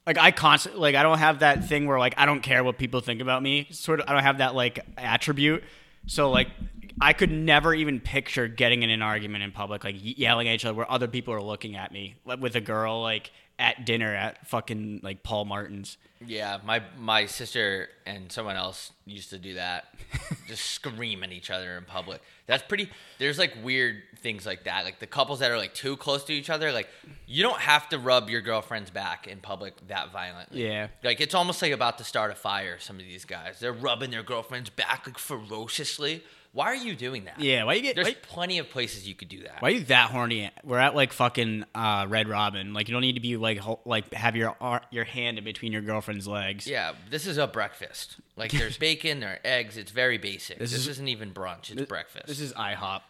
like 0.07 0.17
I 0.17 0.31
constantly 0.31 0.79
like 0.81 0.95
I 0.95 1.03
don't 1.03 1.19
have 1.19 1.39
that 1.39 1.67
thing 1.67 1.85
where 1.85 1.99
like 1.99 2.13
I 2.17 2.25
don't 2.25 2.41
care 2.41 2.63
what 2.63 2.77
people 2.77 3.01
think 3.01 3.21
about 3.21 3.43
me. 3.43 3.67
Sort 3.71 3.99
of 3.99 4.07
I 4.09 4.13
don't 4.13 4.23
have 4.23 4.37
that 4.37 4.55
like 4.55 4.79
attribute. 4.97 5.63
So 6.07 6.31
like 6.31 6.49
I 6.99 7.13
could 7.13 7.31
never 7.31 7.73
even 7.73 7.99
picture 7.99 8.47
getting 8.47 8.83
in 8.83 8.89
an 8.89 9.01
argument 9.01 9.43
in 9.43 9.51
public, 9.51 9.83
like 9.83 9.95
yelling 9.99 10.47
at 10.47 10.55
each 10.55 10.65
other 10.65 10.73
where 10.73 10.91
other 10.91 11.07
people 11.07 11.33
are 11.33 11.41
looking 11.41 11.75
at 11.75 11.91
me, 11.91 12.15
like 12.25 12.41
with 12.41 12.55
a 12.55 12.61
girl 12.61 13.01
like 13.01 13.31
at 13.61 13.85
dinner 13.85 14.13
at 14.13 14.47
fucking 14.47 15.01
like 15.03 15.21
Paul 15.23 15.45
Martin's. 15.45 15.97
Yeah, 16.25 16.57
my 16.65 16.81
my 16.97 17.27
sister 17.27 17.89
and 18.05 18.31
someone 18.31 18.55
else 18.55 18.91
used 19.05 19.29
to 19.29 19.37
do 19.37 19.53
that. 19.53 19.93
just 20.47 20.65
scream 20.65 21.23
at 21.23 21.31
each 21.31 21.49
other 21.49 21.77
in 21.77 21.85
public. 21.85 22.21
That's 22.47 22.63
pretty 22.63 22.89
there's 23.19 23.37
like 23.37 23.53
weird 23.63 24.01
things 24.17 24.45
like 24.45 24.63
that. 24.65 24.83
Like 24.83 24.99
the 24.99 25.07
couples 25.07 25.39
that 25.39 25.51
are 25.51 25.57
like 25.57 25.73
too 25.73 25.95
close 25.95 26.23
to 26.25 26.33
each 26.33 26.49
other, 26.49 26.71
like 26.71 26.89
you 27.27 27.43
don't 27.43 27.59
have 27.59 27.87
to 27.89 27.99
rub 27.99 28.29
your 28.29 28.41
girlfriend's 28.41 28.89
back 28.89 29.27
in 29.27 29.39
public 29.39 29.75
that 29.87 30.11
violently. 30.11 30.65
Yeah. 30.65 30.87
Like 31.03 31.21
it's 31.21 31.35
almost 31.35 31.61
like 31.61 31.71
about 31.71 31.99
to 31.99 32.03
start 32.03 32.31
a 32.31 32.35
fire, 32.35 32.79
some 32.79 32.97
of 32.97 33.05
these 33.05 33.25
guys. 33.25 33.59
They're 33.59 33.73
rubbing 33.73 34.09
their 34.11 34.23
girlfriend's 34.23 34.71
back 34.71 35.05
like 35.05 35.19
ferociously. 35.19 36.23
Why 36.53 36.65
are 36.65 36.75
you 36.75 36.95
doing 36.95 37.23
that? 37.25 37.39
Yeah, 37.39 37.63
why 37.63 37.75
you 37.75 37.81
get 37.81 37.95
There's 37.95 38.07
why, 38.07 38.15
plenty 38.23 38.57
of 38.59 38.69
places 38.69 39.07
you 39.07 39.15
could 39.15 39.29
do 39.29 39.43
that. 39.43 39.61
why 39.61 39.69
are 39.69 39.71
you 39.71 39.83
that 39.85 40.09
horny? 40.11 40.49
We're 40.65 40.79
at 40.79 40.95
like 40.95 41.13
fucking 41.13 41.63
uh, 41.73 42.07
Red 42.09 42.27
Robin. 42.27 42.73
Like 42.73 42.89
you 42.89 42.93
don't 42.93 43.01
need 43.01 43.13
to 43.15 43.21
be 43.21 43.37
like 43.37 43.57
ho- 43.59 43.79
like 43.85 44.13
have 44.13 44.35
your 44.35 44.55
ar- 44.59 44.81
your 44.91 45.05
hand 45.05 45.37
in 45.37 45.43
between 45.45 45.71
your 45.71 45.81
girlfriend's 45.81 46.27
legs. 46.27 46.67
Yeah, 46.67 46.91
this 47.09 47.25
is 47.25 47.37
a 47.37 47.47
breakfast. 47.47 48.17
Like 48.35 48.51
there's 48.51 48.77
bacon, 48.89 49.21
there 49.21 49.29
are 49.29 49.39
eggs. 49.45 49.77
It's 49.77 49.91
very 49.91 50.17
basic. 50.17 50.59
This, 50.59 50.73
is- 50.73 50.87
isn't 50.89 51.07
even 51.07 51.33
brunch. 51.33 51.71
It's 51.71 51.87
breakfast. 51.87 52.27
This 52.27 52.41
is 52.41 52.51
IHOP. 52.53 53.01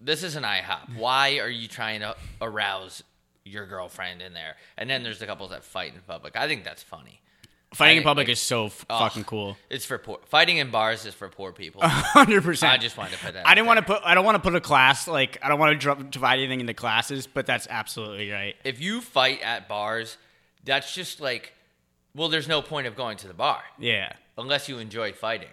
this 0.00 0.24
is 0.24 0.34
an 0.34 0.42
IHOP. 0.42 0.96
Why 0.96 1.38
are 1.38 1.48
you 1.50 1.68
trying 1.68 2.00
to 2.00 2.16
arouse 2.42 3.04
your 3.44 3.64
girlfriend 3.66 4.22
in 4.22 4.32
there? 4.34 4.56
And 4.76 4.90
then 4.90 5.04
there's 5.04 5.20
the 5.20 5.26
couples 5.26 5.50
that 5.50 5.62
fight 5.62 5.94
in 5.94 6.00
public. 6.00 6.36
I 6.36 6.48
think 6.48 6.64
that's 6.64 6.82
funny. 6.82 7.20
Fighting 7.74 7.98
in 7.98 8.02
public 8.02 8.28
is 8.30 8.40
so 8.40 8.66
f- 8.66 8.86
Ugh. 8.88 8.98
fucking 8.98 9.24
cool. 9.24 9.56
It's 9.68 9.84
for 9.84 9.98
poor. 9.98 10.18
Fighting 10.26 10.56
in 10.56 10.70
bars 10.70 11.04
is 11.04 11.12
for 11.12 11.28
poor 11.28 11.52
people. 11.52 11.82
Hundred 11.84 12.42
percent. 12.42 12.72
I 12.72 12.78
just 12.78 12.96
wanted 12.96 13.18
to 13.18 13.24
put 13.24 13.34
that. 13.34 13.46
I 13.46 13.54
didn't 13.54 13.66
want 13.66 13.78
to 13.80 13.84
put. 13.84 14.00
I 14.04 14.14
don't 14.14 14.24
want 14.24 14.36
to 14.36 14.42
put 14.42 14.54
a 14.54 14.60
class 14.60 15.06
like. 15.06 15.38
I 15.42 15.48
don't 15.48 15.58
want 15.58 15.78
to 15.80 15.94
divide 16.04 16.38
anything 16.38 16.60
into 16.60 16.72
classes, 16.74 17.26
but 17.26 17.44
that's 17.44 17.66
absolutely 17.68 18.30
right. 18.30 18.56
If 18.64 18.80
you 18.80 19.02
fight 19.02 19.42
at 19.42 19.68
bars, 19.68 20.16
that's 20.64 20.94
just 20.94 21.20
like, 21.20 21.52
well, 22.14 22.28
there's 22.30 22.48
no 22.48 22.62
point 22.62 22.86
of 22.86 22.96
going 22.96 23.18
to 23.18 23.28
the 23.28 23.34
bar 23.34 23.60
Yeah. 23.78 24.12
unless 24.38 24.68
you 24.68 24.78
enjoy 24.78 25.12
fighting. 25.12 25.48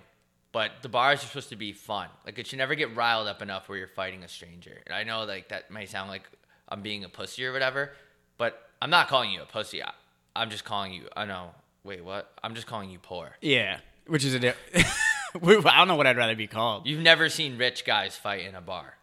But 0.54 0.72
the 0.84 0.90
bars 0.90 1.22
are 1.22 1.28
supposed 1.28 1.50
to 1.50 1.58
be 1.58 1.74
fun. 1.74 2.08
Like 2.26 2.40
it 2.40 2.48
should 2.48 2.60
never 2.60 2.76
get 2.76 2.96
riled 2.96 3.28
up 3.28 3.42
enough 3.42 3.68
where 3.68 3.78
you're 3.78 3.90
fighting 3.90 4.24
a 4.24 4.30
stranger. 4.30 4.82
And 4.88 4.96
I 4.96 5.04
know 5.04 5.26
like 5.26 5.50
that 5.50 5.70
may 5.70 5.86
sound 5.86 6.10
like 6.10 6.24
I'm 6.70 6.82
being 6.82 7.04
a 7.04 7.10
pussy 7.10 7.46
or 7.46 7.52
whatever, 7.52 7.92
but 8.38 8.70
I'm 8.82 8.90
not 8.90 9.10
calling 9.10 9.32
you 9.32 9.42
a 9.42 9.46
pussy. 9.46 9.84
I, 9.84 9.92
I'm 10.34 10.50
just 10.50 10.64
calling 10.64 10.94
you. 10.94 11.10
I 11.16 11.26
know. 11.26 11.50
Wait, 11.86 12.04
what? 12.04 12.32
I'm 12.44 12.56
just 12.56 12.68
calling 12.68 12.90
you 12.90 13.00
poor. 13.00 13.30
Yeah. 13.42 13.78
Which 14.08 14.26
is 14.26 14.34
a. 14.34 14.40
Di- 14.40 14.54
I 14.76 15.40
don't 15.78 15.88
know 15.88 15.96
what 15.96 16.08
I'd 16.08 16.18
rather 16.18 16.36
be 16.36 16.48
called. 16.48 16.88
You've 16.88 17.02
never 17.02 17.30
seen 17.30 17.58
rich 17.58 17.86
guys 17.86 18.16
fight 18.18 18.46
in 18.46 18.56
a 18.56 18.62
bar. 18.62 18.96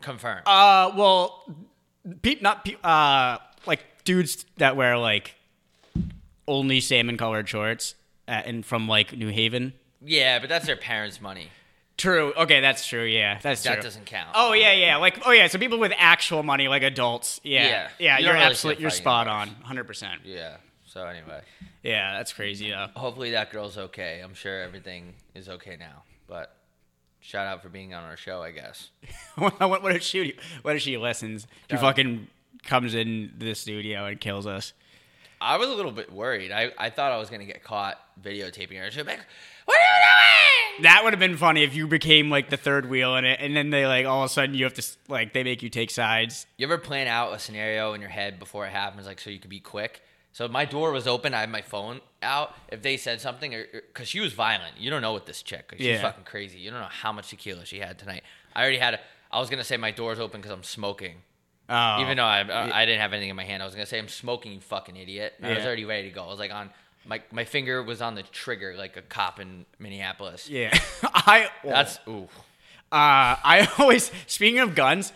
Confirm. 0.00 0.42
Uh, 0.46 0.92
well, 0.96 1.44
peep, 2.22 2.42
not 2.42 2.64
peep, 2.64 2.78
uh, 2.84 3.38
like 3.66 3.84
dudes 4.04 4.44
that 4.58 4.76
wear 4.76 4.96
like 4.98 5.34
only 6.48 6.80
salmon 6.80 7.16
colored 7.16 7.48
shorts 7.48 7.94
uh, 8.28 8.32
and 8.44 8.66
from 8.66 8.88
like 8.88 9.16
New 9.16 9.28
Haven. 9.28 9.72
yeah, 10.04 10.38
but 10.38 10.48
that's 10.48 10.66
their 10.66 10.76
parents' 10.76 11.20
money. 11.20 11.48
True. 11.96 12.32
Okay, 12.36 12.60
that's 12.60 12.86
true. 12.86 13.04
Yeah, 13.04 13.38
that's 13.42 13.62
That 13.62 13.74
true. 13.74 13.82
doesn't 13.82 14.06
count. 14.06 14.30
Oh 14.34 14.54
yeah, 14.54 14.72
yeah. 14.72 14.96
Like 14.96 15.20
oh 15.24 15.30
yeah. 15.30 15.46
So 15.46 15.58
people 15.58 15.78
with 15.78 15.92
actual 15.96 16.42
money, 16.42 16.66
like 16.66 16.82
adults. 16.82 17.40
Yeah, 17.44 17.64
Yeah. 17.68 17.88
yeah. 17.98 18.18
You 18.18 18.24
you're 18.24 18.34
really 18.34 18.46
absolutely. 18.46 18.82
You're 18.82 18.90
spot 18.90 19.28
on. 19.28 19.48
Hundred 19.62 19.84
percent. 19.84 20.22
Yeah. 20.24 20.56
So 20.92 21.06
anyway, 21.06 21.40
Yeah, 21.82 22.12
that's 22.18 22.34
crazy 22.34 22.68
though. 22.68 22.88
hopefully 22.94 23.30
that 23.30 23.50
girl's 23.50 23.78
okay. 23.78 24.20
I'm 24.22 24.34
sure 24.34 24.60
everything 24.62 25.14
is 25.34 25.48
okay 25.48 25.76
now. 25.78 26.02
But 26.28 26.54
shout 27.20 27.46
out 27.46 27.62
for 27.62 27.70
being 27.70 27.94
on 27.94 28.04
our 28.04 28.16
show, 28.18 28.42
I 28.42 28.50
guess. 28.50 28.90
what, 29.36 29.58
what 29.82 29.96
if 29.96 30.02
she? 30.02 30.34
What 30.60 30.76
if 30.76 30.82
she 30.82 30.98
listens? 30.98 31.46
She 31.70 31.76
Yeah. 31.76 31.80
fucking 31.80 32.26
comes 32.64 32.94
in 32.94 33.32
the 33.38 33.54
studio 33.54 34.04
and 34.04 34.20
kills 34.20 34.46
us. 34.46 34.74
I 35.40 35.56
was 35.56 35.68
a 35.70 35.72
little 35.74 35.92
bit 35.92 36.12
worried. 36.12 36.52
I, 36.52 36.72
I 36.78 36.90
thought 36.90 37.10
I 37.10 37.16
was 37.16 37.30
gonna 37.30 37.46
get 37.46 37.64
caught 37.64 37.98
videotaping 38.22 38.78
her. 38.78 38.90
She'd 38.90 39.06
be 39.06 39.12
like, 39.12 39.20
"What 39.64 39.78
are 39.78 39.80
you 39.80 40.76
doing?" 40.76 40.82
That 40.84 41.04
would 41.04 41.14
have 41.14 41.20
been 41.20 41.36
funny 41.38 41.62
if 41.64 41.74
you 41.74 41.86
became 41.86 42.28
like 42.28 42.50
the 42.50 42.56
third 42.58 42.88
wheel 42.90 43.16
in 43.16 43.24
it, 43.24 43.40
and 43.40 43.56
then 43.56 43.70
they 43.70 43.86
like 43.86 44.04
all 44.04 44.22
of 44.24 44.30
a 44.30 44.32
sudden 44.32 44.54
you 44.54 44.64
have 44.64 44.74
to 44.74 44.86
like 45.08 45.32
they 45.32 45.42
make 45.42 45.62
you 45.62 45.70
take 45.70 45.90
sides. 45.90 46.46
You 46.58 46.66
ever 46.66 46.76
plan 46.78 47.08
out 47.08 47.32
a 47.32 47.38
scenario 47.38 47.94
in 47.94 48.00
your 48.02 48.10
head 48.10 48.38
before 48.38 48.66
it 48.66 48.70
happens, 48.72 49.06
like 49.06 49.20
so 49.20 49.30
you 49.30 49.38
could 49.38 49.50
be 49.50 49.58
quick? 49.60 50.02
So 50.32 50.48
my 50.48 50.64
door 50.64 50.92
was 50.92 51.06
open. 51.06 51.34
I 51.34 51.40
had 51.40 51.50
my 51.50 51.60
phone 51.62 52.00
out. 52.22 52.54
If 52.70 52.82
they 52.82 52.96
said 52.96 53.20
something, 53.20 53.54
or 53.54 53.66
because 53.72 54.08
she 54.08 54.20
was 54.20 54.32
violent, 54.32 54.78
you 54.78 54.90
don't 54.90 55.02
know 55.02 55.12
what 55.12 55.26
this 55.26 55.42
chick. 55.42 55.72
She's 55.76 55.86
Yeah. 55.86 56.00
fucking 56.02 56.24
crazy. 56.24 56.58
You 56.58 56.70
don't 56.70 56.80
know 56.80 56.86
how 56.90 57.12
much 57.12 57.28
tequila 57.30 57.64
she 57.66 57.78
had 57.80 57.98
tonight. 57.98 58.22
I 58.54 58.62
already 58.62 58.78
had. 58.78 58.94
A, 58.94 59.00
I 59.30 59.40
was 59.40 59.50
gonna 59.50 59.64
say 59.64 59.76
my 59.76 59.90
door's 59.90 60.18
open 60.18 60.40
because 60.40 60.52
I'm 60.52 60.62
smoking. 60.62 61.16
Oh, 61.68 62.00
Even 62.02 62.16
though 62.18 62.24
I, 62.24 62.40
I 62.82 62.84
didn't 62.84 63.00
have 63.00 63.12
anything 63.12 63.30
in 63.30 63.36
my 63.36 63.44
hand, 63.44 63.62
I 63.62 63.66
was 63.66 63.74
gonna 63.74 63.86
say 63.86 63.98
I'm 63.98 64.08
smoking, 64.08 64.52
you 64.52 64.60
fucking 64.60 64.96
idiot. 64.96 65.34
I 65.42 65.54
was 65.54 65.64
already 65.64 65.84
ready 65.84 66.08
to 66.08 66.14
go. 66.14 66.24
I 66.24 66.28
was 66.28 66.38
like 66.38 66.52
on 66.52 66.70
my 67.06 67.20
my 67.30 67.44
finger 67.44 67.82
was 67.82 68.00
on 68.02 68.14
the 68.14 68.22
trigger 68.24 68.74
like 68.76 68.96
a 68.96 69.02
cop 69.02 69.38
in 69.40 69.64
Minneapolis. 69.78 70.48
yeah, 70.50 70.76
I 71.04 71.50
That's 71.64 71.98
ooh. 72.08 72.28
Uh, 72.90 73.36
I 73.42 73.68
always 73.78 74.10
speaking 74.26 74.58
of 74.60 74.74
guns, 74.74 75.12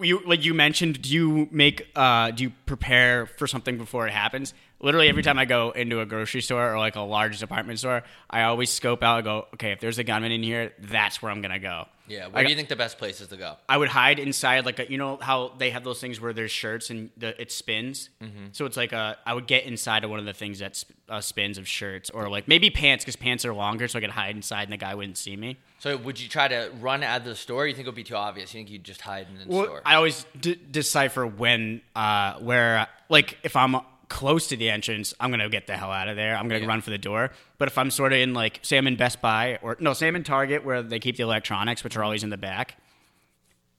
you 0.00 0.22
like 0.26 0.44
you 0.44 0.54
mentioned. 0.54 1.02
Do 1.02 1.12
you 1.12 1.48
make 1.50 1.88
uh, 1.94 2.30
do 2.30 2.44
you 2.44 2.52
prepare 2.66 3.26
for 3.26 3.46
something 3.46 3.78
before 3.78 4.06
it 4.06 4.12
happens? 4.12 4.54
Literally 4.82 5.08
every 5.08 5.22
time 5.22 5.38
I 5.38 5.44
go 5.44 5.70
into 5.70 6.00
a 6.00 6.06
grocery 6.06 6.40
store 6.42 6.72
or 6.74 6.78
like 6.78 6.96
a 6.96 7.00
large 7.00 7.38
department 7.38 7.78
store, 7.78 8.02
I 8.28 8.42
always 8.42 8.68
scope 8.68 9.02
out 9.02 9.18
and 9.18 9.24
go, 9.24 9.46
okay, 9.54 9.70
if 9.72 9.80
there's 9.80 9.98
a 9.98 10.04
gunman 10.04 10.32
in 10.32 10.42
here, 10.42 10.72
that's 10.80 11.22
where 11.22 11.30
I'm 11.30 11.40
gonna 11.40 11.60
go. 11.60 11.86
Yeah. 12.08 12.26
Where 12.26 12.40
I 12.40 12.42
do 12.42 12.50
you 12.50 12.56
think 12.56 12.68
the 12.68 12.76
best 12.76 12.98
place 12.98 13.20
is 13.20 13.28
to 13.28 13.36
go? 13.36 13.56
I 13.68 13.76
would 13.78 13.88
hide 13.88 14.18
inside 14.18 14.66
like 14.66 14.80
a, 14.80 14.90
you 14.90 14.98
know 14.98 15.18
how 15.22 15.52
they 15.56 15.70
have 15.70 15.84
those 15.84 16.00
things 16.00 16.20
where 16.20 16.32
there's 16.32 16.50
shirts 16.50 16.90
and 16.90 17.10
the, 17.16 17.40
it 17.40 17.52
spins. 17.52 18.10
Mm-hmm. 18.20 18.46
So 18.52 18.66
it's 18.66 18.76
like 18.76 18.92
a 18.92 19.16
I 19.24 19.34
would 19.34 19.46
get 19.46 19.64
inside 19.64 20.02
of 20.04 20.10
one 20.10 20.18
of 20.18 20.24
the 20.26 20.34
things 20.34 20.58
that 20.58 20.74
sp- 20.76 20.92
uh, 21.08 21.20
spins 21.20 21.58
of 21.58 21.68
shirts 21.68 22.10
or 22.10 22.28
like 22.28 22.48
maybe 22.48 22.68
pants 22.68 23.04
because 23.04 23.16
pants 23.16 23.44
are 23.44 23.54
longer, 23.54 23.86
so 23.86 23.98
I 23.98 24.02
could 24.02 24.10
hide 24.10 24.34
inside 24.34 24.64
and 24.64 24.72
the 24.72 24.76
guy 24.78 24.94
wouldn't 24.96 25.16
see 25.16 25.36
me. 25.36 25.58
So 25.78 25.96
would 25.96 26.20
you 26.20 26.28
try 26.28 26.48
to 26.48 26.70
run 26.80 27.02
out 27.02 27.20
of 27.20 27.24
the 27.24 27.34
store? 27.36 27.62
Or 27.62 27.66
you 27.66 27.74
think 27.74 27.86
it 27.86 27.88
would 27.90 27.94
be 27.96 28.04
too 28.04 28.16
obvious? 28.16 28.52
You 28.52 28.58
think 28.58 28.70
you'd 28.70 28.84
just 28.84 29.00
hide 29.00 29.26
in 29.28 29.38
the 29.38 29.54
Well, 29.54 29.64
store? 29.64 29.82
I 29.84 29.94
always 29.94 30.26
d- 30.40 30.58
decipher 30.70 31.26
when, 31.26 31.82
uh, 31.96 32.34
where, 32.40 32.86
like, 33.08 33.38
if 33.42 33.56
I'm 33.56 33.76
close 34.12 34.46
to 34.48 34.56
the 34.56 34.68
entrance, 34.70 35.14
I'm 35.18 35.30
gonna 35.30 35.48
get 35.48 35.66
the 35.66 35.76
hell 35.76 35.90
out 35.90 36.06
of 36.08 36.16
there. 36.16 36.36
I'm 36.36 36.46
gonna 36.48 36.60
Yeah. 36.60 36.66
run 36.66 36.80
for 36.82 36.90
the 36.90 36.98
door. 36.98 37.30
But 37.58 37.66
if 37.68 37.78
I'm 37.78 37.90
sort 37.90 38.12
of 38.12 38.18
in, 38.18 38.34
like, 38.34 38.60
say 38.62 38.76
I'm 38.78 38.86
in 38.86 38.96
Best 38.96 39.20
Buy 39.20 39.58
or 39.62 39.76
no, 39.80 39.92
say 39.94 40.06
I'm 40.08 40.16
in 40.16 40.22
Target 40.24 40.64
where 40.64 40.82
they 40.82 40.98
keep 41.00 41.16
the 41.16 41.22
electronics, 41.22 41.82
which 41.82 41.96
are 41.96 42.04
always 42.04 42.22
in 42.22 42.30
the 42.30 42.36
back. 42.36 42.76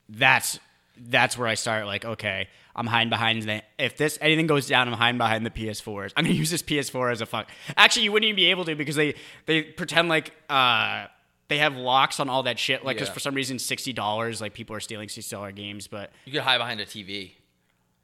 That's 0.09 0.59
that's 0.97 1.37
where 1.37 1.47
I 1.47 1.55
start. 1.55 1.85
Like, 1.85 2.05
okay, 2.05 2.47
I'm 2.75 2.85
hiding 2.87 3.09
behind 3.09 3.43
the. 3.43 3.63
If 3.79 3.97
this 3.97 4.17
anything 4.21 4.47
goes 4.47 4.67
down, 4.67 4.87
I'm 4.87 4.93
hiding 4.93 5.17
behind 5.17 5.45
the 5.45 5.49
PS4s. 5.49 6.13
I'm 6.15 6.23
gonna 6.25 6.35
use 6.35 6.51
this 6.51 6.61
PS4 6.61 7.11
as 7.11 7.21
a 7.21 7.25
fuck. 7.25 7.49
Actually, 7.77 8.03
you 8.03 8.11
wouldn't 8.11 8.27
even 8.27 8.35
be 8.35 8.45
able 8.45 8.65
to 8.65 8.75
because 8.75 8.95
they 8.95 9.15
they 9.45 9.63
pretend 9.63 10.09
like 10.09 10.33
uh 10.49 11.07
they 11.47 11.57
have 11.59 11.75
locks 11.75 12.19
on 12.19 12.29
all 12.29 12.43
that 12.43 12.57
shit. 12.59 12.83
Like, 12.85 12.97
because 12.97 13.09
Yeah. 13.09 13.13
for 13.13 13.19
some 13.19 13.33
reason, 13.35 13.59
sixty 13.59 13.93
dollars, 13.93 14.39
like 14.41 14.53
people 14.53 14.75
are 14.75 14.79
stealing 14.79 15.09
sixty 15.09 15.35
dollar 15.35 15.51
games, 15.51 15.87
but 15.87 16.11
you 16.25 16.31
could 16.33 16.41
hide 16.41 16.57
behind 16.59 16.79
a 16.79 16.85
TV. 16.85 17.33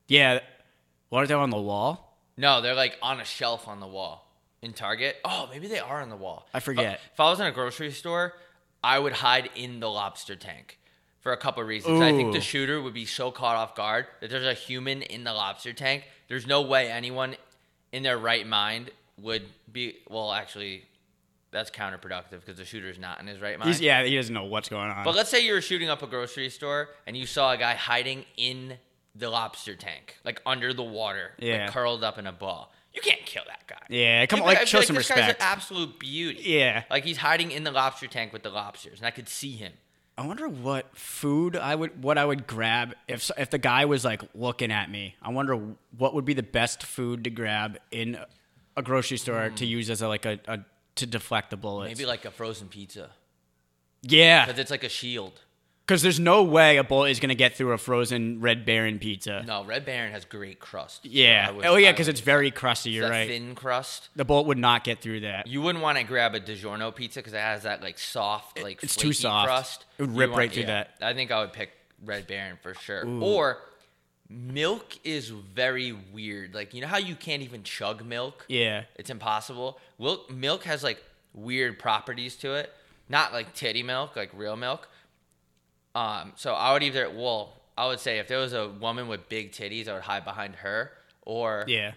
yeah, 0.08 0.40
what 1.10 1.24
are 1.24 1.28
they 1.28 1.34
on 1.36 1.50
the 1.52 1.62
wall? 1.62 2.09
No, 2.40 2.62
they're 2.62 2.74
like 2.74 2.98
on 3.02 3.20
a 3.20 3.26
shelf 3.26 3.68
on 3.68 3.82
the 3.82 3.88
wall 3.88 4.26
in 4.62 4.72
Target. 4.72 5.18
Oh, 5.26 5.50
maybe 5.52 5.68
they 5.68 5.80
are 5.80 6.02
on 6.02 6.10
the 6.10 6.16
wall. 6.16 6.48
I 6.54 6.62
forget. 6.62 6.96
If, 6.96 7.12
if 7.14 7.20
I 7.20 7.30
was 7.30 7.42
in 7.42 7.46
a 7.46 7.52
grocery 7.52 7.92
store, 7.92 8.34
I 8.82 8.98
would 8.98 9.12
hide 9.12 9.50
in 9.56 9.82
the 9.82 9.90
lobster 9.90 10.38
tank 10.38 10.80
for 11.20 11.34
a 11.34 11.38
couple 11.38 11.62
of 11.62 11.68
reasons. 11.68 12.02
I 12.02 12.12
think 12.12 12.32
the 12.32 12.40
shooter 12.40 12.82
would 12.82 12.94
be 12.94 13.04
so 13.04 13.30
caught 13.30 13.58
off 13.58 13.76
guard 13.76 14.08
that 14.22 14.30
there's 14.30 14.46
a 14.46 14.54
human 14.54 15.02
in 15.02 15.26
the 15.26 15.34
lobster 15.34 15.74
tank. 15.74 16.06
There's 16.30 16.48
no 16.48 16.62
way 16.62 16.90
anyone 16.90 17.36
in 17.92 18.04
their 18.04 18.18
right 18.18 18.48
mind 18.48 18.92
would 19.18 19.44
be. 19.70 19.98
Well, 20.10 20.32
actually, 20.32 20.86
that's 21.52 21.70
counterproductive 21.70 22.40
because 22.40 22.56
the 22.56 22.64
shooter's 22.64 22.98
not 22.98 23.20
in 23.20 23.28
his 23.28 23.42
right 23.42 23.60
mind. 23.60 23.68
He's, 23.68 23.82
yeah, 23.82 24.02
he 24.06 24.16
doesn't 24.16 24.34
know 24.34 24.46
what's 24.46 24.70
going 24.70 24.90
on. 24.90 25.04
But 25.04 25.14
let's 25.14 25.30
say 25.30 25.46
you 25.46 25.52
were 25.52 25.62
shooting 25.62 25.90
up 25.90 26.04
a 26.04 26.08
grocery 26.08 26.50
store 26.50 26.88
and 27.06 27.18
you 27.18 27.26
saw 27.26 27.52
a 27.52 27.58
guy 27.58 27.74
hiding 27.74 28.24
in 28.38 28.78
the 29.20 29.30
lobster 29.30 29.76
tank, 29.76 30.18
like 30.24 30.42
under 30.46 30.74
the 30.74 30.84
water, 30.84 31.32
Yeah. 31.40 31.64
like 31.66 31.72
curled 31.74 32.04
up 32.04 32.18
in 32.18 32.26
a 32.28 32.32
ball. 32.32 32.74
You 32.94 33.02
can't 33.02 33.24
kill 33.26 33.44
that 33.48 33.68
guy. 33.68 33.86
yeah, 33.90 34.26
come 34.26 34.42
on, 34.42 34.48
like 34.48 34.62
be 34.62 34.66
show 34.66 34.82
some 34.82 34.96
this 34.96 35.08
Guy's 35.08 35.18
respect. 35.18 35.42
an 35.42 35.48
absolute 35.48 36.00
beauty. 36.00 36.42
Yeah. 36.46 36.84
like 36.90 37.04
he's 37.06 37.18
hiding 37.18 37.52
in 37.52 37.64
the 37.64 37.72
lobster 37.72 38.08
tank 38.08 38.34
with 38.34 38.42
the 38.44 38.50
lobsters, 38.50 39.00
and 39.00 39.06
I 39.06 39.12
could 39.12 39.30
see 39.30 39.52
him. 39.52 39.74
I 40.18 40.26
wonder 40.26 40.50
what 40.50 40.98
food 40.98 41.56
I 41.56 41.76
would 41.76 42.04
what 42.04 42.18
I 42.18 42.26
would 42.26 42.46
grab 42.48 42.94
if 43.08 43.30
if 43.38 43.50
the 43.52 43.58
guy 43.58 43.86
was 43.86 44.04
like 44.04 44.22
looking 44.34 44.72
at 44.72 44.90
me. 44.92 45.16
I 45.22 45.30
wonder 45.30 45.56
what 45.98 46.14
would 46.14 46.26
be 46.26 46.34
the 46.34 46.44
best 46.44 46.84
food 46.84 47.24
to 47.26 47.30
grab 47.30 47.78
in 47.92 48.18
a 48.76 48.82
grocery 48.82 49.18
store 49.18 49.50
to 49.50 49.66
use 49.66 49.90
as 49.90 50.02
a 50.02 50.08
like 50.10 50.26
a, 50.26 50.40
a 50.48 50.60
to 50.96 51.06
deflect 51.06 51.52
the 51.52 51.58
bullets. 51.58 51.92
Hmm. 51.94 51.98
Maybe 51.98 52.06
like 52.08 52.26
a 52.26 52.32
frozen 52.32 52.68
pizza 52.68 53.12
yeah, 54.02 54.46
because 54.46 54.60
it's 54.60 54.72
like 54.72 54.84
a 54.84 54.90
shield. 54.90 55.42
Because 55.90 56.04
there's 56.04 56.20
no 56.20 56.44
way 56.44 56.78
a 56.78 56.84
bullet 56.84 57.10
is 57.10 57.20
gonna 57.20 57.34
get 57.34 57.56
through 57.56 57.72
a 57.72 57.78
frozen 57.80 58.42
Red 58.42 58.64
Baron 58.64 59.00
pizza. 59.00 59.42
No, 59.48 59.64
Red 59.64 59.86
Baron 59.86 60.12
has 60.12 60.24
great 60.24 60.60
crust. 60.60 61.04
Yeah. 61.04 61.48
I 61.50 61.52
would- 61.52 61.66
oh 61.66 61.78
yeah, 61.78 61.92
because 61.92 62.08
it's 62.08 62.20
very 62.20 62.52
crusty. 62.52 62.92
You're 62.92 63.10
right. 63.10 63.28
Thin 63.28 63.56
crust. 63.56 64.10
The 64.16 64.24
bullet 64.24 64.46
would 64.46 64.60
not 64.60 64.84
get 64.84 65.00
through 65.02 65.22
that. 65.22 65.48
You 65.48 65.64
wouldn't 65.64 65.84
want 65.84 65.98
to 65.98 66.04
grab 66.04 66.36
a 66.36 66.40
DiGiorno 66.40 66.94
pizza 66.94 67.22
because 67.22 67.34
it 67.34 67.40
has 67.40 67.64
that 67.64 67.82
like 67.82 67.98
soft, 67.98 68.62
like 68.62 68.84
it's 68.84 68.96
too 68.96 69.14
soft. 69.14 69.48
crust. 69.48 69.86
It 69.98 70.04
would 70.04 70.16
rip 70.16 70.30
want- 70.30 70.38
right 70.38 70.52
through 70.52 70.62
yeah. 70.62 70.86
that. 71.00 71.02
I 71.02 71.16
think 71.16 71.32
I 71.32 71.40
would 71.42 71.54
pick 71.54 71.72
Red 72.06 72.28
Baron 72.28 72.60
for 72.62 72.76
sure. 72.76 73.08
Or 73.08 73.58
milk 74.30 74.96
is 75.04 75.30
very 75.30 75.94
weird. 76.14 76.54
Like 76.54 76.76
you 76.76 76.82
know 76.82 76.88
how 76.88 76.98
you 77.00 77.16
can't 77.16 77.42
even 77.42 77.64
chug 77.64 78.06
milk. 78.06 78.46
Yeah. 78.48 78.84
It's 78.96 79.10
impossible. 79.10 79.80
Milk 79.98 80.30
milk 80.30 80.66
has 80.66 80.84
like 80.84 81.04
weird 81.34 81.80
properties 81.80 82.36
to 82.36 82.54
it. 82.54 82.72
Not 83.10 83.34
like 83.34 83.56
titty 83.56 83.82
milk, 83.82 84.16
like 84.16 84.30
real 84.36 84.56
milk. 84.56 84.88
Um, 86.00 86.34
so 86.36 86.54
I 86.54 86.74
would 86.74 86.84
either 86.84 87.10
well, 87.10 87.54
I 87.78 87.88
would 87.88 88.00
say 88.00 88.20
if 88.20 88.28
there 88.28 88.38
was 88.40 88.54
a 88.54 88.68
woman 88.70 89.08
with 89.08 89.28
big 89.30 89.52
titties, 89.52 89.88
I 89.88 89.94
would 89.94 90.04
hide 90.04 90.24
behind 90.26 90.56
her, 90.58 90.92
or 91.24 91.66
Yeah. 91.68 91.92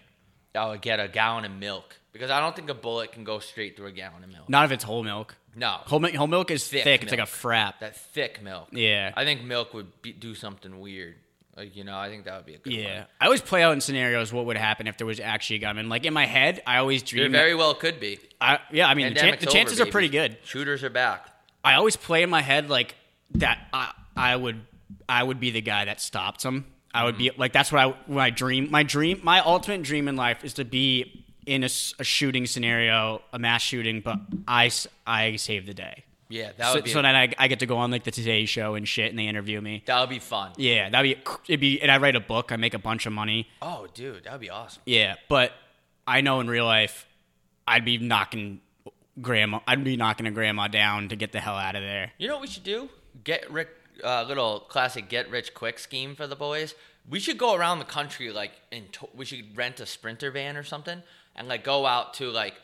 I 0.55 0.69
would 0.69 0.81
get 0.83 1.01
a 1.01 1.09
gallon 1.09 1.45
of 1.45 1.53
milk 1.53 1.97
because 2.13 2.31
I 2.31 2.41
don't 2.41 2.55
think 2.55 2.69
a 2.69 2.75
bullet 2.75 3.13
can 3.13 3.25
go 3.25 3.39
straight 3.39 3.77
through 3.77 3.87
a 3.87 3.93
gallon 3.93 4.23
of 4.25 4.31
milk. 4.31 4.49
Not 4.49 4.65
if 4.67 4.73
it's 4.73 4.85
whole 4.85 5.03
milk. 5.03 5.35
No, 5.55 5.79
Whole 5.85 6.01
milk, 6.01 6.15
whole 6.15 6.27
milk 6.27 6.51
is 6.51 6.67
Thick 6.67 6.83
thick. 6.85 7.03
It's 7.03 7.11
like 7.11 7.21
a 7.21 7.25
frap. 7.25 7.75
that 7.81 7.95
thick 7.97 8.43
milk. 8.43 8.69
Yeah. 8.73 9.13
I 9.17 9.25
think 9.25 9.43
milk 9.45 9.75
would 9.75 10.01
be, 10.03 10.13
do 10.13 10.35
something 10.35 10.81
weird. 10.81 11.17
Like 11.57 11.77
you 11.77 11.85
know, 11.85 11.97
I 11.97 12.09
think 12.09 12.25
that 12.25 12.37
would 12.37 12.47
be 12.47 12.55
a 12.55 12.59
good 12.59 12.73
Yeah, 12.73 12.99
one. 13.01 13.07
I 13.21 13.25
always 13.27 13.43
play 13.43 13.63
out 13.63 13.73
in 13.73 13.81
scenarios 13.83 14.33
what 14.33 14.47
would 14.47 14.57
happen 14.57 14.87
if 14.87 14.97
there 14.97 15.07
was 15.07 15.21
actually 15.21 15.57
a 15.57 15.59
gunman. 15.61 15.91
Like 15.91 16.05
in 16.07 16.15
my 16.15 16.25
head, 16.25 16.63
I 16.67 16.79
always 16.79 17.03
There 17.03 17.21
dream. 17.21 17.33
very 17.33 17.55
well 17.55 17.75
could 17.75 18.01
be. 18.01 18.19
I, 18.41 18.59
yeah, 18.73 18.89
I 18.89 18.95
mean, 18.95 19.13
the, 19.13 19.21
chan- 19.21 19.37
the 19.39 19.47
over, 19.47 19.51
chances 19.59 19.79
are 19.81 19.85
pretty 19.87 20.09
good. 20.09 20.39
Shooters 20.45 20.83
are 20.83 20.89
back. 20.91 21.27
I 21.63 21.75
always 21.75 21.97
play 21.97 22.23
in 22.23 22.31
my 22.31 22.41
head 22.41 22.71
like 22.71 22.95
that. 23.35 23.59
I, 23.73 23.93
I 24.17 24.37
would, 24.37 24.61
I 25.09 25.23
would 25.23 25.41
be 25.41 25.51
the 25.51 25.61
guy 25.63 25.85
that 25.87 26.01
stops 26.01 26.43
them. 26.43 26.67
I 26.95 27.05
would 27.05 27.17
be 27.17 27.31
Mm-hmm. 27.31 27.41
like 27.41 27.53
that's 27.53 27.73
what 27.73 27.97
I 28.11 28.17
I 28.19 28.31
dream. 28.31 28.71
My 28.71 28.83
dream, 28.83 29.21
my 29.23 29.41
ultimate 29.41 29.83
dream 29.83 30.09
in 30.09 30.17
life 30.17 30.45
is 30.45 30.55
to 30.55 30.65
be 30.65 31.25
in 31.47 31.65
a 31.65 31.69
shooting 31.69 32.47
scenario, 32.47 33.23
a 33.33 33.39
mass 33.39 33.63
shooting, 33.63 34.01
but 34.01 34.19
I 34.47 34.71
I 35.07 35.37
save 35.37 35.67
the 35.67 35.75
day. 35.75 36.05
Yeah, 36.29 36.53
that 36.57 36.69
So, 36.69 36.75
would 36.77 36.85
be 36.85 36.91
so 36.91 37.03
then 37.03 37.15
I, 37.17 37.33
I 37.39 37.49
get 37.49 37.59
to 37.61 37.67
go 37.67 37.77
on 37.79 37.91
like 37.91 38.05
the 38.05 38.11
Today 38.11 38.45
Show 38.47 38.75
and 38.75 38.87
shit, 38.89 39.11
and 39.11 39.19
they 39.19 39.27
interview 39.27 39.61
me. 39.61 39.83
that 39.87 40.01
would 40.01 40.09
be 40.11 40.19
fun. 40.19 40.53
Yeah, 40.57 40.89
that'd 40.91 41.17
be 41.17 41.23
it'd 41.49 41.61
be, 41.61 41.81
and 41.83 41.91
I 41.91 41.99
write 41.99 42.15
a 42.17 42.21
book. 42.21 42.53
I 42.53 42.57
make 42.57 42.75
a 42.75 42.79
bunch 42.79 43.05
of 43.07 43.13
money. 43.13 43.49
Oh, 43.61 43.87
dude, 43.95 44.25
that 44.25 44.33
would 44.33 44.41
be 44.41 44.49
awesome. 44.51 44.83
Yeah, 44.87 45.17
but 45.29 45.53
I 46.07 46.21
know 46.23 46.41
in 46.41 46.49
real 46.49 46.65
life, 46.65 47.07
I'd 47.67 47.85
be 47.85 47.99
knocking 47.99 48.61
grandma. 49.21 49.61
I'd 49.67 49.83
be 49.85 49.97
knocking 49.97 50.27
a 50.27 50.31
grandma 50.31 50.69
down 50.69 51.09
to 51.11 51.17
get 51.17 51.33
the 51.33 51.41
hell 51.41 51.57
out 51.57 51.75
of 51.75 51.83
there. 51.83 52.13
You 52.19 52.29
know 52.29 52.35
what 52.35 52.43
we 52.43 52.49
should 52.49 52.65
do? 52.65 52.89
Get 53.25 53.51
Rick, 53.51 53.69
uh, 54.03 54.25
little 54.25 54.61
classic 54.61 55.09
get 55.09 55.31
rich 55.31 55.55
quick 55.55 55.79
scheme 55.79 56.15
for 56.15 56.27
the 56.27 56.37
boys. 56.37 56.75
We 57.09 57.19
should 57.21 57.37
go 57.39 57.55
around 57.55 57.79
the 57.79 57.85
country 57.85 58.31
like 58.33 58.53
in. 58.71 58.89
To- 58.93 59.09
we 59.15 59.25
should 59.25 59.57
rent 59.57 59.81
a 59.81 59.87
sprinter 59.87 60.31
van 60.31 60.57
or 60.57 60.63
something 60.63 61.03
and 61.37 61.49
like 61.49 61.65
go 61.65 61.85
out 61.87 62.15
to 62.15 62.31
like 62.31 62.55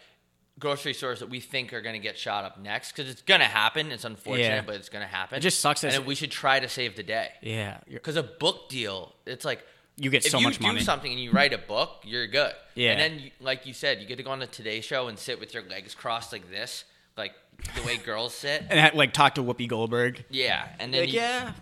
grocery 0.59 0.93
stores 0.95 1.21
that 1.21 1.29
we 1.31 1.39
think 1.41 1.73
are 1.73 1.81
gonna 1.81 1.99
get 1.99 2.19
shot 2.19 2.45
up 2.45 2.59
next 2.59 2.93
because 2.93 3.11
it's 3.11 3.23
gonna 3.23 3.45
happen. 3.45 3.93
It's 3.93 4.05
unfortunate, 4.05 4.47
Yeah. 4.47 4.61
but 4.63 4.75
it's 4.77 4.89
gonna 4.89 5.07
happen. 5.07 5.39
It 5.39 5.41
just 5.41 5.61
sucks 5.61 5.85
And 5.85 5.93
that- 5.93 6.05
we 6.05 6.15
should 6.15 6.31
try 6.33 6.59
to 6.61 6.69
save 6.69 6.97
the 6.97 7.03
day. 7.05 7.31
Yeah, 7.43 7.79
Because 7.89 8.17
a 8.17 8.23
book 8.25 8.69
deal, 8.69 9.15
it's 9.27 9.45
like 9.45 9.65
You 9.97 10.11
get 10.11 10.25
if 10.25 10.31
so 10.33 10.39
you 10.39 10.45
much 10.45 10.59
do 10.59 10.67
money. 10.67 10.81
something 10.81 11.11
and 11.13 11.21
you 11.21 11.31
write 11.33 11.53
a 11.53 11.59
book, 11.59 12.03
you're 12.05 12.27
good. 12.27 12.55
Yeah. 12.75 12.93
And 12.93 13.01
then, 13.01 13.31
like 13.41 13.67
you 13.67 13.73
said, 13.75 14.01
you 14.01 14.07
get 14.07 14.17
to 14.17 14.23
go 14.25 14.31
on 14.31 14.39
the 14.41 14.47
Today 14.49 14.81
Show 14.81 15.09
and 15.09 15.19
sit 15.19 15.39
with 15.41 15.53
your 15.55 15.63
legs 15.65 15.95
crossed 15.95 16.33
like 16.33 16.49
this, 16.51 16.85
like 17.17 17.35
the 17.77 17.83
way 17.83 17.97
girls 17.97 18.35
sit. 18.35 18.65
and 18.71 18.79
ha- 18.81 18.91
like 18.95 19.13
talk 19.13 19.35
to 19.37 19.43
Whoopi 19.43 19.69
Goldberg. 19.69 20.25
Yeah, 20.31 20.67
and 20.79 20.93
then 20.93 21.03
Like, 21.03 21.13
you, 21.13 21.21
yeah, 21.21 21.53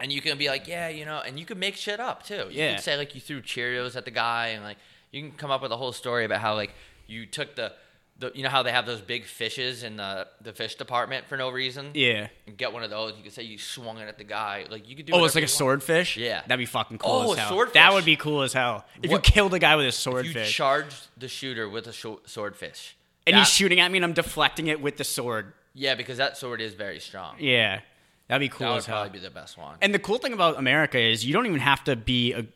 and 0.00 0.12
you 0.12 0.20
can 0.20 0.38
be 0.38 0.48
like, 0.48 0.66
yeah, 0.68 0.88
you 0.88 1.04
know, 1.04 1.20
and 1.24 1.38
you 1.38 1.46
can 1.46 1.58
make 1.58 1.76
shit 1.76 2.00
up 2.00 2.22
too. 2.24 2.46
You 2.50 2.62
Yeah. 2.62 2.74
can 2.74 2.82
say 2.82 2.96
like 2.96 3.14
you 3.14 3.20
threw 3.20 3.40
Cheerios 3.42 3.96
at 3.96 4.04
the 4.04 4.10
guy, 4.10 4.48
and 4.48 4.64
like 4.64 4.78
you 5.10 5.20
can 5.22 5.32
come 5.32 5.50
up 5.50 5.62
with 5.62 5.72
a 5.72 5.76
whole 5.76 5.92
story 5.92 6.24
about 6.24 6.40
how 6.40 6.54
like 6.54 6.72
you 7.06 7.26
took 7.26 7.54
the, 7.56 7.72
the 8.18 8.32
you 8.34 8.42
know 8.42 8.48
how 8.48 8.62
they 8.62 8.70
have 8.72 8.86
those 8.86 9.00
big 9.00 9.24
fishes 9.24 9.82
in 9.82 9.96
the 9.96 10.26
the 10.40 10.52
fish 10.52 10.76
department 10.76 11.26
for 11.26 11.36
no 11.36 11.50
reason. 11.50 11.90
yeah. 11.94 12.28
And 12.46 12.56
get 12.56 12.72
one 12.72 12.82
of 12.82 12.90
those. 12.90 13.14
You 13.16 13.22
could 13.24 13.32
say 13.32 13.42
you 13.42 13.58
swung 13.58 13.98
it 13.98 14.08
at 14.08 14.18
the 14.18 14.24
guy. 14.24 14.66
Like 14.70 14.88
you 14.88 14.96
could 14.96 15.06
do. 15.06 15.12
Oh, 15.14 15.24
it's 15.24 15.34
like 15.34 15.44
a 15.44 15.48
swordfish. 15.48 16.16
Yeah. 16.16 16.40
that'd 16.42 16.58
be 16.58 16.64
fucking 16.66 16.98
cool 16.98 17.10
Oh, 17.10 17.32
as 17.32 17.38
a 17.38 17.40
hell. 17.42 17.50
swordfish. 17.50 17.74
That 17.74 17.92
would 17.92 18.04
be 18.04 18.16
cool 18.16 18.42
as 18.42 18.52
hell. 18.52 18.84
If 19.02 19.10
What- 19.10 19.26
you 19.26 19.32
killed 19.32 19.52
a 19.54 19.58
guy 19.58 19.74
with 19.76 19.86
a 19.86 20.10
If 20.18 20.34
you 20.34 20.44
charged 20.44 21.08
the 21.16 21.28
shooter 21.28 21.68
with 21.68 21.86
a 21.88 21.92
sho- 21.92 22.20
swordfish, 22.26 22.96
and 23.26 23.34
that- 23.34 23.40
he's 23.40 23.48
shooting 23.50 23.80
at 23.80 23.90
me, 23.90 23.98
and 23.98 24.04
I'm 24.04 24.12
deflecting 24.12 24.66
it 24.68 24.80
with 24.80 24.96
the 24.96 25.04
sword. 25.04 25.52
yeah, 25.74 25.94
because 25.94 26.18
that 26.18 26.36
sword 26.36 26.60
is 26.60 26.74
very 26.74 27.00
strong. 27.00 27.36
Yeah, 27.38 27.80
that'd 28.28 28.40
be 28.40 28.48
cool. 28.48 28.66
that 28.66 28.70
would 28.72 28.78
as 28.78 28.86
hell. 28.86 29.02
probably 29.02 29.18
be 29.18 29.24
the 29.24 29.30
best 29.30 29.58
one. 29.58 29.76
And 29.82 29.92
the 29.94 29.98
cool 29.98 30.18
thing 30.18 30.32
about 30.32 30.58
America 30.58 30.98
is 30.98 31.24
you 31.24 31.32
don't 31.32 31.46
even 31.46 31.60
have 31.60 31.82
to 31.84 31.96
be 31.96 32.32
a 32.32 32.46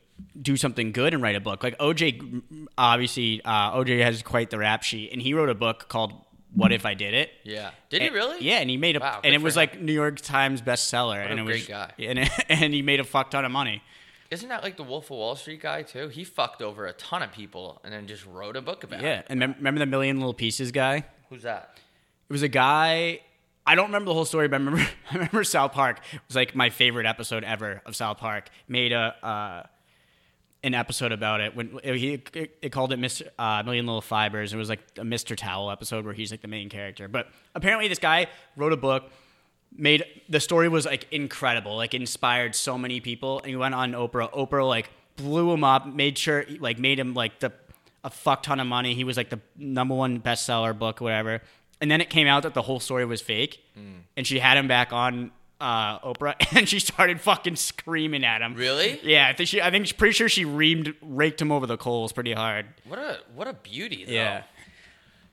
do 0.41 0.57
something 0.57 0.91
good 0.91 1.15
and 1.15 1.23
write 1.23 1.37
a 1.37 1.41
book. 1.41 1.63
Like 1.63 1.79
OJ, 1.79 2.43
obviously, 2.77 3.41
uh, 3.45 3.73
OJ 3.79 4.03
has 4.03 4.23
quite 4.23 4.51
the 4.51 4.59
rap 4.59 4.83
sheet, 4.83 5.13
and 5.13 5.23
he 5.23 5.35
wrote 5.35 5.49
a 5.49 5.55
book 5.55 5.89
called 5.89 6.13
"What 6.55 6.73
If 6.73 6.85
I 6.87 6.95
Did 6.95 7.15
It." 7.15 7.31
yeah, 7.45 7.71
did 7.91 8.03
he 8.03 8.09
really? 8.11 8.37
Yeah, 8.45 8.59
and 8.59 8.69
he 8.71 8.77
made 8.77 8.97
a 8.97 9.01
Wow, 9.01 9.21
and 9.23 9.35
it 9.35 9.41
was 9.43 9.55
him. 9.57 9.61
like 9.61 9.81
New 9.81 9.93
York 9.93 10.21
Times 10.21 10.61
bestseller, 10.63 11.25
and 11.25 11.39
a 11.39 11.43
it 11.43 11.47
was 11.47 11.57
great 11.67 11.69
guy. 11.69 11.93
and 11.99 12.31
and 12.49 12.75
he 12.75 12.83
made 12.83 13.01
a 13.01 13.05
fuck 13.05 13.31
ton 13.31 13.45
of 13.45 13.53
money. 13.53 13.83
Isn't 14.31 14.49
that 14.51 14.63
like 14.63 14.77
the 14.77 14.83
Wolf 14.83 15.07
of 15.07 15.11
Wall 15.17 15.37
Street 15.37 15.63
guy 15.63 15.83
too? 15.83 16.09
He 16.09 16.23
fucked 16.25 16.61
over 16.61 16.87
a 16.87 16.93
ton 16.93 17.23
of 17.23 17.33
people 17.33 17.81
and 17.83 17.93
then 17.93 18.07
just 18.07 18.27
wrote 18.27 18.57
a 18.57 18.61
book 18.63 18.85
about 18.85 19.01
Yeah, 19.01 19.09
it. 19.09 19.13
Yeah, 19.13 19.23
and 19.31 19.41
mem- 19.41 19.55
remember 19.59 19.79
the 19.79 19.87
Million 19.87 20.17
Little 20.19 20.35
Pieces 20.35 20.71
guy? 20.71 21.05
Who's 21.31 21.43
that? 21.45 21.79
It 22.29 22.33
was 22.33 22.43
a 22.43 22.49
guy. 22.49 23.21
I 23.67 23.75
don't 23.75 23.87
remember 23.87 24.07
the 24.09 24.15
whole 24.15 24.25
story, 24.27 24.49
but 24.49 24.57
I 24.61 24.65
remember 24.65 24.81
I 25.11 25.15
remember 25.15 25.45
South 25.45 25.73
Park 25.73 26.01
it 26.13 26.21
was 26.29 26.37
like 26.37 26.55
my 26.55 26.69
favorite 26.71 27.07
episode 27.07 27.43
ever 27.45 27.83
of 27.87 27.97
South 27.97 28.19
Park. 28.19 28.49
Made 28.67 28.93
a 28.93 29.15
uh, 29.23 29.63
an 30.63 30.75
episode 30.75 31.13
about 31.13 31.41
it 31.41 31.55
when 31.55 31.79
he 31.85 32.15
it, 32.35 32.59
it 32.61 32.69
called 32.73 32.93
it 32.93 32.99
Mr. 32.99 33.29
Uh, 33.39 33.63
Million 33.65 33.87
Little 33.87 34.01
Fibers. 34.03 34.53
It 34.53 34.57
was 34.57 34.69
like 34.69 34.81
a 34.99 35.03
Mr. 35.03 35.37
Towel 35.37 35.71
episode 35.71 36.05
where 36.05 36.15
he's 36.15 36.31
like 36.31 36.43
the 36.43 36.49
main 36.49 36.69
character. 36.69 37.09
But 37.09 37.29
apparently, 37.55 37.89
this 37.89 37.99
guy 37.99 38.27
wrote 38.57 38.73
a 38.73 38.77
book. 38.77 39.05
Made 39.77 40.05
the 40.29 40.41
story 40.41 40.69
was 40.69 40.87
like 40.87 41.07
incredible, 41.13 41.77
like 41.77 41.95
inspired 41.95 42.55
so 42.55 42.77
many 42.79 43.01
people, 43.01 43.39
and 43.41 43.49
he 43.49 43.57
went 43.57 43.75
on 43.75 43.93
Oprah. 43.93 44.33
Oprah 44.33 44.67
like 44.67 44.91
blew 45.17 45.53
him 45.53 45.63
up, 45.63 45.87
made 45.87 46.19
sure 46.19 46.45
like 46.59 46.79
made 46.79 46.99
him 46.99 47.15
like 47.15 47.39
the 47.41 47.53
a 48.03 48.11
fuck 48.11 48.43
ton 48.43 48.59
of 48.61 48.67
money. 48.67 48.95
He 48.95 49.05
was 49.05 49.17
like 49.17 49.29
the 49.31 49.41
number 49.57 49.95
one 49.95 50.21
bestseller 50.21 50.77
book, 50.77 51.01
whatever. 51.01 51.43
And 51.81 51.91
then 51.91 52.01
it 52.01 52.11
came 52.11 52.27
out 52.27 52.43
that 52.43 52.55
the 52.55 52.63
whole 52.63 52.81
story 52.81 53.05
was 53.05 53.21
fake, 53.21 53.63
Hmm. 53.77 53.99
and 54.17 54.27
she 54.27 54.41
had 54.41 54.57
him 54.57 54.67
back 54.67 54.93
on 54.93 55.31
uh, 55.61 55.99
Oprah, 56.01 56.35
and 56.57 56.69
she 56.69 56.81
started 56.81 57.21
fucking 57.21 57.55
screaming 57.57 58.25
at 58.25 58.41
him. 58.43 58.55
Really? 58.55 58.99
Yeah, 59.05 59.29
I 59.29 59.33
think 59.33 59.49
she. 59.49 59.61
I 59.63 59.71
think 59.71 59.87
she's 59.87 59.93
pretty 59.93 60.13
sure 60.15 60.29
she 60.29 60.45
reamed, 60.45 60.95
raked 61.03 61.41
him 61.41 61.53
over 61.53 61.67
the 61.67 61.77
coals 61.77 62.13
pretty 62.13 62.33
hard. 62.33 62.67
What 62.87 62.99
a 62.99 63.19
what 63.35 63.47
a 63.47 63.53
beauty 63.53 64.05
though. 64.07 64.13
Yeah, 64.13 64.43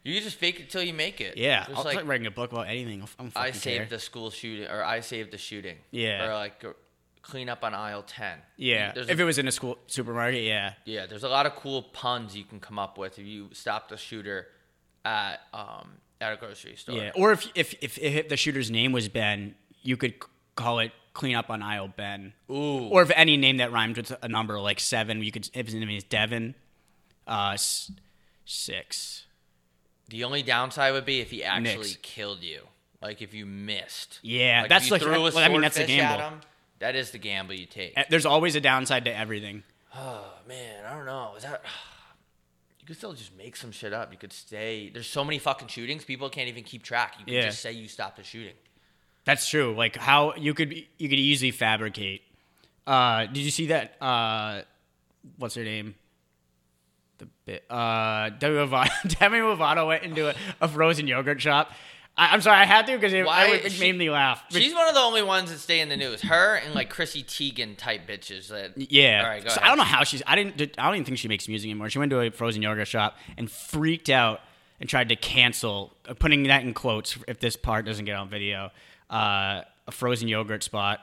You 0.05 0.21
just 0.21 0.37
fake 0.37 0.59
it 0.59 0.69
till 0.69 0.83
you 0.83 0.93
make 0.93 1.19
it. 1.19 1.35
yeah. 1.35 1.65
Just 1.65 1.79
I'll 1.79 1.83
like 1.83 1.93
start 1.93 2.05
writing 2.05 2.27
a 2.27 2.31
book 2.31 2.51
about 2.51 2.67
anything. 2.67 3.03
I'm 3.19 3.31
I 3.35 3.51
saved 3.51 3.77
care. 3.77 3.85
the 3.89 3.99
school 3.99 4.29
shooting 4.29 4.67
or 4.67 4.83
I 4.83 4.99
saved 4.99 5.31
the 5.31 5.37
shooting. 5.37 5.77
Yeah. 5.91 6.27
Or 6.27 6.33
like 6.33 6.63
clean 7.23 7.49
up 7.49 7.63
on 7.63 7.73
aisle 7.73 8.03
10. 8.03 8.37
Yeah, 8.55 8.91
There's 8.93 9.09
if 9.09 9.17
a, 9.17 9.21
it 9.21 9.25
was 9.25 9.39
in 9.39 9.47
a 9.47 9.51
school 9.51 9.79
supermarket, 9.87 10.43
yeah. 10.43 10.73
yeah, 10.85 11.07
there's 11.07 11.23
a 11.23 11.29
lot 11.29 11.47
of 11.47 11.55
cool 11.55 11.81
puns 11.81 12.37
you 12.37 12.43
can 12.43 12.59
come 12.59 12.77
up 12.77 12.99
with 12.99 13.17
if 13.17 13.25
you 13.25 13.49
stop 13.51 13.89
the 13.89 13.97
shooter 13.97 14.47
at 15.03 15.41
um 15.53 15.89
at 16.21 16.33
a 16.33 16.37
grocery 16.37 16.75
store. 16.75 16.97
Yeah, 16.97 17.11
or 17.15 17.31
if, 17.31 17.49
if 17.55 17.73
if 17.81 17.97
if 17.97 18.29
the 18.29 18.37
shooter's 18.37 18.69
name 18.71 18.91
was 18.91 19.09
Ben, 19.09 19.55
you 19.81 19.97
could 19.97 20.13
call 20.55 20.79
it 20.79 20.91
"Clean 21.13 21.35
Up 21.35 21.49
on 21.49 21.61
Aisle 21.61 21.89
Ben." 21.89 22.33
Ooh. 22.49 22.87
Or 22.89 23.01
if 23.01 23.11
any 23.15 23.37
name 23.37 23.57
that 23.57 23.71
rhymed 23.71 23.97
with 23.97 24.15
a 24.21 24.27
number 24.27 24.59
like 24.59 24.79
seven, 24.79 25.21
you 25.23 25.31
could 25.31 25.49
if 25.53 25.65
his 25.65 25.75
name 25.75 25.89
is 25.89 26.03
Devin, 26.03 26.55
uh, 27.27 27.57
six. 28.45 29.25
The 30.09 30.23
only 30.23 30.43
downside 30.43 30.93
would 30.93 31.05
be 31.05 31.19
if 31.21 31.31
he 31.31 31.43
actually 31.43 31.77
Knicks. 31.77 31.97
killed 32.01 32.41
you. 32.43 32.61
Like 33.01 33.21
if 33.21 33.33
you 33.33 33.45
missed. 33.45 34.19
Yeah, 34.21 34.61
like 34.61 34.69
that's 34.69 34.85
if 34.85 34.89
you 34.89 34.93
like- 34.93 35.01
threw 35.01 35.21
well, 35.21 35.37
I 35.37 35.47
mean, 35.49 35.61
that's 35.61 35.77
a 35.77 35.85
gamble. 35.85 36.29
him, 36.29 36.41
that 36.79 36.95
is 36.95 37.11
the 37.11 37.17
gamble 37.17 37.53
you 37.53 37.65
take. 37.65 37.93
Uh, 37.97 38.03
There's 38.09 38.25
always 38.25 38.55
a 38.55 38.61
downside 38.61 39.05
to 39.05 39.15
everything. 39.15 39.63
Oh 39.97 40.25
man, 40.45 40.83
I 40.85 40.93
don't 40.93 41.05
know. 41.05 41.33
Is 41.37 41.43
that 41.43 41.63
you 42.81 42.85
could 42.85 42.97
still 42.97 43.13
just 43.13 43.35
make 43.37 43.55
some 43.55 43.71
shit 43.71 43.93
up. 43.93 44.11
You 44.11 44.17
could 44.17 44.33
stay. 44.33 44.89
There's 44.89 45.07
so 45.07 45.23
many 45.23 45.39
fucking 45.39 45.69
shootings. 45.69 46.03
People 46.03 46.29
can't 46.29 46.49
even 46.49 46.63
keep 46.65 46.83
track. 46.83 47.15
You 47.17 47.25
can 47.25 47.33
Yeah. 47.33 47.41
just 47.45 47.61
say 47.61 47.71
you 47.71 47.87
stopped 47.87 48.19
a 48.19 48.23
shooting. 48.23 48.55
That's 49.23 49.47
true. 49.47 49.73
Like 49.75 49.95
how 49.95 50.35
you 50.35 50.53
could 50.53 50.73
you 50.73 51.09
could 51.09 51.17
easily 51.19 51.51
fabricate. 51.51 52.23
Uh, 52.85 53.25
did 53.27 53.37
you 53.37 53.51
see 53.51 53.67
that? 53.67 53.95
Uh, 54.01 54.61
what's 55.37 55.55
her 55.55 55.63
name? 55.63 55.95
The 57.17 57.27
bit. 57.45 57.65
Uh, 57.69 58.29
Demi 58.29 58.55
Lovato, 58.55 58.89
Demi 59.19 59.37
Lovato 59.39 59.87
went 59.87 60.03
into 60.03 60.29
a, 60.29 60.35
a 60.61 60.67
frozen 60.67 61.07
yogurt 61.07 61.41
shop. 61.41 61.71
I, 62.17 62.33
I'm 62.33 62.41
sorry, 62.41 62.57
I 62.59 62.65
had 62.65 62.87
to 62.87 62.93
because 62.95 63.13
it, 63.13 63.25
Why 63.25 63.43
I, 63.43 63.45
it 63.55 63.65
is 63.65 63.79
made 63.79 63.91
she- 63.93 63.97
me 63.97 64.09
laugh. 64.09 64.43
But- 64.51 64.61
She's 64.61 64.73
one 64.73 64.87
of 64.87 64.93
the 64.95 65.01
only 65.01 65.23
ones 65.23 65.51
that 65.51 65.59
stay 65.59 65.79
in 65.79 65.89
the 65.89 65.97
news. 65.97 66.21
Her 66.21 66.55
and 66.55 66.73
like 66.75 66.89
Chrissy 66.89 67.23
Teigen 67.23 67.77
type 67.77 68.07
bitches. 68.07 68.49
That 68.49 68.73
Yeah. 68.75 69.21
All 69.23 69.29
right, 69.29 69.43
go 69.43 69.49
So 69.49 69.55
ahead. 69.55 69.63
I 69.63 69.67
don't 69.69 69.77
know 69.77 69.83
how 69.83 70.03
she's. 70.03 70.21
I 70.27 70.35
didn't. 70.35 70.61
I 70.77 70.85
don't 70.85 70.95
even 70.95 71.05
think 71.05 71.17
she 71.17 71.27
makes 71.27 71.47
music 71.47 71.67
anymore. 71.69 71.89
She 71.89 71.99
went 71.99 72.09
to 72.11 72.19
a 72.21 72.31
frozen 72.31 72.61
yogurt 72.61 72.87
shop 72.87 73.17
and 73.37 73.49
freaked 73.49 74.09
out 74.09 74.41
and 74.79 74.89
tried 74.89 75.07
to 75.09 75.15
cancel, 75.15 75.93
uh, 76.07 76.13
putting 76.15 76.43
that 76.43 76.63
in 76.63 76.73
quotes 76.73 77.17
if 77.29 77.39
this 77.39 77.55
part 77.55 77.85
doesn't 77.85 78.03
get 78.05 78.15
on 78.17 78.29
video. 78.29 78.71
uh, 79.09 79.61
a 79.87 79.91
frozen 79.91 80.27
yogurt 80.27 80.63
spot 80.63 80.99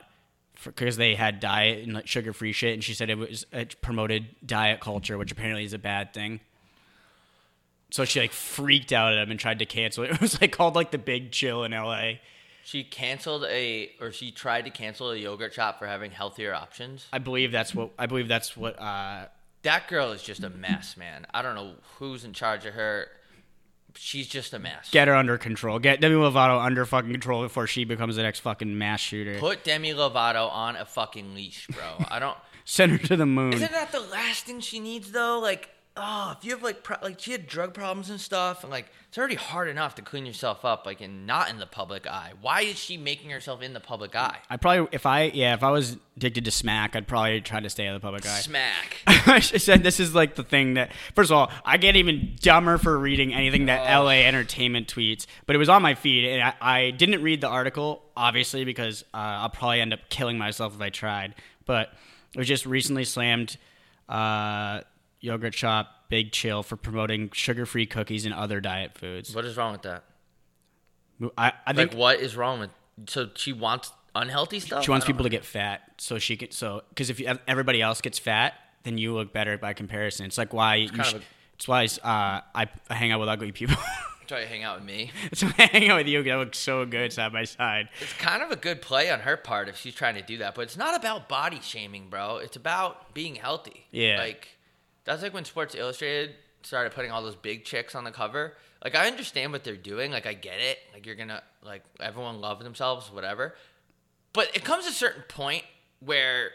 because 0.65 0.97
they 0.97 1.15
had 1.15 1.41
diet 1.41 1.85
and 1.85 1.95
like 1.95 2.07
sugar 2.07 2.33
free 2.33 2.53
shit, 2.53 2.75
and 2.75 2.83
she 2.85 2.95
said 2.95 3.11
it 3.11 3.19
was 3.19 3.47
it 3.53 3.81
promoted 3.83 4.27
diet 4.45 4.81
culture, 4.81 5.19
which 5.19 5.33
apparently 5.33 5.65
is 5.65 5.73
a 5.73 5.79
bad 5.79 6.13
thing. 6.15 6.41
So 7.91 8.05
she 8.05 8.21
like 8.21 8.33
freaked 8.33 8.93
out 8.93 9.13
at 9.13 9.19
him 9.19 9.31
and 9.31 9.39
tried 9.39 9.59
to 9.59 9.67
cancel 9.67 10.05
it. 10.05 10.11
It 10.15 10.21
was 10.21 10.41
like 10.41 10.53
called 10.53 10.75
like 10.75 10.91
the 10.91 10.99
Big 10.99 11.31
Chill 11.33 11.65
in 11.65 11.73
L.A. 11.73 12.21
She 12.65 12.85
canceled 12.85 13.45
a, 13.45 13.91
or 14.01 14.13
she 14.13 14.31
tried 14.31 14.65
to 14.67 14.71
cancel 14.71 15.11
a 15.11 15.17
yogurt 15.17 15.53
shop 15.53 15.79
for 15.81 15.87
having 15.87 16.11
healthier 16.13 16.55
options. 16.55 17.07
I 17.13 17.19
believe 17.19 17.51
that's 17.53 17.75
what 17.75 17.91
I 17.99 18.07
believe 18.07 18.29
that's 18.29 18.57
what. 18.57 18.81
Uh, 18.81 19.27
That 19.63 19.89
girl 19.89 20.13
is 20.13 20.23
just 20.23 20.43
a 20.45 20.51
mess, 20.51 20.97
man. 20.97 21.27
I 21.35 21.43
don't 21.43 21.55
know 21.57 21.73
who's 21.99 22.25
in 22.25 22.33
charge 22.33 22.65
of 22.65 22.75
her. 22.75 23.09
She's 23.97 24.29
just 24.29 24.53
a 24.55 24.59
mess. 24.59 24.91
get 24.91 25.09
her 25.09 25.15
under 25.15 25.39
control. 25.39 25.79
Get 25.79 26.01
Demi 26.01 26.15
Lovato 26.17 26.63
under 26.65 26.85
fucking 26.87 27.11
control 27.11 27.43
before 27.43 27.67
she 27.67 27.85
becomes 27.85 28.17
the 28.17 28.23
next 28.23 28.41
fucking 28.41 28.77
mass 28.77 29.01
shooter. 29.01 29.39
Put 29.39 29.65
Demi 29.65 29.93
Lovato 29.93 30.51
on 30.51 30.77
a 30.77 30.85
fucking 30.85 31.35
leash, 31.35 31.67
bro. 31.69 32.07
I 32.09 32.19
don't. 32.19 32.37
Send 32.65 32.93
her 32.93 32.99
to 33.09 33.17
the 33.17 33.27
moon. 33.27 33.55
Isn't 33.55 33.73
that 33.73 33.91
the 33.91 34.01
last 34.01 34.45
thing 34.45 34.61
she 34.61 34.79
needs 34.79 35.11
though? 35.11 35.41
Like, 35.41 35.69
oh, 35.97 36.35
if 36.39 36.45
you 36.45 36.53
have 36.53 36.63
like, 36.63 36.83
pro- 36.83 36.97
like 37.03 37.21
she 37.21 37.33
had 37.33 37.47
drug 37.47 37.75
problems 37.75 38.11
and 38.11 38.21
stuff, 38.21 38.63
and 38.63 38.71
like 38.71 38.87
it's 39.09 39.19
already 39.19 39.35
hard 39.35 39.69
enough 39.69 39.95
to 39.97 40.03
clean 40.03 40.25
yourself 40.25 40.65
up, 40.65 40.87
like, 40.87 41.01
and 41.01 41.27
not 41.27 41.51
in 41.51 41.59
the 41.59 41.67
public 41.67 42.07
eye. 42.07 42.33
Why 42.41 42.63
is 42.63 42.79
she 42.79 42.97
making 42.97 43.31
herself 43.31 43.61
in 43.63 43.75
the 43.75 43.81
public 43.81 44.17
eye? 44.17 44.39
I 44.49 44.57
probably 44.57 44.89
if 44.93 45.05
I 45.07 45.25
yeah 45.25 45.55
if 45.55 45.63
I 45.63 45.71
was 45.71 45.99
addicted 46.17 46.45
to 46.47 46.51
smack, 46.51 46.97
I'd 46.97 47.07
probably 47.07 47.41
try 47.41 47.61
to 47.61 47.69
stay 47.71 47.87
out 47.87 47.95
of 47.95 48.01
the 48.01 48.07
public 48.07 48.25
eye. 48.27 48.41
Smack. 48.41 48.97
I 49.07 49.41
said 49.41 49.83
this 49.83 50.01
is 50.01 50.15
like 50.15 50.35
the 50.35 50.43
thing 50.45 50.75
that 50.75 50.93
first 51.15 51.31
of 51.31 51.37
all 51.37 51.51
I 51.65 51.77
get 51.77 51.97
even 51.97 52.37
dumber 52.41 52.79
for 52.79 52.99
reading 52.99 53.35
anything 53.35 53.67
that 53.67 53.81
Oh. 53.95 54.05
LA 54.05 54.23
Entertainment 54.23 54.89
tweets, 54.93 55.27
but 55.47 55.57
it 55.57 55.59
was 55.59 55.69
on 55.69 55.83
my 55.83 55.95
feed 55.95 56.25
and 56.29 56.43
I, 56.43 56.55
I 56.61 56.91
didn't 56.91 57.23
read 57.23 57.41
the 57.41 57.49
article 57.49 58.03
obviously 58.17 58.65
because 58.65 59.05
uh, 59.15 59.17
I'll 59.19 59.51
probably 59.51 59.81
end 59.81 59.93
up 59.93 60.01
killing 60.11 60.39
myself 60.39 60.75
if 60.75 60.81
I 60.81 60.91
tried. 60.91 61.35
But 61.65 61.93
it 62.35 62.39
was 62.39 62.49
just 62.49 62.67
recently 62.67 63.05
slammed 63.05 63.57
uh, 64.09 64.81
yogurt 65.23 65.55
shop 65.55 65.89
Big 66.11 66.33
Chill 66.33 66.63
for 66.63 66.77
promoting 66.77 67.31
sugar-free 67.33 67.87
cookies 67.87 68.27
and 68.27 68.35
other 68.35 68.61
diet 68.61 68.99
foods. 68.99 69.35
What 69.35 69.47
is 69.47 69.57
wrong 69.57 69.73
with 69.73 69.83
that? 69.83 70.05
I, 71.39 71.53
I 71.67 71.73
think 71.73 71.93
Like, 71.93 71.99
what 71.99 72.21
is 72.21 72.37
wrong 72.37 72.61
with? 72.61 72.71
So 73.07 73.31
she 73.35 73.55
wants 73.55 73.93
unhealthy 74.15 74.61
stuff. 74.61 74.85
She 74.85 74.91
wants 74.91 75.07
people 75.07 75.23
to 75.23 75.31
get 75.31 75.45
fat, 75.45 75.81
so 75.97 76.19
she 76.19 76.37
can. 76.37 76.51
So 76.51 76.83
because 76.91 77.09
if 77.09 77.19
you, 77.19 77.33
everybody 77.49 77.81
else 77.81 78.01
gets 78.01 78.19
fat, 78.19 78.55
then 78.83 78.99
you 78.99 79.15
look 79.15 79.33
better 79.33 79.57
by 79.57 79.73
comparison. 79.73 80.27
It's 80.27 80.37
like 80.37 80.53
why 80.53 80.77
you. 80.77 80.89
kind 80.91 81.07
sh- 81.07 81.15
a- 81.15 81.21
it's 81.55 81.69
why 81.69 81.85
uh, 81.85 82.41
I 82.55 82.69
I 82.91 82.95
hang 82.95 83.13
out 83.13 83.21
with 83.21 83.29
ugly 83.29 83.53
people. 83.53 83.77
Try 84.27 84.41
to 84.41 84.47
hang 84.47 84.63
out 84.63 84.79
with 84.79 84.87
me. 84.87 85.11
it's 85.33 85.43
I 85.43 85.47
hang 85.49 85.91
out 85.91 85.99
with 85.99 86.09
you. 86.09 86.21
I 86.33 86.37
look 86.37 86.55
so 86.55 86.85
good 86.87 87.13
side 87.13 87.33
by 87.33 87.45
side. 87.45 87.89
It's 88.01 88.13
kind 88.15 88.43
of 88.43 88.51
a 88.51 88.57
good 88.57 88.81
play 88.83 89.11
on 89.11 89.21
her 89.21 89.37
part 89.37 89.69
if 89.69 89.77
she's 89.77 89.95
trying 89.95 90.15
to 90.15 90.23
do 90.23 90.39
that, 90.39 90.55
but 90.55 90.63
it's 90.63 90.77
not 90.77 90.95
about 90.99 91.29
body 91.29 91.61
shaming, 91.63 92.09
bro. 92.09 92.39
It's 92.39 92.57
about 92.57 93.15
being 93.15 93.35
healthy. 93.37 93.87
Yeah. 93.91 94.19
Like 94.19 94.49
that's 95.05 95.23
like 95.23 95.35
when 95.35 95.45
Sports 95.45 95.75
Illustrated 95.75 96.35
started 96.63 96.93
putting 96.93 97.11
all 97.11 97.23
those 97.23 97.37
big 97.37 97.65
chicks 97.65 97.95
on 97.95 98.05
the 98.05 98.11
cover. 98.13 98.55
Like 98.85 98.95
I 98.95 99.07
understand 99.07 99.53
what 99.53 99.65
they're 99.65 99.77
doing. 99.77 100.11
Like 100.13 100.27
I 100.27 100.35
get 100.35 100.59
it. 100.61 100.79
Like 100.93 101.07
you're 101.07 101.15
gonna 101.15 101.43
like 101.65 101.83
everyone 102.01 102.41
love 102.41 102.63
themselves, 102.63 103.11
whatever. 103.13 103.55
But 104.33 104.55
it 104.57 104.65
comes 104.65 104.85
to 104.85 104.91
a 104.91 104.95
certain 104.95 105.23
point 105.29 105.65
where 106.01 106.51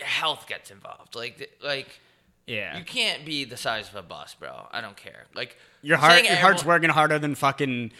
health 0.00 0.46
gets 0.48 0.70
involved. 0.70 1.14
Like 1.14 1.50
like 1.62 2.00
Yeah, 2.46 2.76
you 2.76 2.84
can't 2.84 3.24
be 3.24 3.44
the 3.44 3.56
size 3.56 3.88
of 3.88 3.94
a 3.96 4.02
bus, 4.02 4.34
bro. 4.38 4.66
I 4.72 4.80
don't 4.80 4.96
care. 4.96 5.26
Like 5.34 5.56
your 5.82 5.96
heart 5.96 6.24
your 6.24 6.36
heart's 6.36 6.64
working 6.64 6.90
harder 6.90 7.18
than 7.18 7.34
fucking. 7.34 7.92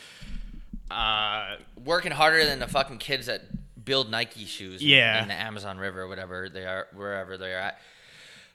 Uh, 0.90 1.56
working 1.84 2.12
harder 2.12 2.44
than 2.44 2.58
the 2.58 2.68
fucking 2.68 2.98
kids 2.98 3.24
that 3.26 3.40
build 3.82 4.10
Nike 4.10 4.44
shoes 4.44 4.82
Yeah. 4.82 5.22
in 5.22 5.28
the 5.28 5.34
Amazon 5.34 5.78
River 5.78 6.02
or 6.02 6.08
whatever 6.08 6.50
they 6.50 6.66
are, 6.66 6.86
wherever 6.94 7.38
they 7.38 7.54
are 7.54 7.58
at. 7.58 7.80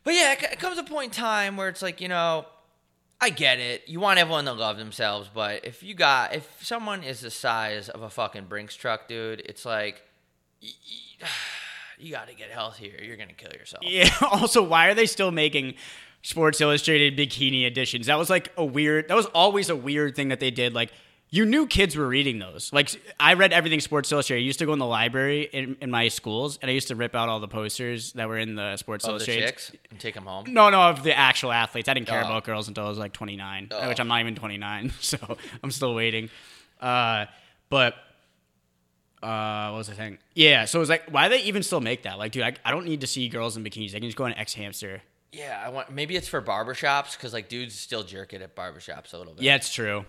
But 0.07 0.15
yeah, 0.15 0.31
it, 0.31 0.57
comes 0.59 0.77
a 0.77 0.83
point 0.83 1.17
in 1.17 1.21
time 1.21 1.57
where 1.57 1.67
it's 1.67 1.81
like, 1.81 1.99
you 1.99 2.07
know, 2.07 2.45
I 3.19 3.29
get 3.29 3.59
it. 3.59 3.89
You 3.89 3.99
want 3.99 4.19
everyone 4.19 4.45
to 4.45 4.53
love 4.53 4.77
themselves, 4.77 5.29
but 5.33 5.65
if 5.65 5.83
you 5.83 5.93
got, 5.95 6.33
if 6.33 6.47
someone 6.61 7.03
is 7.03 7.19
the 7.19 7.29
size 7.29 7.89
of 7.89 8.01
a 8.01 8.09
fucking 8.09 8.45
Brinks 8.45 8.73
truck, 8.73 9.09
dude, 9.09 9.41
it's 9.41 9.65
like, 9.65 10.01
you 11.99 12.13
got 12.13 12.29
to 12.29 12.35
get 12.35 12.51
healthier. 12.51 12.97
You're 13.03 13.17
to 13.17 13.33
kill 13.33 13.51
yourself. 13.51 13.83
yeah. 13.85 14.09
Also, 14.21 14.63
why 14.63 14.87
are 14.87 14.93
they 14.93 15.07
still 15.07 15.31
making? 15.31 15.73
Sports 16.21 16.61
Illustrated 16.61 17.17
bikini 17.17 17.65
editions. 17.65 18.07
That 18.07 18.17
was 18.17 18.29
like 18.29 18.51
a 18.57 18.63
weird. 18.63 19.09
That 19.09 19.15
was 19.15 19.27
always 19.27 19.69
a 19.69 19.75
weird 19.75 20.15
thing 20.15 20.29
that 20.29 20.39
they 20.39 20.51
did. 20.51 20.73
Like 20.73 20.91
you 21.29 21.45
knew 21.45 21.67
kids 21.67 21.95
were 21.97 22.07
reading 22.07 22.39
those. 22.39 22.71
Like 22.71 22.89
I 23.19 23.33
read 23.33 23.51
everything 23.51 23.79
Sports 23.81 24.11
Illustrated. 24.11 24.43
I 24.43 24.45
used 24.45 24.59
to 24.59 24.65
go 24.65 24.73
in 24.73 24.79
the 24.79 24.85
library 24.85 25.49
in, 25.51 25.75
in 25.81 25.91
my 25.91 26.07
schools, 26.07 26.57
and 26.61 26.71
I 26.71 26.73
used 26.73 26.87
to 26.87 26.95
rip 26.95 27.15
out 27.15 27.27
all 27.29 27.39
the 27.41 27.47
posters 27.49 28.13
that 28.13 28.27
were 28.29 28.37
in 28.37 28.55
the 28.55 28.77
Sports 28.77 29.03
Of 29.03 29.09
the 29.09 29.11
Illustrated. 29.15 29.45
chicks 29.45 29.71
and 29.91 29.99
take 29.99 30.15
them 30.15 30.25
home. 30.25 30.45
No, 30.47 30.69
no, 30.69 30.81
of 30.83 31.03
the 31.03 31.15
actual 31.17 31.51
athletes. 31.51 31.89
I 31.89 31.93
didn't 31.93 32.07
care 32.07 32.21
Oh. 32.23 32.27
about 32.27 32.43
girls 32.45 32.67
until 32.69 32.85
I 32.85 32.89
was 32.89 32.97
like 32.97 33.11
29, 33.13 33.67
Oh. 33.71 33.87
which 33.89 33.99
I'm 33.99 34.07
not 34.07 34.21
even 34.21 34.35
29, 34.35 34.91
so 35.01 35.17
I'm 35.63 35.71
still 35.71 35.93
waiting. 35.93 36.29
Uh, 36.79 37.25
but 37.69 37.95
uh, 39.21 39.69
what 39.71 39.79
was 39.79 39.89
I 39.89 39.93
saying? 39.93 40.19
Yeah, 40.35 40.65
so 40.65 40.79
it 40.79 40.81
was 40.81 40.89
like, 40.89 41.05
why 41.09 41.27
do 41.27 41.35
they 41.37 41.43
even 41.43 41.63
still 41.63 41.81
make 41.81 42.03
that? 42.03 42.17
Like, 42.19 42.31
dude, 42.31 42.43
I, 42.43 42.53
I 42.63 42.71
don't 42.71 42.85
need 42.85 43.01
to 43.01 43.07
see 43.07 43.27
girls 43.29 43.57
in 43.57 43.63
bikinis. 43.63 43.89
I 43.95 43.99
can 43.99 44.03
just 44.07 44.17
go 44.17 44.25
on 44.25 44.33
X 44.33 44.53
Hamster. 44.53 45.01
Yeah, 45.33 45.61
I 45.63 45.69
want, 45.69 45.91
maybe 45.91 46.15
it's 46.15 46.27
for 46.27 46.41
barbershops 46.41 47.17
because 47.17 47.33
like 47.33 47.49
dudes 47.49 47.75
still 47.75 48.03
jerk 48.03 48.33
it 48.33 48.41
at 48.41 48.55
barbershops 48.55 49.13
a 49.13 49.17
little 49.17 49.33
bit. 49.33 49.43
Yeah, 49.43 49.55
it's 49.55 49.73
true. 49.73 50.05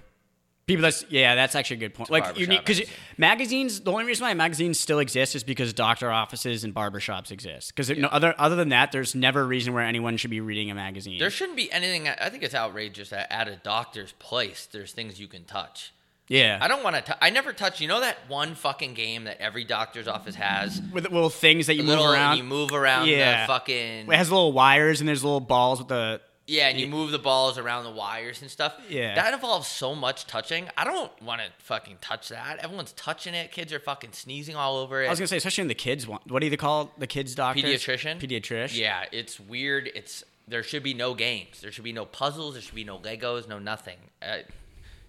People, 0.69 0.83
that's 0.83 1.05
yeah, 1.09 1.35
that's 1.35 1.55
actually 1.55 1.79
a 1.79 1.81
good 1.81 1.95
point. 1.95 2.11
Like 2.11 2.39
you 2.39 2.47
need 2.47 2.59
because 2.59 2.83
magazines. 3.16 3.81
The 3.81 3.91
only 3.91 4.05
reason 4.05 4.27
why 4.27 4.35
magazines 4.35 4.79
still 4.79 4.99
exist 4.99 5.35
is 5.35 5.43
because 5.43 5.73
doctor 5.73 6.11
offices 6.12 6.62
and 6.62 6.75
barbershops 6.75 7.31
exist. 7.33 7.75
Because 7.75 7.91
no 7.97 8.09
other 8.09 8.35
other 8.39 8.55
than 8.55 8.69
that, 8.69 8.93
there's 8.93 9.14
never 9.14 9.41
a 9.41 9.47
reason 9.47 9.73
where 9.73 9.83
anyone 9.83 10.19
should 10.19 10.31
be 10.31 10.43
reading 10.43 10.71
a 10.71 10.75
magazine. 10.75 11.19
There 11.19 11.31
shouldn't 11.31 11.57
be 11.57 11.73
anything. 11.73 12.07
I 12.07 12.29
think 12.29 12.43
it's 12.43 12.55
outrageous 12.55 13.09
that 13.09 13.33
at 13.33 13.49
a 13.49 13.57
doctor's 13.57 14.12
place, 14.19 14.69
there's 14.71 14.93
things 14.93 15.19
you 15.19 15.27
can 15.27 15.45
touch. 15.45 15.93
yeah, 16.29 16.59
I 16.61 16.69
don't 16.69 16.85
want 16.85 17.07
to. 17.07 17.25
I 17.25 17.31
never 17.31 17.55
touch. 17.55 17.81
You 17.81 17.89
know 17.89 18.01
that 18.01 18.19
one 18.29 18.55
fucking 18.55 18.93
game 18.93 19.25
that 19.25 19.41
every 19.41 19.64
doctor's 19.64 20.07
office 20.07 20.35
has. 20.35 20.83
with 20.93 21.05
little 21.05 21.31
things 21.31 21.69
that 21.69 21.77
you 21.77 21.83
move 21.83 21.99
around. 21.99 22.37
You 22.37 22.45
move 22.45 22.73
around 22.75 23.09
Yeah. 23.09 23.47
the 23.47 23.53
fucking. 23.55 24.12
It 24.12 24.16
has 24.16 24.31
little 24.31 24.53
wires 24.53 25.01
and 25.01 25.09
there's 25.09 25.25
little 25.25 25.41
balls 25.41 25.79
with 25.79 25.89
the. 25.89 26.21
Yeah, 26.49 26.69
and 26.69 26.81
you 26.81 26.87
move 26.87 27.11
the 27.11 27.19
balls 27.19 27.59
around 27.59 27.85
the 27.85 27.91
wires 27.91 28.41
and 28.41 28.51
stuff. 28.51 28.75
Yeah. 28.89 29.15
That 29.15 29.35
involves 29.35 29.69
so 29.69 29.95
much 29.95 30.27
touching. 30.27 30.69
I 30.79 30.85
don't 30.85 31.13
want 31.23 31.43
to 31.43 31.49
fucking 31.59 31.99
touch 32.01 32.31
that. 32.31 32.59
Everyone's 32.59 32.93
touching 32.93 33.35
it. 33.35 33.53
Kids 33.53 33.71
are 33.73 33.79
fucking 33.79 34.13
sneezing 34.13 34.57
all 34.57 34.79
over 34.79 35.03
it. 35.03 35.07
I 35.07 35.11
was 35.11 35.19
gonna 35.19 35.29
say, 35.29 35.37
especially 35.37 35.63
in 35.63 35.69
the 35.69 35.75
kids 35.75 36.09
one. 36.09 36.21
What 36.27 36.41
do 36.41 36.49
they 36.49 36.57
call 36.57 36.91
the 36.97 37.07
kids 37.07 37.35
doctors? 37.35 37.65
Pediatrician. 37.65 38.19
Pediatrician. 38.19 38.79
Yeah, 38.79 39.05
it's 39.13 39.39
weird. 39.39 39.91
It's 39.95 40.25
there 40.49 40.63
should 40.63 40.83
be 40.83 40.95
no 40.95 41.13
games. 41.15 41.61
There 41.61 41.71
should 41.71 41.85
be 41.85 41.93
no 41.93 42.07
puzzles. 42.07 42.55
There 42.55 42.63
should 42.63 42.75
be 42.75 42.85
no 42.85 42.99
Legos. 42.99 43.47
No 43.47 43.59
nothing. 43.59 43.99
Uh, 44.23 44.39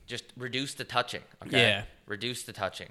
just 0.07 0.25
reduce 0.35 0.73
the 0.73 0.83
touching. 0.83 1.21
Okay. 1.45 1.61
Yeah. 1.61 1.83
Reduce 2.05 2.43
the 2.43 2.51
touching. 2.51 2.89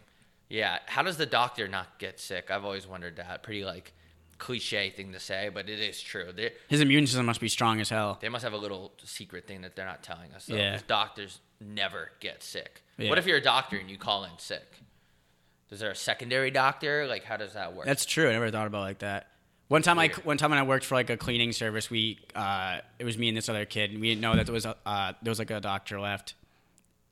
Yeah. 0.49 0.79
How 0.87 1.03
does 1.03 1.19
the 1.19 1.27
doctor 1.27 1.69
not 1.69 1.99
get 1.99 2.19
sick? 2.19 2.51
I've 2.51 2.65
always 2.65 2.87
wondered 2.87 3.17
that. 3.17 3.43
Pretty 3.43 3.65
like 3.65 3.93
cliche 4.39 4.91
thing 4.91 5.12
to 5.12 5.20
say, 5.20 5.51
but 5.53 5.68
it 5.68 5.80
is 5.80 6.01
true. 6.01 6.32
They 6.32 6.53
His 6.68 6.80
immune 6.80 7.07
system 7.07 7.26
must 7.26 7.41
be 7.41 7.49
strong 7.49 7.80
as 7.80 7.89
hell. 7.91 8.18
they 8.20 8.28
must 8.28 8.45
have 8.45 8.53
a 8.53 8.57
little 8.59 8.93
secret 9.05 9.47
thing 9.47 9.62
that 9.62 9.76
they're 9.76 9.86
not 9.86 10.03
telling 10.03 10.32
us. 10.32 10.47
Though, 10.47 10.57
Yeah. 10.57 10.80
Doctors 10.86 11.41
never 11.61 12.11
get 12.20 12.43
sick. 12.43 12.82
Yeah. 12.97 13.09
What 13.09 13.18
if 13.18 13.26
you're 13.26 13.39
a 13.39 13.43
doctor 13.43 13.76
and 13.76 13.91
you 13.91 13.99
call 13.99 14.24
in 14.24 14.30
sick? 14.39 14.80
Is 15.70 15.80
there 15.80 15.91
a 15.91 15.95
secondary 15.97 16.51
doctor? 16.51 17.07
Like, 17.07 17.24
how 17.24 17.36
does 17.36 17.53
that 17.55 17.74
work? 17.74 17.84
That's 17.84 18.07
true. 18.07 18.28
I 18.28 18.32
never 18.32 18.51
thought 18.51 18.66
about 18.66 18.78
it 18.78 18.82
like 18.82 18.99
that. 19.01 19.26
One 19.68 19.82
time, 19.82 19.99
I 19.99 20.09
one 20.24 20.39
time 20.39 20.49
when 20.49 20.59
I 20.59 20.62
worked 20.62 20.86
for 20.86 20.95
like 20.95 21.11
a 21.11 21.18
cleaning 21.18 21.53
service, 21.53 21.91
we 21.91 22.18
uh, 22.34 22.78
it 22.99 23.05
was 23.05 23.18
me 23.18 23.28
and 23.28 23.36
this 23.36 23.51
other 23.51 23.66
kid. 23.66 23.91
And 23.91 24.01
we 24.01 24.09
didn't 24.09 24.22
know 24.22 24.34
that 24.34 24.47
there 24.47 24.55
was 24.55 24.64
a, 24.64 24.74
uh, 24.86 25.12
there 25.20 25.30
was 25.30 25.39
like 25.39 25.51
a 25.51 25.61
doctor 25.61 26.01
left, 26.01 26.34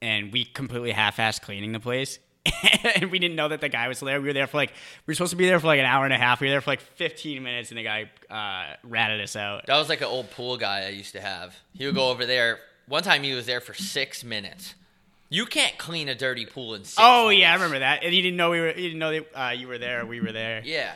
and 0.01 0.33
we 0.33 0.47
completely 0.47 0.93
half-assed 0.93 1.43
cleaning 1.43 1.73
the 1.73 1.81
place. 1.81 2.19
and 2.97 3.11
we 3.11 3.19
didn't 3.19 3.37
know 3.37 3.49
that 3.49 3.61
the 3.61 3.69
guy 3.69 3.89
was 3.89 4.01
there. 4.01 4.21
We 4.21 4.29
were 4.29 4.33
there 4.33 4.47
for 4.47 4.57
like 4.57 4.71
we 5.07 5.11
were 5.11 5.15
supposed 5.15 5.31
to 5.31 5.37
be 5.37 5.47
there 5.47 5.61
for 5.61 5.67
like 5.67 5.81
an 5.81 5.87
hour 5.87 6.05
and 6.05 6.15
a 6.15 6.19
half. 6.19 6.41
We 6.41 6.47
were 6.47 6.53
there 6.53 6.61
for 6.61 6.71
like 6.71 6.81
15 6.81 7.43
minutes, 7.43 7.71
and 7.71 7.79
the 7.79 7.83
guy 7.83 8.11
uh, 8.31 8.77
ratted 8.83 9.21
us 9.21 9.37
out. 9.37 9.67
That 9.67 9.77
was 9.79 9.89
like 9.89 10.01
an 10.01 10.07
old 10.07 10.31
pool 10.31 10.57
guy 10.57 10.87
I 10.87 10.89
used 10.89 11.13
to 11.13 11.21
have. 11.21 11.57
He 11.75 11.87
would 11.87 11.95
go 11.95 12.11
over 12.11 12.27
there. 12.27 12.59
One 12.89 13.03
time 13.03 13.23
he 13.23 13.33
was 13.33 13.47
there 13.47 13.61
for 13.61 13.75
six 13.75 14.23
minutes. 14.23 14.75
You 15.29 15.45
can't 15.45 15.77
clean 15.77 16.09
a 16.09 16.15
dirty 16.15 16.47
pool 16.47 16.75
in 16.75 16.85
six 16.85 16.97
Oh 17.01 17.31
yeah, 17.31 17.51
I 17.51 17.55
remember 17.55 17.81
that. 17.81 18.05
And 18.05 18.13
he 18.13 18.23
didn't 18.23 18.37
know 18.37 18.51
we 18.51 18.61
were. 18.61 18.73
He 18.73 18.83
didn't 18.83 18.99
know 18.99 19.13
that, 19.13 19.27
uh, 19.35 19.51
you 19.51 19.67
were 19.69 19.79
there. 19.79 20.07
We 20.07 20.21
were 20.21 20.33
there. 20.33 20.63
Yeah. 20.65 20.93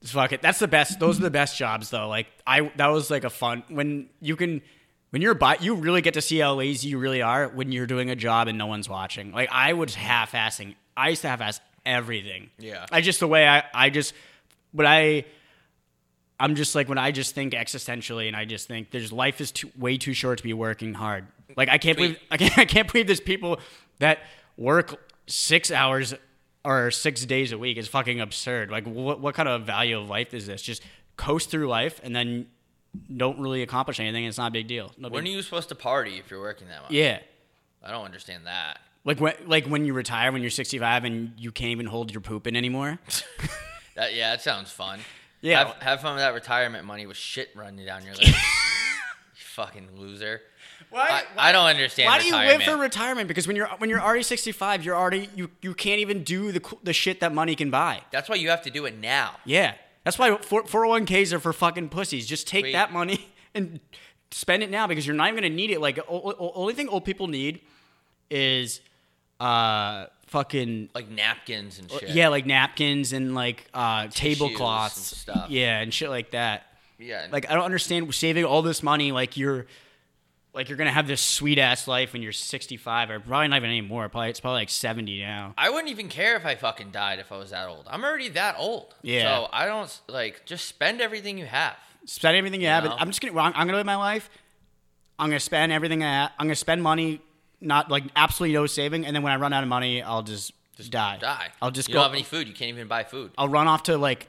Just 0.00 0.14
fuck 0.14 0.32
it. 0.32 0.40
That's 0.40 0.58
the 0.58 0.68
best. 0.68 0.98
Those 0.98 1.18
are 1.18 1.22
the 1.22 1.30
best 1.30 1.58
jobs 1.58 1.90
though. 1.90 2.08
Like 2.08 2.26
I, 2.46 2.70
that 2.76 2.86
was 2.88 3.10
like 3.10 3.24
a 3.24 3.30
fun 3.30 3.64
when 3.68 4.08
you 4.20 4.36
can, 4.36 4.62
when 5.10 5.20
you're 5.20 5.34
by, 5.34 5.56
you 5.60 5.74
really 5.74 6.00
get 6.00 6.14
to 6.14 6.22
see 6.22 6.38
how 6.38 6.54
lazy 6.54 6.88
you 6.88 6.98
really 6.98 7.22
are 7.22 7.48
when 7.48 7.70
you're 7.72 7.86
doing 7.86 8.08
a 8.10 8.16
job 8.16 8.48
and 8.48 8.56
no 8.56 8.66
one's 8.66 8.88
watching. 8.88 9.32
Like 9.32 9.48
I 9.52 9.74
was 9.74 9.94
half-assing. 9.94 10.74
I 10.96 11.10
used 11.10 11.22
to 11.22 11.28
have 11.28 11.40
ass 11.40 11.60
everything. 11.84 12.50
Yeah. 12.58 12.86
I 12.90 13.00
just 13.00 13.20
the 13.20 13.28
way 13.28 13.46
I, 13.46 13.64
I 13.74 13.90
just, 13.90 14.14
but 14.74 14.86
I, 14.86 15.24
I'm 16.38 16.54
just 16.54 16.74
like 16.74 16.88
when 16.88 16.98
I 16.98 17.12
just 17.12 17.34
think 17.34 17.52
existentially 17.54 18.26
and 18.26 18.36
I 18.36 18.44
just 18.44 18.68
think 18.68 18.90
there's 18.90 19.12
life 19.12 19.40
is 19.40 19.52
too, 19.52 19.70
way 19.78 19.96
too 19.96 20.12
short 20.12 20.38
to 20.38 20.44
be 20.44 20.52
working 20.52 20.94
hard. 20.94 21.26
Like 21.56 21.68
I 21.68 21.78
can't 21.78 21.96
believe 21.96 22.18
I 22.30 22.36
can't, 22.36 22.58
I 22.58 22.64
can't 22.64 22.90
believe 22.90 23.06
there's 23.06 23.20
people 23.20 23.58
that 23.98 24.18
work 24.56 25.00
six 25.26 25.70
hours 25.70 26.14
or 26.64 26.90
six 26.90 27.24
days 27.24 27.52
a 27.52 27.58
week 27.58 27.78
is 27.78 27.88
fucking 27.88 28.20
absurd. 28.20 28.70
Like, 28.70 28.84
what 28.84 29.20
what 29.20 29.34
kind 29.34 29.48
of 29.48 29.62
value 29.62 29.98
of 29.98 30.08
life 30.10 30.34
is 30.34 30.46
this? 30.46 30.60
Just 30.60 30.82
coast 31.16 31.50
through 31.50 31.68
life 31.68 32.00
and 32.02 32.14
then 32.14 32.48
don't 33.16 33.38
really 33.38 33.62
accomplish 33.62 34.00
anything. 34.00 34.24
It's 34.24 34.38
not 34.38 34.48
a 34.48 34.50
big 34.50 34.66
deal. 34.66 34.90
No 34.98 35.08
big, 35.08 35.14
When 35.14 35.24
are 35.24 35.28
you 35.28 35.42
supposed 35.42 35.68
to 35.70 35.74
party 35.74 36.18
if 36.18 36.30
you're 36.30 36.40
working 36.40 36.68
that 36.68 36.82
much? 36.82 36.90
yeah. 36.90 37.20
I 37.84 37.90
don't 37.92 38.04
understand 38.04 38.46
that. 38.46 38.80
Like 39.06 39.20
when, 39.20 39.34
like 39.46 39.66
when 39.66 39.86
you 39.86 39.94
retire 39.94 40.32
when 40.32 40.42
you're 40.42 40.50
65 40.50 41.04
and 41.04 41.32
you 41.38 41.52
can't 41.52 41.70
even 41.70 41.86
hold 41.86 42.12
your 42.12 42.20
poop 42.20 42.46
in 42.46 42.54
anymore. 42.54 42.98
That 43.96 44.14
yeah, 44.14 44.32
that 44.32 44.42
sounds 44.42 44.70
fun. 44.70 45.00
Yeah. 45.40 45.64
Have, 45.64 45.82
have 45.82 46.00
fun 46.02 46.16
with 46.16 46.22
that 46.22 46.34
retirement 46.34 46.84
money 46.84 47.06
with 47.06 47.16
shit 47.16 47.48
running 47.56 47.86
down 47.86 48.04
your 48.04 48.14
leg. 48.14 48.26
you 48.28 48.34
fucking 49.34 49.88
loser. 49.96 50.42
Why? 50.90 51.22
I, 51.36 51.48
I 51.48 51.52
don't 51.52 51.64
understand. 51.64 52.08
Why 52.08 52.18
do 52.18 52.26
you 52.26 52.36
live 52.36 52.62
for 52.62 52.76
retirement? 52.76 53.26
Because 53.26 53.46
when 53.46 53.56
you're 53.56 53.68
when 53.78 53.88
you're 53.88 54.02
already 54.02 54.22
65, 54.22 54.84
you're 54.84 54.94
already 54.94 55.30
you 55.34 55.50
you 55.62 55.72
can't 55.72 56.00
even 56.00 56.24
do 56.24 56.52
the 56.52 56.62
the 56.82 56.92
shit 56.92 57.20
that 57.20 57.32
money 57.32 57.56
can 57.56 57.70
buy. 57.70 58.02
That's 58.12 58.28
why 58.28 58.36
you 58.36 58.50
have 58.50 58.60
to 58.62 58.70
do 58.70 58.84
it 58.84 58.98
now. 58.98 59.36
Yeah, 59.46 59.72
that's 60.04 60.18
why 60.18 60.30
401ks 60.30 61.32
are 61.32 61.40
for 61.40 61.54
fucking 61.54 61.88
pussies. 61.88 62.26
Just 62.26 62.46
take 62.46 62.64
Wait. 62.64 62.72
that 62.72 62.92
money 62.92 63.28
and 63.54 63.80
spend 64.30 64.62
it 64.62 64.70
now 64.70 64.86
because 64.86 65.06
you're 65.06 65.16
not 65.16 65.28
even 65.28 65.42
gonna 65.42 65.54
need 65.54 65.70
it. 65.70 65.80
Like 65.80 65.98
o- 66.00 66.34
o- 66.38 66.52
only 66.54 66.74
thing 66.74 66.90
old 66.90 67.06
people 67.06 67.28
need 67.28 67.62
is 68.30 68.80
uh 69.40 70.06
fucking 70.26 70.90
Like 70.94 71.08
napkins 71.10 71.78
and 71.78 71.90
shit. 71.90 72.10
yeah, 72.10 72.28
like 72.28 72.46
napkins 72.46 73.12
and 73.12 73.34
like 73.34 73.66
uh 73.74 74.08
tablecloths, 74.10 74.96
and 74.96 75.18
stuff. 75.18 75.50
yeah, 75.50 75.80
and 75.80 75.92
shit 75.92 76.10
like 76.10 76.30
that. 76.32 76.64
Yeah. 76.98 77.26
Like 77.30 77.50
I 77.50 77.54
don't 77.54 77.64
understand 77.64 78.12
saving 78.14 78.44
all 78.44 78.62
this 78.62 78.82
money 78.82 79.12
like 79.12 79.36
you're 79.36 79.66
like 80.54 80.70
you're 80.70 80.78
gonna 80.78 80.90
have 80.90 81.06
this 81.06 81.20
sweet 81.20 81.58
ass 81.58 81.86
life 81.86 82.14
when 82.14 82.22
you're 82.22 82.32
65 82.32 83.10
or 83.10 83.20
probably 83.20 83.48
not 83.48 83.56
even 83.56 83.68
anymore. 83.68 84.08
Probably 84.08 84.30
it's 84.30 84.40
probably 84.40 84.60
like 84.62 84.70
70 84.70 85.20
now. 85.20 85.52
I 85.58 85.68
wouldn't 85.68 85.90
even 85.90 86.08
care 86.08 86.36
if 86.36 86.46
I 86.46 86.54
fucking 86.54 86.92
died 86.92 87.18
if 87.18 87.30
I 87.30 87.36
was 87.36 87.50
that 87.50 87.68
old. 87.68 87.84
I'm 87.88 88.02
already 88.02 88.30
that 88.30 88.54
old. 88.58 88.94
Yeah. 89.02 89.22
So 89.42 89.48
I 89.52 89.66
don't 89.66 90.00
like 90.08 90.46
just 90.46 90.64
spend 90.66 91.02
everything 91.02 91.36
you 91.36 91.44
have. 91.44 91.76
Spend 92.06 92.36
everything 92.36 92.62
you 92.62 92.68
have. 92.68 92.84
know? 92.84 92.96
I'm 92.98 93.08
just 93.08 93.20
gonna. 93.20 93.38
I'm, 93.38 93.52
I'm 93.54 93.66
gonna 93.66 93.76
live 93.76 93.84
my 93.86 93.96
life. 93.96 94.30
I'm 95.18 95.28
gonna 95.28 95.40
spend 95.40 95.72
everything 95.72 96.02
I. 96.02 96.22
Ha- 96.22 96.32
I'm 96.38 96.46
gonna 96.46 96.54
spend 96.54 96.82
money, 96.82 97.20
not 97.60 97.90
like 97.90 98.04
absolutely 98.14 98.54
no 98.54 98.66
saving, 98.66 99.06
and 99.06 99.14
then 99.14 99.22
when 99.22 99.32
I 99.32 99.36
run 99.36 99.52
out 99.52 99.62
of 99.62 99.68
money, 99.68 100.02
I'll 100.02 100.22
just 100.22 100.52
just 100.76 100.90
die. 100.90 101.18
Die. 101.20 101.48
I'll 101.62 101.70
just 101.70 101.88
you 101.88 101.94
go. 101.94 102.00
don't 102.00 102.10
have 102.10 102.14
any 102.14 102.22
food. 102.22 102.48
You 102.48 102.54
can't 102.54 102.68
even 102.70 102.86
buy 102.88 103.04
food. 103.04 103.32
I'll 103.38 103.48
run 103.48 103.66
off 103.66 103.84
to 103.84 103.96
like 103.96 104.28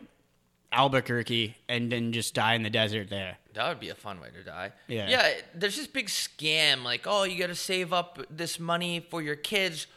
Albuquerque 0.71 1.55
and 1.67 1.91
then 1.91 2.13
just 2.13 2.34
die 2.34 2.53
in 2.55 2.63
the 2.63 2.69
desert 2.69 3.09
there. 3.09 3.38
That 3.53 3.69
would 3.69 3.80
be 3.80 3.89
a 3.89 3.95
fun 3.95 4.19
way 4.19 4.30
to 4.36 4.43
die. 4.43 4.71
Yeah. 4.88 5.09
Yeah. 5.09 5.34
There's 5.53 5.75
this 5.75 5.88
big 5.88 6.07
scam 6.07 6.84
like, 6.84 7.01
oh, 7.05 7.23
you 7.23 7.38
got 7.39 7.47
to 7.47 7.55
save 7.55 7.91
up 7.91 8.19
this 8.30 8.59
money 8.59 9.05
for 9.09 9.21
your 9.21 9.36
kids. 9.36 9.88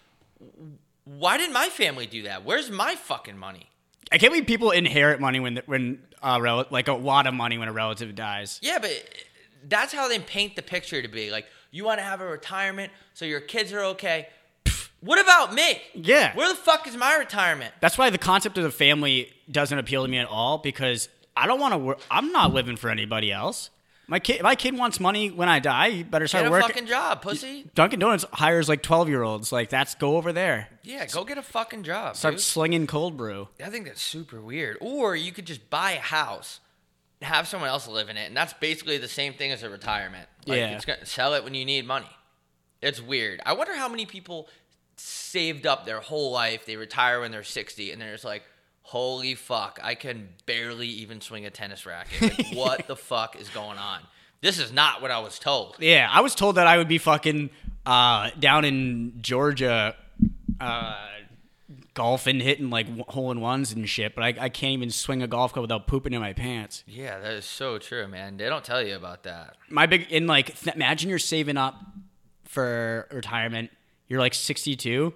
Why 1.05 1.37
didn't 1.37 1.53
my 1.53 1.69
family 1.69 2.07
do 2.07 2.23
that? 2.23 2.45
Where's 2.45 2.71
my 2.71 2.95
fucking 2.95 3.37
money? 3.37 3.69
I 4.13 4.19
can't 4.19 4.33
believe 4.33 4.47
people 4.47 4.71
inherit 4.71 5.21
money 5.21 5.39
when 5.39 5.61
when 5.67 6.03
uh 6.23 6.39
rel- 6.41 6.67
like 6.71 6.89
a 6.89 6.95
lot 6.95 7.27
of 7.27 7.35
money 7.35 7.59
when 7.59 7.69
a 7.69 7.73
relative 7.73 8.15
dies. 8.15 8.59
Yeah, 8.63 8.79
but 8.81 8.91
that's 9.69 9.93
how 9.93 10.09
they 10.09 10.19
paint 10.19 10.57
the 10.57 10.63
picture 10.63 11.01
to 11.03 11.09
be. 11.09 11.31
Like, 11.31 11.47
you 11.71 11.85
want 11.85 11.99
to 11.99 12.05
have 12.05 12.21
a 12.21 12.27
retirement 12.27 12.93
so 13.15 13.25
your 13.25 13.41
kids 13.41 13.73
are 13.73 13.85
okay. 13.85 14.29
What 15.01 15.21
about 15.21 15.55
me? 15.55 15.81
Yeah. 15.95 16.35
Where 16.37 16.49
the 16.49 16.55
fuck 16.55 16.87
is 16.87 16.97
my 16.97 17.17
retirement? 17.17 17.73
That's 17.81 17.97
why 17.97 18.11
the 18.11 18.19
concept 18.19 18.59
of 18.59 18.65
the 18.65 18.71
family 18.71 19.33
doesn't 19.51 19.79
appeal 19.79 20.05
to 20.05 20.11
me 20.11 20.19
at 20.19 20.27
all 20.27 20.59
because 20.59 21.09
I 21.37 21.47
don't 21.47 21.61
want 21.61 21.73
to 21.73 21.79
work. 21.79 22.01
I'm 22.11 22.33
not 22.33 22.53
living 22.53 22.77
for 22.77 22.91
anybody 22.91 23.33
else. 23.33 23.71
My 24.11 24.19
kid, 24.19 24.43
my 24.43 24.57
kid 24.57 24.77
wants 24.77 24.99
money 24.99 25.31
when 25.31 25.49
I 25.49 25.61
die. 25.61 25.87
You 25.87 26.05
better 26.05 26.27
start 26.27 26.51
working. 26.51 26.51
Get 26.51 26.59
a 26.59 26.63
working. 26.63 26.75
fucking 26.75 26.89
job, 26.89 27.23
pussy. 27.23 27.71
Dunkin' 27.77 28.01
Donuts 28.01 28.27
hires 28.33 28.69
like 28.69 28.83
12 28.83 29.09
year 29.09 29.23
olds. 29.23 29.53
Like, 29.53 29.71
that's 29.71 29.95
go 29.95 30.17
over 30.17 30.33
there. 30.33 30.69
Yeah, 30.83 31.07
go 31.07 31.23
get 31.23 31.39
a 31.39 31.43
fucking 31.43 31.85
job. 31.85 32.17
Start 32.17 32.35
dude. 32.35 32.41
slinging 32.41 32.89
cold 32.89 33.17
brew. 33.17 33.49
I 33.65 33.71
think 33.71 33.87
that's 33.87 34.03
super 34.03 34.41
weird. 34.41 34.79
Or 34.81 35.15
you 35.15 35.31
could 35.31 35.47
just 35.47 35.71
buy 35.71 35.93
a 35.93 36.01
house, 36.01 36.59
have 37.23 37.47
someone 37.47 37.69
else 37.69 37.87
live 37.87 38.09
in 38.09 38.17
it, 38.17 38.27
and 38.27 38.37
that's 38.37 38.53
basically 38.55 38.99
the 38.99 39.07
same 39.07 39.33
thing 39.33 39.53
as 39.53 39.63
a 39.63 39.71
retirement. 39.71 40.29
Like, 40.51 40.59
Yeah. 40.59 40.77
It's 40.77 40.85
gonna 40.85 41.07
sell 41.07 41.35
it 41.35 41.45
when 41.45 41.55
you 41.55 41.65
need 41.65 41.87
money. 41.87 42.11
It's 42.83 43.01
weird. 43.01 43.41
I 43.45 43.53
wonder 43.53 43.75
how 43.75 43.89
many 43.89 44.07
people 44.07 44.49
saved 44.97 45.67
up 45.67 45.87
their 45.87 46.01
whole 46.01 46.31
life, 46.31 46.67
they 46.67 46.77
retire 46.77 47.21
when 47.21 47.31
they're 47.31 47.43
60, 47.45 47.91
and 47.91 48.01
they're 48.01 48.13
just 48.13 48.25
like, 48.25 48.43
holy 48.83 49.35
fuck, 49.35 49.79
I 49.83 49.95
can 49.95 50.29
barely 50.47 50.89
even 50.89 51.21
swing 51.21 51.47
a 51.47 51.51
tennis 51.51 51.87
racket. 51.87 52.21
Like, 52.39 52.47
what 52.55 52.87
the 52.87 52.97
fuck 52.97 53.37
is 53.41 53.49
going 53.51 53.79
on? 53.79 54.01
This 54.43 54.59
is 54.59 54.73
not 54.73 55.01
what 55.03 55.11
I 55.11 55.19
was 55.21 55.39
told. 55.39 55.77
Yeah, 55.79 56.09
I 56.11 56.21
was 56.23 56.35
told 56.35 56.57
that 56.57 56.67
I 56.67 56.79
would 56.79 56.89
be 56.89 56.99
fucking 56.99 57.51
uh, 57.87 58.31
down 58.39 58.65
in 58.65 59.15
Georgia 59.21 59.95
uh, 60.61 60.97
golfing, 62.01 62.41
hitting 62.41 62.71
like 62.71 62.87
hole 63.09 63.31
in 63.31 63.43
ones 63.43 63.73
and 63.73 63.87
shit, 63.87 64.15
but 64.15 64.25
I, 64.25 64.29
I 64.41 64.49
can't 64.49 64.73
even 64.73 64.89
swing 64.89 65.23
a 65.23 65.27
golf 65.27 65.53
club 65.53 65.65
without 65.65 65.87
pooping 65.87 66.15
in 66.15 66.21
my 66.21 66.33
pants. 66.33 66.83
Yeah, 66.87 67.19
that 67.19 67.33
is 67.35 67.45
so 67.45 67.77
true, 67.77 68.09
man. 68.09 68.39
They 68.39 68.49
don't 68.49 68.65
tell 68.65 68.83
you 68.83 68.97
about 68.97 69.25
that. 69.25 69.59
My 69.69 69.85
big, 69.85 70.11
in 70.11 70.27
like, 70.27 70.59
th- 70.59 70.75
imagine 70.75 71.11
you're 71.11 71.19
saving 71.19 71.59
up 71.59 71.79
for 72.45 73.07
retirement. 73.13 73.71
You're 74.09 74.19
like 74.19 74.33
62, 74.33 75.13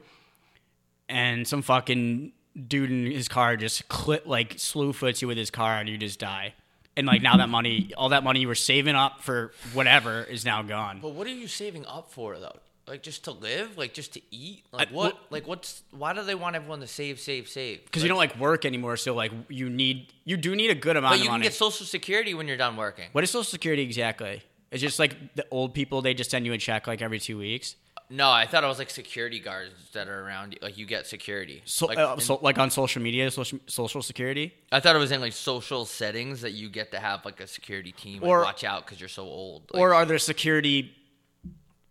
and 1.09 1.49
some 1.49 1.63
fucking 1.63 2.33
dude 2.69 2.91
in 2.91 3.11
his 3.11 3.29
car 3.29 3.57
just 3.57 3.89
clip, 3.89 4.27
like, 4.27 4.59
slew 4.59 4.93
foots 4.93 5.23
you 5.23 5.29
with 5.29 5.39
his 5.39 5.51
car, 5.51 5.79
and 5.79 5.89
you 5.89 5.97
just 5.97 6.21
die. 6.21 6.53
And 6.99 7.07
like 7.07 7.23
now 7.23 7.39
that 7.39 7.49
money, 7.49 7.93
all 7.97 8.11
that 8.11 8.23
money 8.23 8.41
you 8.41 8.47
were 8.47 8.55
saving 8.55 8.95
up 8.95 9.23
for 9.23 9.53
whatever 9.73 10.23
is 10.23 10.45
now 10.45 10.63
gone. 10.63 11.01
But 11.01 11.15
what 11.15 11.27
are 11.27 11.31
you 11.31 11.49
saving 11.49 11.87
up 11.87 12.11
for 12.11 12.39
though? 12.39 12.59
Like 12.87 13.03
just 13.03 13.25
to 13.25 13.31
live? 13.33 13.79
Like 13.79 13.95
just 13.95 14.13
to 14.15 14.21
eat? 14.31 14.65
Like 14.73 14.91
I- 14.91 14.93
what? 14.93 15.13
well- 15.15 15.23
like 15.31 15.47
what's? 15.47 15.83
Why 15.91 16.13
do 16.13 16.23
they 16.23 16.35
want 16.35 16.55
everyone 16.57 16.81
to 16.81 16.87
save, 16.87 17.19
save, 17.21 17.49
save? 17.49 17.85
because 17.85 18.03
you 18.03 18.09
don't 18.09 18.19
like 18.19 18.39
work 18.39 18.65
anymore. 18.65 18.97
So 18.97 19.15
like 19.15 19.33
you 19.49 19.71
need 19.71 20.13
you 20.25 20.37
do 20.37 20.55
need 20.55 20.71
a 20.71 20.75
good 20.75 20.97
amount 20.97 21.13
But 21.13 21.15
of 21.17 21.21
you 21.21 21.25
can 21.27 21.33
money. 21.33 21.43
get 21.45 21.55
Social 21.55 21.87
Security 21.87 22.35
when 22.35 22.47
you're 22.49 22.57
done 22.59 22.77
working. 22.77 23.09
what 23.13 23.25
is 23.25 23.31
Social 23.31 23.45
Security 23.45 23.83
exactly? 23.83 24.43
It's 24.71 24.83
just 24.83 24.99
like 24.99 25.35
the 25.37 25.47
old 25.51 25.73
people. 25.73 26.03
They 26.03 26.15
just 26.15 26.31
send 26.31 26.45
you 26.47 26.53
a 26.53 26.59
check 26.59 26.87
like 26.87 27.01
every 27.01 27.21
two 27.21 27.39
weeks. 27.39 27.77
No, 28.11 28.31
I 28.31 28.45
thought 28.45 28.63
it 28.63 28.67
was 28.67 28.79
like 28.79 28.91
security 28.91 29.41
guards 29.41 29.73
that 29.95 30.09
are 30.09 30.21
around. 30.27 30.53
You. 30.53 30.59
Like 30.61 30.77
you 30.77 30.85
get 30.85 31.07
security. 31.07 31.63
So 31.65 31.87
like, 31.87 31.97
like, 31.97 32.07
uh, 32.07 32.21
so, 32.21 32.39
like 32.43 32.59
on 32.59 32.71
social 32.71 33.01
media, 33.01 33.31
social 33.31 33.59
social 33.67 34.03
security. 34.03 34.53
I 34.71 34.81
thought 34.81 34.95
it 34.95 34.99
was 34.99 35.11
in 35.11 35.23
like 35.23 35.33
social 35.33 35.87
settings 35.87 36.43
that 36.43 36.53
you 36.53 36.69
get 36.69 36.91
to 36.91 36.99
have 37.01 37.25
like 37.25 37.41
a 37.41 37.47
security 37.47 37.93
team. 37.93 38.21
Like, 38.21 38.29
Or- 38.31 38.43
watch 38.43 38.63
out 38.63 38.85
because 38.85 39.01
you're 39.01 39.09
so 39.09 39.23
old. 39.23 39.71
Like, 39.73 39.81
or 39.81 39.95
are 39.95 40.05
there 40.05 40.19
security 40.19 40.93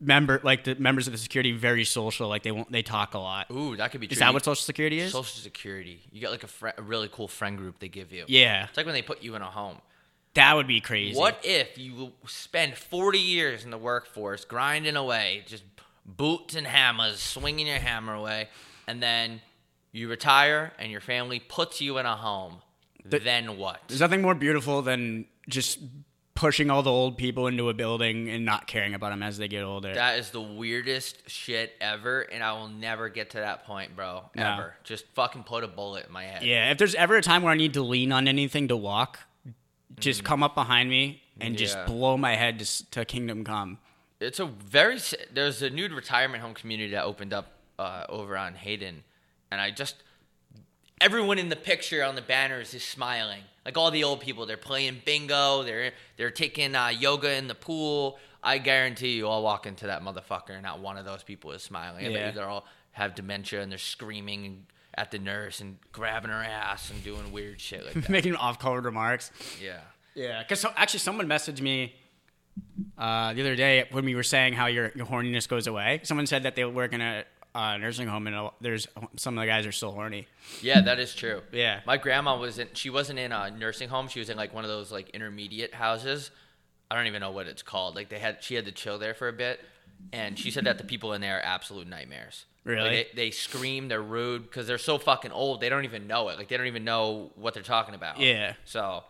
member 0.04 0.40
like 0.44 0.64
the 0.66 0.76
members 0.76 1.08
of 1.08 1.14
the 1.14 1.20
security 1.20 1.52
very 1.52 1.84
social? 1.86 2.28
Like 2.28 2.44
they 2.44 2.52
won't 2.52 2.72
they 2.72 2.82
talk 2.82 3.14
a 3.14 3.20
lot. 3.20 3.48
ooh, 3.52 3.76
that 3.78 3.92
could 3.92 4.02
be. 4.02 4.08
True. 4.08 4.14
Is 4.14 4.20
that 4.20 4.34
what 4.34 4.44
social 4.44 4.64
security 4.64 5.00
is? 5.00 5.12
Social 5.12 5.42
Security? 5.42 6.02
You 6.12 6.22
get 6.22 6.32
like 6.32 6.44
a, 6.44 6.48
fri 6.48 6.72
a 6.78 6.82
really 6.82 7.10
cool 7.12 7.28
friend 7.28 7.58
group 7.58 7.80
they 7.80 7.88
give 7.90 8.12
you. 8.12 8.26
yeah, 8.28 8.66
It's 8.68 8.78
like 8.78 8.86
when 8.86 8.96
they 8.96 9.02
put 9.02 9.24
you 9.24 9.36
in 9.36 9.42
a 9.42 9.50
home. 9.50 9.78
that 10.36 10.56
would 10.56 10.68
be 10.68 10.82
crazy. 10.82 11.18
What 11.18 11.40
if 11.44 11.78
you 11.78 12.14
spend 12.28 12.76
40 12.76 13.20
years 13.20 13.64
in 13.66 13.72
the 13.72 13.78
workforce 13.78 14.46
grinding 14.46 14.96
away, 14.96 15.44
just 15.46 15.64
boots 16.06 16.56
and 16.56 16.68
hammers, 16.68 17.20
swinging 17.20 17.68
your 17.68 17.80
hammer 17.80 18.14
away, 18.14 18.50
and 18.88 19.02
then 19.02 19.42
you 19.92 20.10
retire 20.10 20.74
and 20.80 20.92
your 20.92 21.02
family 21.02 21.40
puts 21.40 21.80
you 21.82 21.98
in 21.98 22.06
a 22.06 22.16
home? 22.16 22.56
then 23.06 23.58
what? 23.58 23.82
There's 23.90 24.00
nothing 24.00 24.22
more 24.22 24.34
beautiful 24.34 24.82
than 24.82 25.26
just 25.50 25.80
pushing 26.36 26.70
all 26.70 26.82
the 26.82 26.92
old 26.92 27.18
people 27.18 27.48
into 27.48 27.70
a 27.70 27.74
building 27.74 28.30
and 28.30 28.44
not 28.44 28.68
caring 28.68 28.94
about 28.94 29.10
them 29.10 29.22
as 29.22 29.38
they 29.38 29.48
get 29.48 29.64
older. 29.64 29.94
That 29.94 30.18
is 30.18 30.32
the 30.32 30.42
weirdest 30.42 31.30
shit 31.30 31.74
ever, 31.80 32.22
and 32.22 32.44
I 32.44 32.54
will 32.54 32.68
never 32.68 33.10
get 33.10 33.32
to 33.32 33.38
that 33.38 33.66
point, 33.66 33.96
bro. 33.96 34.24
No. 34.36 34.54
Ever. 34.54 34.76
Just 34.84 35.06
fucking 35.14 35.44
put 35.44 35.64
a 35.64 35.68
bullet 35.68 36.08
in 36.08 36.12
my 36.12 36.24
head. 36.24 36.44
Yeah, 36.44 36.72
if 36.72 36.78
there's 36.78 36.96
ever 36.96 37.16
a 37.16 37.22
time 37.22 37.44
where 37.44 37.52
I 37.52 37.58
need 37.58 37.74
to 37.76 37.84
lean 37.84 38.12
on 38.12 38.28
anything 38.28 38.68
to 38.70 38.78
walk, 38.78 39.20
just 40.00 40.24
come 40.24 40.42
up 40.42 40.56
behind 40.56 40.90
me 40.90 41.22
and 41.40 41.58
just 41.58 41.78
blow 41.86 42.18
my 42.18 42.36
head 42.36 42.60
to, 42.60 42.92
to 42.92 43.06
kingdom 43.06 43.44
come. 43.44 43.78
It's 44.20 44.40
a 44.40 44.46
very 44.46 45.00
there's 45.34 45.62
a 45.62 45.70
new 45.70 45.88
retirement 45.90 46.42
home 46.42 46.54
community 46.54 46.92
that 46.92 47.04
opened 47.04 47.34
up 47.34 47.48
uh, 47.78 48.06
over 48.08 48.38
on 48.38 48.56
Hayden, 48.56 49.04
and 49.52 49.60
I 49.60 49.72
just 49.72 49.96
everyone 51.02 51.38
in 51.38 51.50
the 51.50 51.56
picture 51.56 52.04
on 52.04 52.16
the 52.16 52.22
banners 52.22 52.74
is 52.74 52.84
smiling. 52.84 53.44
Like 53.66 53.78
all 53.78 53.92
the 53.92 54.04
old 54.04 54.20
people, 54.20 54.46
they're 54.46 54.58
playing 54.58 55.02
bingo, 55.06 55.64
they're 55.64 55.92
they're 56.18 56.32
taking 56.32 56.76
uh, 56.76 56.88
yoga 56.88 57.34
in 57.36 57.48
the 57.48 57.56
pool. 57.56 58.20
I 58.44 58.58
guarantee 58.58 59.14
you, 59.14 59.28
I'll 59.30 59.42
walk 59.42 59.66
into 59.66 59.88
that 59.88 60.02
motherfucker, 60.04 60.50
and 60.52 60.64
not 60.64 60.80
one 60.82 60.98
of 60.98 61.06
those 61.06 61.24
people 61.24 61.52
is 61.54 61.64
smiling. 61.64 62.12
Yeah. 62.12 62.32
they're 62.32 62.50
all 62.50 62.66
have 62.92 63.16
dementia 63.16 63.62
and 63.62 63.72
they're 63.72 63.80
screaming 63.80 64.66
at 64.96 65.10
the 65.10 65.18
nurse 65.18 65.62
and 65.62 65.78
grabbing 65.92 66.30
her 66.30 66.44
ass 66.44 66.92
and 66.92 67.04
doing 67.04 67.32
weird 67.32 67.60
shit 67.60 67.84
like 67.86 67.94
that. 68.06 68.10
Making 68.10 68.36
off-color 68.36 68.82
remarks. 68.82 69.32
yeah. 69.62 69.80
Yeah, 70.16 70.44
because 70.44 70.60
so, 70.60 70.70
actually, 70.76 71.00
someone 71.00 71.26
messaged 71.28 71.60
me 71.60 71.96
uh, 73.00 73.34
the 73.34 73.42
other 73.42 73.56
day 73.56 73.88
when 73.90 74.06
we 74.06 74.14
were 74.14 74.22
saying 74.22 74.54
how 74.54 74.68
your, 74.68 74.92
your 74.96 75.08
horniness 75.08 75.48
goes 75.48 75.66
away. 75.66 76.02
Someone 76.04 76.28
said 76.28 76.44
that 76.44 76.56
they 76.56 76.64
work 76.66 76.94
in 76.94 77.02
a 77.02 77.24
uh, 77.56 77.78
nursing 77.78 78.08
home 78.08 78.28
and 78.28 78.50
there's 78.62 78.88
some 79.16 79.38
of 79.38 79.42
the 79.42 79.48
guys 79.48 79.66
are 79.66 79.72
still 79.72 79.92
horny. 79.92 80.28
Yeah, 80.62 80.82
that 80.82 81.00
is 81.00 81.14
true. 81.14 81.42
Yeah. 81.52 81.82
My 81.86 81.98
grandma 81.98 82.38
was 82.40 82.60
in 82.60 82.68
she 82.74 82.90
wasn't 82.90 83.20
in 83.20 83.32
a 83.32 83.52
nursing 83.52 83.90
home, 83.90 84.08
she 84.08 84.20
was 84.20 84.30
in 84.30 84.38
like 84.38 84.54
one 84.54 84.64
of 84.64 84.70
those 84.70 84.92
like 84.92 85.10
intermediate 85.12 85.74
houses. 85.74 86.32
I 86.90 86.96
don't 86.96 87.08
even 87.08 87.22
know 87.22 87.32
what 87.32 87.48
it's 87.48 87.62
called. 87.64 87.96
Like 87.96 88.10
they 88.10 88.20
had 88.20 88.44
she 88.44 88.56
had 88.56 88.66
to 88.66 88.72
chill 88.72 88.98
there 89.00 89.14
for 89.14 89.28
a 89.28 89.34
bit 89.34 89.60
and 90.12 90.38
she 90.38 90.52
said 90.52 90.66
that 90.66 90.78
the 90.78 90.84
people 90.84 91.14
in 91.14 91.22
there 91.22 91.38
are 91.38 91.42
absolute 91.46 91.88
nightmares. 91.88 92.46
Like, 92.66 92.76
Really? 92.76 92.90
they, 92.90 93.08
they 93.16 93.32
scream, 93.32 93.88
they're 93.90 94.02
rude 94.02 94.44
because 94.44 94.68
they're 94.68 94.78
so 94.78 94.98
fucking 94.98 95.32
old. 95.32 95.60
They 95.62 95.70
don't 95.70 95.84
even 95.86 96.08
know 96.08 96.30
it. 96.30 96.38
Like 96.38 96.48
they 96.48 96.58
don't 96.58 96.68
even 96.68 96.84
know 96.86 97.32
what 97.36 97.54
they're 97.54 97.62
talking 97.64 97.94
about. 97.94 98.20
Yeah. 98.20 98.54
So 98.66 99.04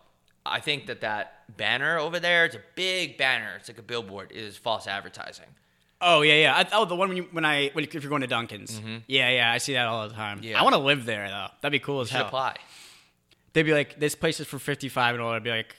I 0.44 0.60
think 0.60 0.86
that 0.86 1.00
that 1.02 1.56
banner 1.56 1.98
over 1.98 2.20
there, 2.20 2.44
it's 2.44 2.56
a 2.56 2.60
big 2.74 3.16
banner. 3.16 3.52
It's 3.58 3.68
like 3.68 3.78
a 3.78 3.82
billboard. 3.82 4.32
Is 4.32 4.56
false 4.56 4.86
advertising. 4.86 5.46
Oh 6.00 6.22
yeah, 6.22 6.34
yeah. 6.34 6.54
I, 6.54 6.66
oh, 6.72 6.84
the 6.84 6.96
one 6.96 7.08
when 7.08 7.16
you 7.16 7.28
when 7.30 7.44
I 7.44 7.70
when, 7.72 7.84
if 7.84 7.94
you're 7.94 8.08
going 8.08 8.20
to 8.20 8.26
Dunkin's. 8.26 8.78
Mm-hmm. 8.78 8.96
Yeah, 9.06 9.30
yeah. 9.30 9.52
I 9.52 9.58
see 9.58 9.74
that 9.74 9.86
all 9.86 10.08
the 10.08 10.14
time. 10.14 10.40
Yeah. 10.42 10.60
I 10.60 10.62
want 10.62 10.74
to 10.74 10.80
live 10.80 11.04
there 11.06 11.28
though. 11.28 11.48
That'd 11.60 11.72
be 11.72 11.84
cool 11.84 12.00
as 12.00 12.10
hell. 12.10 12.26
apply. 12.26 12.56
They'd 13.52 13.62
be 13.62 13.72
like, 13.72 13.98
"This 13.98 14.14
place 14.14 14.40
is 14.40 14.46
for 14.46 14.58
55 14.58 15.14
and 15.14 15.22
all." 15.22 15.30
I'd 15.30 15.44
be 15.44 15.50
like, 15.50 15.74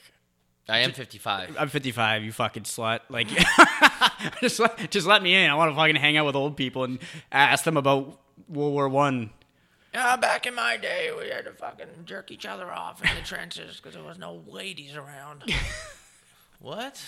I 0.68 0.78
am 0.78 0.92
55. 0.92 1.56
"I'm 1.58 1.68
55, 1.68 2.24
you 2.24 2.32
fucking 2.32 2.64
slut!" 2.64 3.00
Like, 3.08 3.28
just 4.40 4.58
let, 4.58 4.90
just 4.90 5.06
let 5.06 5.22
me 5.22 5.34
in. 5.34 5.50
I 5.50 5.54
want 5.54 5.70
to 5.70 5.76
fucking 5.76 5.96
hang 5.96 6.16
out 6.16 6.26
with 6.26 6.34
old 6.36 6.56
people 6.56 6.84
and 6.84 6.98
ask 7.30 7.64
them 7.64 7.76
about 7.76 8.18
World 8.48 8.72
War 8.72 8.88
One. 8.88 9.30
Yeah, 9.96 10.16
back 10.16 10.46
in 10.46 10.54
my 10.54 10.76
day, 10.76 11.10
we 11.16 11.28
had 11.30 11.44
to 11.44 11.52
fucking 11.52 12.04
jerk 12.04 12.30
each 12.30 12.44
other 12.44 12.70
off 12.70 13.02
in 13.02 13.14
the 13.14 13.22
trenches 13.22 13.76
because 13.76 13.94
there 13.94 14.02
was 14.02 14.18
no 14.18 14.42
ladies 14.46 14.94
around. 14.94 15.44
what? 16.60 17.02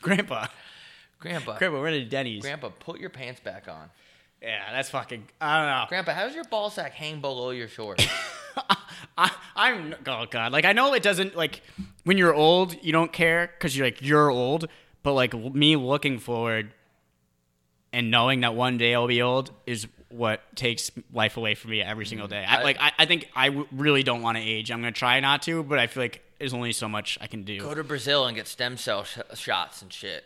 Grandpa, 0.00 0.46
Grandpa. 1.22 1.56
Grandpa, 1.56 1.80
we're 1.80 1.88
at 1.88 2.10
Denny's. 2.10 2.42
Grandpa, 2.42 2.70
put 2.80 3.00
your 3.00 3.10
pants 3.10 3.40
back 3.40 3.68
on. 3.68 3.88
yeah, 4.42 4.72
that's 4.72 4.90
fucking. 4.90 5.24
I 5.40 5.58
don't 5.58 5.66
know. 5.68 5.84
Grandpa, 5.88 6.12
how's 6.12 6.34
your 6.34 6.44
ball 6.44 6.68
sack 6.68 6.92
hang 6.92 7.20
below 7.20 7.50
your 7.50 7.68
shorts? 7.68 8.04
I, 9.16 9.30
I'm 9.54 9.94
oh 10.06 10.26
god, 10.28 10.52
like 10.52 10.64
I 10.64 10.72
know 10.72 10.94
it 10.94 11.02
doesn't 11.02 11.36
like 11.36 11.62
when 12.04 12.18
you're 12.18 12.34
old, 12.34 12.76
you 12.82 12.92
don't 12.92 13.12
care 13.12 13.50
because 13.56 13.76
you're 13.76 13.86
like 13.86 14.02
you're 14.02 14.30
old, 14.30 14.68
but 15.02 15.12
like 15.12 15.32
me 15.32 15.76
looking 15.76 16.18
forward 16.18 16.72
and 17.92 18.10
knowing 18.10 18.40
that 18.40 18.54
one 18.54 18.78
day 18.78 18.94
I'll 18.94 19.06
be 19.06 19.22
old 19.22 19.52
is 19.66 19.86
what 20.08 20.40
takes 20.56 20.90
life 21.12 21.36
away 21.36 21.54
from 21.54 21.70
me 21.70 21.82
every 21.82 22.04
single 22.04 22.26
mm-hmm. 22.26 22.34
day. 22.34 22.44
I, 22.44 22.60
I- 22.60 22.62
like 22.62 22.76
I, 22.80 22.92
I 22.98 23.06
think 23.06 23.28
I 23.36 23.48
w- 23.48 23.68
really 23.70 24.02
don't 24.02 24.22
want 24.22 24.38
to 24.38 24.42
age. 24.42 24.72
I'm 24.72 24.80
gonna 24.80 24.92
try 24.92 25.20
not 25.20 25.42
to, 25.42 25.62
but 25.62 25.78
I 25.78 25.86
feel 25.86 26.02
like 26.02 26.22
there's 26.38 26.54
only 26.54 26.72
so 26.72 26.88
much 26.88 27.16
I 27.20 27.28
can 27.28 27.44
do. 27.44 27.60
Go 27.60 27.74
to 27.74 27.84
Brazil 27.84 28.26
and 28.26 28.34
get 28.36 28.48
stem 28.48 28.76
cell 28.76 29.04
sh- 29.04 29.18
shots 29.34 29.82
and 29.82 29.92
shit. 29.92 30.24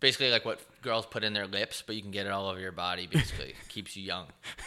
Basically 0.00 0.30
like 0.30 0.44
what 0.44 0.60
girls 0.82 1.06
put 1.06 1.24
in 1.24 1.32
their 1.32 1.46
lips, 1.46 1.82
but 1.84 1.96
you 1.96 2.02
can 2.02 2.10
get 2.10 2.26
it 2.26 2.30
all 2.32 2.48
over 2.48 2.60
your 2.60 2.72
body. 2.72 3.08
Basically, 3.10 3.54
keeps 3.68 3.96
you 3.96 4.04
young. 4.04 4.26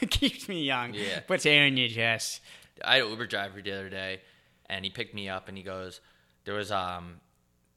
keeps 0.09 0.49
me 0.49 0.63
young. 0.63 0.93
Yeah. 0.93 1.21
puts 1.21 1.45
air 1.45 1.65
in 1.65 1.77
your 1.77 1.89
chest. 1.89 2.41
I 2.84 2.95
had 2.95 3.03
an 3.03 3.09
Uber 3.11 3.27
driver 3.27 3.61
the 3.61 3.71
other 3.71 3.89
day, 3.89 4.21
and 4.69 4.84
he 4.84 4.91
picked 4.91 5.13
me 5.13 5.29
up, 5.29 5.47
and 5.47 5.57
he 5.57 5.63
goes, 5.63 6.01
"There 6.43 6.55
was 6.55 6.71
um, 6.71 7.21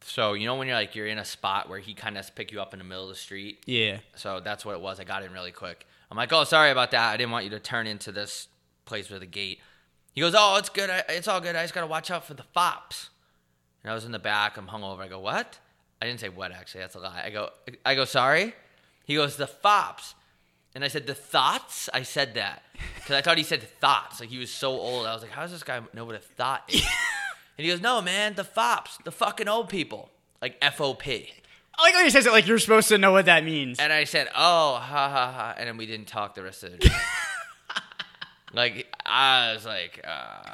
so 0.07 0.35
you 0.35 0.47
know 0.47 0.57
when 0.57 0.67
you're 0.69 0.77
like 0.77 0.95
you're 0.95 1.07
in 1.07 1.19
a 1.19 1.25
spot 1.25 1.69
where 1.69 1.79
he 1.79 1.95
kind 1.95 2.17
of 2.17 2.19
has 2.19 2.27
to 2.27 2.33
pick 2.33 2.53
you 2.53 2.61
up 2.61 2.75
in 2.75 2.79
the 2.79 2.85
middle 2.85 3.05
of 3.05 3.09
the 3.09 3.15
street. 3.15 3.63
Yeah. 3.67 3.99
So 4.17 4.41
that's 4.41 4.65
what 4.65 4.75
it 4.75 4.81
was. 4.81 5.01
I 5.01 5.05
got 5.05 5.23
in 5.23 5.33
really 5.33 5.53
quick. 5.53 5.87
I'm 6.11 6.17
like, 6.17 6.33
oh, 6.33 6.45
sorry 6.45 6.71
about 6.71 6.91
that. 6.91 7.13
I 7.13 7.17
didn't 7.17 7.33
want 7.33 7.45
you 7.45 7.51
to 7.51 7.61
turn 7.61 7.87
into 7.87 8.13
this 8.13 8.49
place 8.85 9.09
with 9.09 9.23
a 9.23 9.27
gate. 9.27 9.61
He 10.13 10.21
goes, 10.21 10.35
oh, 10.37 10.57
it's 10.59 10.69
good. 10.69 10.91
I, 10.91 11.03
it's 11.09 11.27
all 11.27 11.41
good. 11.41 11.57
I 11.57 11.63
just 11.63 11.75
gotta 11.75 11.87
watch 11.87 12.11
out 12.11 12.25
for 12.25 12.35
the 12.35 12.45
fops. 12.55 13.11
And 13.83 13.91
I 13.91 13.95
was 13.95 14.05
in 14.05 14.13
the 14.13 14.19
back. 14.19 14.57
I'm 14.57 14.69
hungover. 14.69 15.01
I 15.01 15.09
go, 15.09 15.19
what? 15.19 15.59
I 16.05 16.07
didn't 16.07 16.21
say 16.21 16.29
what 16.29 16.53
actually. 16.53 16.83
That's 16.83 16.97
a 16.97 16.99
lie. 16.99 17.23
I 17.25 17.31
go, 17.31 17.49
I 17.83 17.95
go, 17.95 18.05
sorry. 18.05 18.53
He 19.07 19.15
goes, 19.15 19.37
the 19.37 19.47
fops. 19.47 20.15
And 20.75 20.85
I 20.85 20.89
said, 20.89 21.07
the 21.07 21.15
thoughts? 21.15 21.89
I 21.95 22.03
said 22.03 22.35
that. 22.35 22.63
Because 22.97 23.17
I 23.17 23.23
thought 23.23 23.39
he 23.39 23.43
said 23.43 23.63
thoughts. 23.81 24.21
Like 24.21 24.29
he 24.29 24.37
was 24.37 24.51
so 24.51 24.73
old. 24.73 25.07
I 25.07 25.15
was 25.15 25.23
like, 25.23 25.31
how 25.31 25.41
does 25.41 25.53
this 25.53 25.63
guy 25.63 25.81
know 25.95 26.05
what 26.05 26.15
a 26.15 26.19
thought 26.19 26.65
is? 26.69 26.83
and 27.57 27.65
he 27.65 27.69
goes, 27.69 27.81
no, 27.81 28.03
man, 28.03 28.35
the 28.35 28.45
fops, 28.45 28.99
the 29.03 29.11
fucking 29.11 29.49
old 29.49 29.71
people. 29.71 30.11
Like 30.43 30.61
FOP. 30.61 31.27
I 31.79 31.83
like 31.83 31.95
how 31.95 32.05
he 32.05 32.11
says 32.11 32.27
it 32.27 32.33
like 32.33 32.47
you're 32.47 32.59
supposed 32.59 32.89
to 32.89 32.99
know 32.99 33.13
what 33.13 33.25
that 33.25 33.43
means. 33.43 33.79
And 33.79 33.91
I 33.91 34.05
said, 34.05 34.29
oh, 34.37 34.75
ha 34.75 35.09
ha 35.09 35.33
ha. 35.33 35.55
And 35.57 35.67
then 35.67 35.79
we 35.79 35.87
didn't 35.87 36.07
talk 36.07 36.35
the 36.35 36.43
rest 36.43 36.65
of 36.65 36.73
the 36.73 36.79
day. 36.79 36.95
like, 38.53 38.95
I 39.07 39.55
was 39.55 39.65
like, 39.65 40.05
uh, 40.07 40.51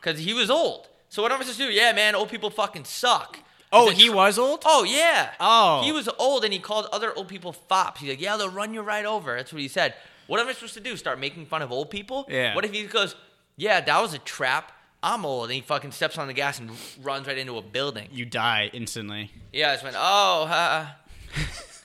because 0.00 0.18
he 0.18 0.32
was 0.32 0.48
old. 0.48 0.88
So 1.10 1.20
what 1.20 1.30
am 1.30 1.40
I 1.40 1.42
supposed 1.42 1.58
to 1.58 1.66
do? 1.66 1.72
Yeah, 1.72 1.92
man, 1.92 2.14
old 2.14 2.30
people 2.30 2.48
fucking 2.48 2.84
suck. 2.84 3.38
Oh, 3.74 3.90
he 3.90 4.08
tr- 4.08 4.14
was 4.14 4.38
old. 4.38 4.62
Oh, 4.64 4.84
yeah. 4.84 5.32
Oh. 5.40 5.82
He 5.82 5.92
was 5.92 6.08
old 6.18 6.44
and 6.44 6.52
he 6.52 6.58
called 6.58 6.86
other 6.92 7.12
old 7.14 7.28
people 7.28 7.52
fops. 7.52 8.00
He's 8.00 8.10
like, 8.10 8.20
yeah, 8.20 8.36
they'll 8.36 8.50
run 8.50 8.72
you 8.74 8.82
right 8.82 9.04
over. 9.04 9.36
That's 9.36 9.52
what 9.52 9.60
he 9.60 9.68
said. 9.68 9.94
What 10.26 10.40
am 10.40 10.48
I 10.48 10.52
supposed 10.52 10.74
to 10.74 10.80
do? 10.80 10.96
Start 10.96 11.18
making 11.18 11.46
fun 11.46 11.62
of 11.62 11.70
old 11.70 11.90
people? 11.90 12.26
Yeah. 12.28 12.54
What 12.54 12.64
if 12.64 12.72
he 12.72 12.84
goes, 12.84 13.14
yeah, 13.56 13.80
that 13.80 14.00
was 14.00 14.14
a 14.14 14.18
trap. 14.18 14.72
I'm 15.02 15.26
old. 15.26 15.44
And 15.44 15.54
he 15.54 15.60
fucking 15.60 15.92
steps 15.92 16.16
on 16.16 16.28
the 16.28 16.32
gas 16.32 16.58
and 16.58 16.70
runs 17.02 17.26
right 17.26 17.36
into 17.36 17.58
a 17.58 17.62
building. 17.62 18.08
You 18.10 18.24
die 18.24 18.70
instantly. 18.72 19.30
Yeah, 19.52 19.70
I 19.70 19.74
just 19.74 19.84
went, 19.84 19.96
oh, 19.98 20.46
ha. 20.46 20.96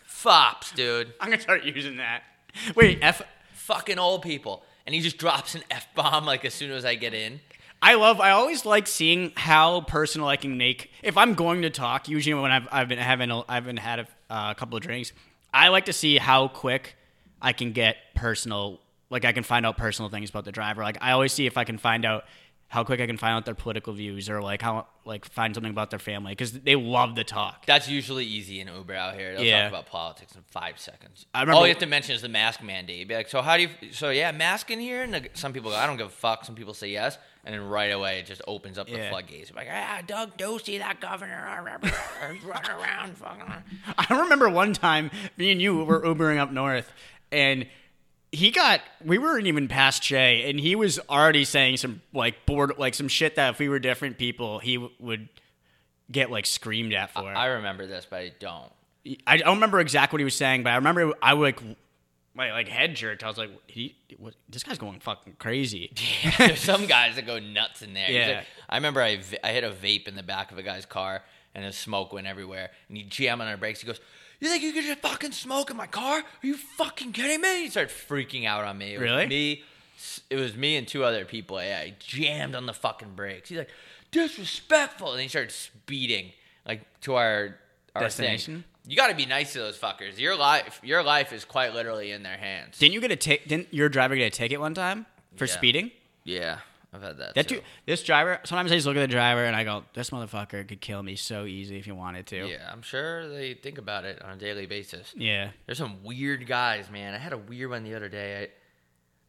fops, 0.06 0.72
dude. 0.74 1.14
I'm 1.20 1.30
gonna 1.30 1.42
start 1.42 1.64
using 1.64 1.98
that. 1.98 2.24
Wait, 2.76 3.00
F. 3.02 3.22
fucking 3.54 3.98
old 3.98 4.22
people. 4.22 4.64
And 4.86 4.94
he 4.96 5.02
just 5.02 5.18
drops 5.18 5.56
an 5.56 5.64
F 5.72 5.88
bomb 5.96 6.26
like 6.26 6.44
as 6.46 6.54
soon 6.54 6.72
as 6.72 6.84
I 6.84 6.96
get 6.96 7.14
in. 7.14 7.40
I 7.82 7.96
love. 7.96 8.20
I 8.20 8.32
always 8.32 8.66
like 8.66 8.88
seeing 8.88 9.32
how 9.36 9.82
personal 9.82 10.28
I 10.28 10.36
can 10.36 10.58
make. 10.58 10.92
If 11.02 11.18
I'm 11.18 11.34
going 11.34 11.62
to 11.62 11.70
talk, 11.70 12.10
usually 12.10 12.40
when 12.40 12.52
I've 12.52 12.68
I've 12.72 12.88
been 12.90 13.00
having 13.00 13.32
a, 13.32 13.44
I've 13.48 13.66
been 13.66 13.78
had 13.78 14.00
a 14.00 14.08
uh, 14.30 14.54
couple 14.54 14.78
of 14.78 14.84
drinks, 14.84 15.14
I 15.54 15.70
like 15.70 15.86
to 15.86 15.94
see 15.94 16.18
how 16.18 16.50
quick 16.50 16.96
I 17.42 17.54
can 17.54 17.72
get 17.72 17.98
personal. 18.16 18.80
Like 19.10 19.26
I 19.26 19.32
can 19.32 19.44
find 19.44 19.66
out 19.66 19.78
personal 19.78 20.10
things 20.10 20.30
about 20.30 20.46
the 20.46 20.52
driver. 20.52 20.84
Like 20.84 20.98
I 21.02 21.12
always 21.12 21.32
see 21.32 21.46
if 21.46 21.58
I 21.58 21.64
can 21.64 21.78
find 21.78 22.06
out 22.06 22.26
how 22.70 22.84
quick 22.84 23.02
I 23.02 23.08
can 23.08 23.18
find 23.18 23.34
out 23.34 23.46
their 23.46 23.56
political 23.56 23.94
views 23.94 24.30
or 24.30 24.42
like 24.42 24.62
how 24.62 24.86
like 25.04 25.26
find 25.26 25.56
something 25.56 25.72
about 25.72 25.90
their 25.90 25.98
family 26.00 26.32
because 26.34 26.52
they 26.52 26.76
love 26.76 27.16
to 27.16 27.24
talk. 27.24 27.66
That's 27.66 27.90
usually 27.90 28.26
easy 28.26 28.60
in 28.62 28.68
Uber 28.68 28.94
out 28.94 29.16
here. 29.16 29.36
They'll 29.36 29.44
Yeah. 29.44 29.64
talk 29.64 29.70
about 29.72 29.86
politics 29.88 30.36
in 30.36 30.44
five 30.52 30.80
seconds. 30.80 31.26
I 31.34 31.42
remember- 31.42 31.58
All 31.58 31.66
you 31.66 31.72
have 31.74 31.80
to 31.80 31.88
mention 31.88 32.14
is 32.16 32.22
the 32.22 32.30
mask 32.30 32.62
mandate. 32.62 33.00
You'd 33.00 33.08
be 33.08 33.16
like, 33.16 33.28
so 33.28 33.42
how 33.42 33.58
do 33.58 33.64
you? 33.64 33.70
So 33.92 34.12
yeah, 34.12 34.32
mask 34.32 34.70
in 34.70 34.80
here. 34.80 35.02
And 35.02 35.14
the, 35.14 35.30
some 35.34 35.52
people 35.52 35.72
go, 35.72 35.78
I 35.78 35.88
don't 35.88 35.98
give 35.98 36.08
a 36.08 36.12
fuck. 36.12 36.46
Some 36.46 36.54
people 36.54 36.76
say 36.76 36.90
yes, 36.90 37.18
and 37.44 37.54
then 37.56 37.62
right 37.68 37.92
away 37.92 38.20
it 38.20 38.28
just 38.28 38.44
opens 38.48 38.78
up 38.78 38.88
the 38.88 38.98
Yeah. 38.98 39.10
floodgates. 39.10 39.52
Like, 39.52 39.68
ah, 39.72 40.02
Doug 40.06 40.38
Ducey, 40.38 40.78
that 40.78 41.00
governor, 41.02 41.44
running 42.24 42.72
around, 42.72 43.18
fucking. 43.18 43.54
I 43.98 44.20
remember 44.22 44.48
one 44.48 44.74
time 44.74 45.10
me 45.38 45.52
and 45.52 45.60
you 45.62 45.84
were 45.84 46.02
Ubering 46.02 46.38
up 46.38 46.52
north, 46.52 46.92
and 47.32 47.66
he 48.32 48.52
got 48.52 48.82
we 49.04 49.18
weren't 49.18 49.48
even 49.48 49.68
past 49.68 50.04
Shea, 50.04 50.50
and 50.50 50.60
he 50.60 50.76
was 50.76 51.00
already 51.10 51.46
saying 51.46 51.78
some 51.78 52.02
like 52.14 52.46
board 52.46 52.74
like 52.78 52.94
some 52.94 53.08
shit 53.08 53.36
that 53.36 53.52
if 53.52 53.60
we 53.60 53.70
were 53.70 53.80
different 53.80 54.18
people, 54.18 54.60
he 54.60 54.76
w- 54.76 54.94
would 55.00 55.30
get 56.12 56.30
like 56.32 56.46
screamed 56.46 56.94
at 56.94 57.12
for. 57.12 57.22
I 57.36 57.48
remember 57.48 57.88
this, 57.88 58.06
but 58.10 58.18
I 58.20 58.32
don't. 58.40 58.72
I 59.26 59.38
don't 59.38 59.56
remember 59.56 59.80
exactly 59.80 60.18
what 60.18 60.22
he 60.22 60.26
was 60.26 60.36
saying, 60.36 60.64
but 60.64 60.72
I 60.72 60.76
remember 60.76 61.14
I 61.22 61.34
like 61.34 61.62
my 62.36 62.52
like 62.52 62.68
head 62.68 62.96
jerked. 62.96 63.24
I 63.24 63.28
was 63.28 63.38
like, 63.38 63.50
he, 63.68 63.96
what, 64.18 64.36
this 64.48 64.64
guy's 64.64 64.78
going 64.78 65.00
fucking 65.00 65.38
crazy. 65.40 65.92
There's 66.38 66.60
some 66.60 66.86
guys 66.86 67.16
that 67.16 67.26
go 67.26 67.40
nuts 67.40 67.82
in 67.82 67.94
there. 67.94 68.10
Yeah. 68.12 68.28
like- 68.38 68.46
I 68.70 68.76
remember 68.76 69.02
I, 69.02 69.20
I 69.44 69.52
hit 69.52 69.64
a 69.64 69.72
vape 69.72 70.08
in 70.08 70.16
the 70.16 70.22
back 70.24 70.52
of 70.52 70.58
a 70.60 70.64
guy's 70.64 70.86
car 70.86 71.24
and 71.56 71.66
the 71.66 71.72
smoke 71.72 72.14
went 72.14 72.28
everywhere. 72.28 72.70
And 72.88 72.98
he 72.98 73.04
jammed 73.04 73.42
on 73.42 73.52
the 73.52 73.58
brakes. 73.58 73.82
He 73.82 73.88
goes, 73.88 74.00
"You 74.40 74.50
think 74.50 74.64
you 74.64 74.72
could 74.74 74.86
just 74.86 75.00
fucking 75.00 75.32
smoke 75.34 75.70
in 75.70 75.78
my 75.78 75.88
car? 75.88 76.20
Are 76.20 76.24
you 76.48 76.56
fucking 76.58 77.12
kidding 77.14 77.42
me?" 77.42 77.64
He 77.64 77.70
started 77.70 77.92
freaking 77.94 78.46
out 78.46 78.64
on 78.66 78.78
me. 78.78 78.94
It 78.94 79.00
was 79.00 79.10
Really? 79.10 79.28
Me. 79.28 79.64
It 80.30 80.36
was 80.38 80.56
me 80.56 80.78
and 80.78 80.88
two 80.88 81.04
other 81.04 81.26
people. 81.26 81.62
Yeah, 81.62 81.84
he 81.84 81.94
jammed 82.00 82.56
on 82.56 82.66
the 82.66 82.74
fucking 82.74 83.16
brakes. 83.16 83.50
He's 83.50 83.58
like, 83.58 83.70
disrespectful, 84.12 85.12
and 85.14 85.22
he 85.22 85.28
started 85.28 85.52
speeding 85.52 86.32
like 86.66 86.82
to 87.02 87.16
our 87.16 87.58
our 87.96 88.04
Destination? 88.04 88.56
Thing. 88.56 88.64
You 88.92 88.96
got 88.96 89.08
to 89.10 89.16
be 89.16 89.26
nice 89.26 89.54
to 89.54 89.60
those 89.60 89.78
fuckers. 89.78 90.18
Your 90.20 90.36
life, 90.36 90.80
your 90.84 91.04
life 91.04 91.34
is 91.34 91.44
quite 91.46 91.74
literally 91.74 92.12
in 92.12 92.24
their 92.24 92.38
hands. 92.38 92.78
Didn't 92.78 92.94
you 92.94 93.02
get 93.02 93.12
a 93.12 93.16
ticket? 93.16 93.48
Didn't 93.48 93.74
your 93.74 93.90
driver 93.90 94.16
get 94.16 94.26
a 94.28 94.30
ticket 94.36 94.60
one 94.60 94.74
time 94.74 95.06
for 95.36 95.46
Yeah. 95.46 95.54
speeding? 95.54 95.92
Yeah, 96.24 96.60
I've 96.92 97.02
had 97.04 97.18
that. 97.18 97.36
That 97.36 97.48
too. 97.48 97.56
dude, 97.56 97.64
this 97.86 98.04
driver. 98.04 98.40
Sometimes 98.46 98.72
I 98.72 98.76
just 98.76 98.88
look 98.88 98.98
at 98.98 99.02
the 99.02 99.08
driver 99.08 99.46
and 99.46 99.56
I 99.56 99.64
go, 99.64 99.84
"This 99.94 100.10
motherfucker 100.10 100.68
could 100.68 100.82
kill 100.82 101.04
me 101.04 101.16
so 101.16 101.46
easy 101.46 101.78
if 101.78 101.86
he 101.86 101.92
wanted 101.92 102.26
to." 102.28 102.48
Yeah, 102.48 102.68
I'm 102.72 102.82
sure 102.82 103.28
they 103.28 103.54
think 103.54 103.78
about 103.78 104.06
it 104.06 104.22
on 104.24 104.32
a 104.32 104.38
daily 104.38 104.66
basis. 104.66 105.14
Yeah. 105.16 105.52
There's 105.66 105.78
some 105.78 106.04
weird 106.04 106.48
guys, 106.48 106.90
man. 106.90 107.14
I 107.14 107.20
had 107.20 107.34
a 107.34 107.38
weird 107.38 107.70
one 107.70 107.84
the 107.84 107.94
other 107.96 108.10
day. 108.10 108.44
I 108.44 108.48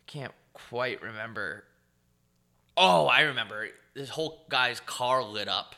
can't 0.06 0.32
quite 0.54 1.02
remember. 1.02 1.64
Oh, 2.76 3.06
I 3.06 3.22
remember. 3.22 3.68
This 3.94 4.08
whole 4.08 4.46
guy's 4.48 4.80
car 4.80 5.22
lit 5.22 5.48
up. 5.48 5.74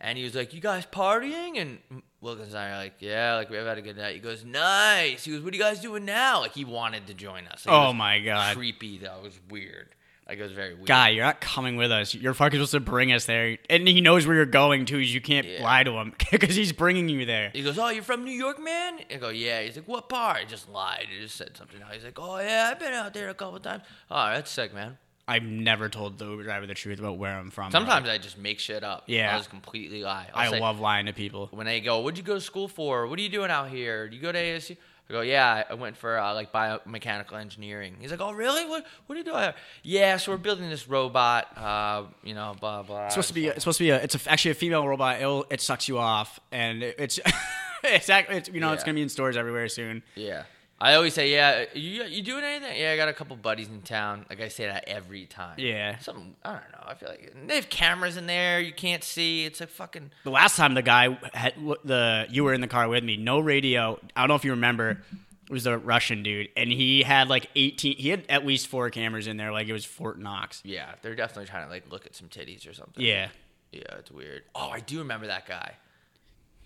And 0.00 0.18
he 0.18 0.24
was 0.24 0.34
like, 0.34 0.52
You 0.52 0.60
guys 0.60 0.84
partying? 0.84 1.58
And 1.58 1.78
Wilkins 2.20 2.48
and 2.48 2.58
I 2.58 2.70
are 2.70 2.76
like, 2.76 2.94
Yeah, 2.98 3.36
like 3.36 3.48
we've 3.48 3.64
had 3.64 3.78
a 3.78 3.82
good 3.82 3.96
night. 3.96 4.14
He 4.14 4.20
goes, 4.20 4.44
Nice. 4.44 5.24
He 5.24 5.32
goes, 5.32 5.40
What 5.42 5.54
are 5.54 5.56
you 5.56 5.62
guys 5.62 5.80
doing 5.80 6.04
now? 6.04 6.40
Like 6.40 6.52
he 6.52 6.64
wanted 6.64 7.06
to 7.06 7.14
join 7.14 7.46
us. 7.46 7.64
Like, 7.64 7.74
Oh 7.74 7.92
my 7.94 8.18
god. 8.20 8.54
Creepy 8.56 8.98
though. 8.98 9.16
It 9.18 9.22
was 9.22 9.40
weird. 9.48 9.93
Like 10.26 10.38
it 10.38 10.42
was 10.42 10.52
very 10.52 10.72
weird. 10.74 10.86
Guy, 10.86 11.10
you're 11.10 11.24
not 11.24 11.40
coming 11.42 11.76
with 11.76 11.92
us. 11.92 12.14
You're 12.14 12.32
fucking 12.32 12.58
supposed 12.58 12.72
to 12.72 12.80
bring 12.80 13.12
us 13.12 13.26
there, 13.26 13.58
and 13.68 13.86
he 13.86 14.00
knows 14.00 14.26
where 14.26 14.34
you're 14.36 14.46
going 14.46 14.86
to. 14.86 14.98
You 14.98 15.20
can't 15.20 15.46
Yeah. 15.46 15.62
lie 15.62 15.84
to 15.84 15.92
him 15.92 16.14
because 16.30 16.56
he's 16.56 16.72
bringing 16.72 17.10
you 17.10 17.26
there. 17.26 17.50
He 17.52 17.62
goes, 17.62 17.78
"Oh, 17.78 17.90
you're 17.90 18.02
from 18.02 18.24
New 18.24 18.32
York, 18.32 18.58
man?" 18.62 19.00
I 19.10 19.16
go, 19.16 19.28
"Yeah." 19.28 19.60
He's 19.60 19.76
like, 19.76 19.86
"What 19.86 20.08
part?" 20.08 20.38
I 20.38 20.44
just 20.44 20.70
lied. 20.70 21.06
He 21.14 21.20
just 21.22 21.36
said 21.36 21.54
something. 21.56 21.78
He's 21.92 22.04
like, 22.04 22.18
"Oh 22.18 22.38
yeah, 22.38 22.70
I've 22.72 22.78
been 22.80 22.94
out 22.94 23.12
there 23.12 23.28
a 23.28 23.34
couple 23.34 23.58
times." 23.60 23.82
Oh, 24.10 24.30
that's 24.32 24.50
sick, 24.50 24.72
man. 24.72 24.96
I've 25.28 25.42
never 25.42 25.88
told 25.88 26.18
the 26.18 26.26
Uber 26.26 26.42
driver 26.42 26.66
the 26.66 26.74
truth 26.74 26.98
about 26.98 27.16
where 27.16 27.34
I'm 27.38 27.50
from. 27.50 27.70
Sometimes 27.70 28.08
I 28.10 28.18
just 28.18 28.36
make 28.36 28.58
shit 28.58 28.84
up. 28.84 29.04
Yeah. 29.06 29.32
I'll 29.32 29.38
just 29.38 29.48
completely 29.48 30.02
lie. 30.02 30.26
I'll 30.34 30.48
I 30.48 30.50
say- 30.50 30.60
love 30.60 30.80
lying 30.80 31.06
to 31.06 31.14
people. 31.14 31.48
when 31.50 31.66
they 31.66 31.80
go, 31.80 32.00
"What'd 32.00 32.16
you 32.18 32.24
go 32.24 32.34
to 32.34 32.40
school 32.40 32.68
for? 32.68 33.06
What 33.06 33.18
are 33.18 33.22
you 33.22 33.28
doing 33.30 33.50
out 33.50 33.68
here? 33.70 34.08
Do 34.08 34.16
you 34.16 34.22
go 34.22 34.32
to 34.32 34.38
ASU?" 34.38 34.76
I 35.08 35.12
go, 35.12 35.20
yeah, 35.20 35.64
I 35.68 35.74
went 35.74 35.96
for 35.96 36.18
uh, 36.18 36.32
like 36.32 36.50
biomechanical 36.52 37.38
engineering. 37.38 37.96
He's 38.00 38.10
like, 38.10 38.22
oh, 38.22 38.32
really? 38.32 38.64
What 38.64 38.86
What 39.06 39.16
are 39.16 39.18
you 39.18 39.24
doing? 39.24 39.52
Yeah, 39.82 40.16
so 40.16 40.32
we're 40.32 40.38
building 40.38 40.70
this 40.70 40.88
robot. 40.88 41.46
Uh, 41.56 42.04
you 42.22 42.34
know, 42.34 42.56
blah 42.58 42.82
blah. 42.82 43.06
It's 43.06 43.14
supposed 43.14 43.28
to 43.28 43.34
be. 43.34 43.48
It's 43.48 43.60
supposed 43.60 43.78
to 43.78 43.84
be 43.84 43.90
a. 43.90 44.02
It's 44.02 44.14
a, 44.14 44.30
actually 44.30 44.52
a 44.52 44.54
female 44.54 44.88
robot. 44.88 45.20
It'll, 45.20 45.44
it 45.50 45.60
sucks 45.60 45.88
you 45.88 45.98
off, 45.98 46.40
and 46.50 46.82
it, 46.82 46.96
it's. 46.98 47.20
it's, 47.84 48.08
it's 48.08 48.48
you 48.48 48.60
know 48.60 48.72
it's 48.72 48.82
gonna 48.82 48.94
be 48.94 49.02
in 49.02 49.08
stores 49.10 49.36
everywhere 49.36 49.68
soon. 49.68 50.02
Yeah. 50.14 50.44
I 50.80 50.94
always 50.94 51.14
say, 51.14 51.32
yeah, 51.32 51.64
you 51.72 52.04
you 52.04 52.22
doing 52.22 52.44
anything? 52.44 52.78
Yeah, 52.78 52.92
I 52.92 52.96
got 52.96 53.08
a 53.08 53.12
couple 53.12 53.36
buddies 53.36 53.68
in 53.68 53.80
town. 53.82 54.26
Like 54.28 54.40
I 54.40 54.48
say 54.48 54.66
that 54.66 54.84
every 54.88 55.24
time. 55.24 55.54
Yeah. 55.58 55.98
Something 55.98 56.34
I 56.44 56.50
don't 56.52 56.72
know. 56.72 56.84
I 56.86 56.94
feel 56.94 57.08
like 57.08 57.32
they 57.46 57.54
have 57.54 57.70
cameras 57.70 58.16
in 58.16 58.26
there. 58.26 58.60
You 58.60 58.72
can't 58.72 59.04
see. 59.04 59.44
It's 59.44 59.60
like 59.60 59.68
fucking. 59.70 60.10
The 60.24 60.30
last 60.30 60.56
time 60.56 60.74
the 60.74 60.82
guy 60.82 61.16
had 61.32 61.54
the 61.84 62.26
you 62.28 62.44
were 62.44 62.52
in 62.52 62.60
the 62.60 62.66
car 62.66 62.88
with 62.88 63.04
me, 63.04 63.16
no 63.16 63.38
radio. 63.38 63.98
I 64.16 64.22
don't 64.22 64.28
know 64.28 64.34
if 64.34 64.44
you 64.44 64.50
remember. 64.50 64.98
It 65.46 65.52
was 65.52 65.66
a 65.66 65.76
Russian 65.76 66.22
dude, 66.22 66.48
and 66.56 66.70
he 66.70 67.02
had 67.02 67.28
like 67.28 67.48
eighteen. 67.54 67.96
He 67.96 68.08
had 68.08 68.24
at 68.28 68.44
least 68.44 68.66
four 68.66 68.90
cameras 68.90 69.26
in 69.26 69.36
there, 69.36 69.52
like 69.52 69.68
it 69.68 69.72
was 69.74 69.84
Fort 69.84 70.18
Knox. 70.18 70.60
Yeah, 70.64 70.94
they're 71.02 71.14
definitely 71.14 71.46
trying 71.46 71.66
to 71.66 71.70
like 71.70 71.90
look 71.90 72.06
at 72.06 72.14
some 72.16 72.28
titties 72.28 72.68
or 72.68 72.72
something. 72.72 73.04
Yeah, 73.04 73.28
Yeah, 73.70 73.82
it's 73.98 74.10
weird. 74.10 74.42
Oh, 74.54 74.70
I 74.70 74.80
do 74.80 74.98
remember 74.98 75.26
that 75.28 75.46
guy. 75.46 75.74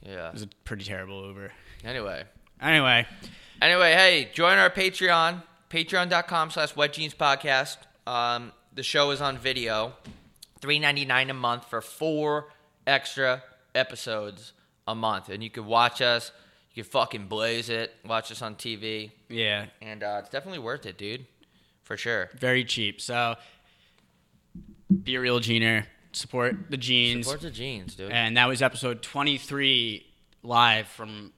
Yeah. 0.06 0.28
it 0.28 0.32
was 0.32 0.42
a 0.42 0.48
pretty 0.64 0.84
terrible 0.84 1.26
Uber. 1.26 1.52
Anyway. 1.84 2.24
Anyway, 2.61 3.06
Anyway, 3.61 3.92
hey, 3.92 4.28
join 4.32 4.56
our 4.59 4.70
Patreon, 4.70 5.42
patreon.com 5.68 6.50
slash 6.50 6.76
wet 6.76 6.92
jeans 6.92 7.12
podcast. 7.14 7.76
Um, 8.06 8.52
the 8.72 8.82
show 8.84 9.11
is 9.11 9.20
on 9.20 9.36
video. 9.38 9.94
Three 10.61 10.78
ninety 10.78 11.04
nine 11.04 11.28
a 11.30 11.34
month 11.34 11.64
for 11.68 11.80
four 11.80 12.48
extra 12.86 13.42
episodes 13.74 14.52
a 14.86 14.94
month. 14.94 15.28
And 15.28 15.42
you 15.42 15.50
can 15.50 15.66
watch 15.66 16.00
us. 16.00 16.30
You 16.74 16.82
can 16.84 16.90
fucking 16.90 17.26
blaze 17.26 17.68
it. 17.68 17.94
Watch 18.04 18.30
us 18.30 18.42
on 18.42 18.54
TV. 18.54 19.11
yeah, 19.28 19.66
And 19.82 20.02
uh, 20.04 20.18
it's 20.20 20.30
definitely 20.30 20.61
worth 20.61 20.86
it, 20.86 20.96
dude. 20.96 21.26
For 21.82 21.96
sure. 21.96 22.28
very 22.38 22.64
cheap. 22.64 23.00
So 23.00 23.34
be 25.02 25.14
a 25.16 25.20
real 25.20 25.40
jeaner. 25.40 25.84
Support 26.12 26.70
the 26.70 26.76
jeans. 26.76 27.26
Support 27.26 27.42
the 27.42 27.50
jeans, 27.50 27.94
dude. 27.96 28.11
and 28.12 28.36
that 28.36 28.46
was 28.48 28.62
episode 28.62 29.02
twenty 29.02 29.36
three 29.38 30.06
live 30.44 30.86
from. 30.86 31.32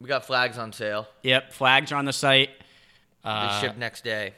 We 0.00 0.08
got 0.08 0.24
flags 0.24 0.56
on 0.58 0.72
sale. 0.72 1.06
Yep, 1.22 1.52
flags 1.52 1.92
are 1.92 1.96
on 1.96 2.04
the 2.06 2.12
site. 2.12 2.50
They 3.22 3.28
Uh, 3.30 3.60
ship 3.60 3.76
next 3.76 4.02
day. 4.02 4.34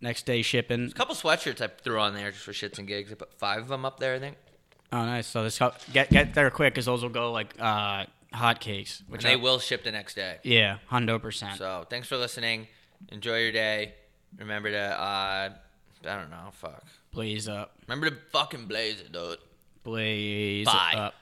next 0.00 0.26
day 0.26 0.42
shipping. 0.42 0.88
A 0.88 0.92
couple 0.92 1.14
sweatshirts 1.14 1.60
I 1.60 1.68
threw 1.68 2.00
on 2.00 2.14
there 2.14 2.30
just 2.32 2.44
for 2.44 2.52
shits 2.52 2.78
and 2.78 2.86
gigs. 2.88 3.10
I 3.12 3.14
put 3.14 3.32
five 3.38 3.60
of 3.62 3.68
them 3.68 3.84
up 3.84 4.00
there, 4.00 4.14
I 4.16 4.18
think. 4.18 4.36
Oh, 4.92 5.04
nice. 5.04 5.26
So 5.26 5.42
this 5.44 5.58
get 5.92 6.10
get 6.10 6.34
there 6.34 6.50
quick 6.50 6.74
because 6.74 6.86
those 6.86 7.02
will 7.02 7.08
go 7.10 7.30
like 7.32 7.54
uh, 7.60 8.06
hotcakes. 8.34 9.00
And 9.00 9.08
Which 9.08 9.22
they 9.22 9.32
I- 9.32 9.36
will 9.36 9.58
ship 9.60 9.84
the 9.84 9.92
next 9.92 10.14
day. 10.14 10.38
Yeah, 10.42 10.78
hundo 10.90 11.20
percent. 11.22 11.58
So 11.58 11.86
thanks 11.88 12.08
for 12.08 12.16
listening. 12.16 12.66
Enjoy 13.10 13.38
your 13.38 13.52
day. 13.52 13.94
Remember 14.38 14.70
to 14.70 14.78
uh 14.78 15.50
I 16.06 16.16
don't 16.16 16.30
know, 16.30 16.50
fuck. 16.52 16.84
Blaze 17.12 17.48
up. 17.48 17.76
Remember 17.86 18.10
to 18.10 18.16
fucking 18.32 18.66
blaze 18.66 19.00
it, 19.00 19.12
dude. 19.12 19.38
Blaze 19.84 20.66
Bye. 20.66 20.94
up. 20.96 21.14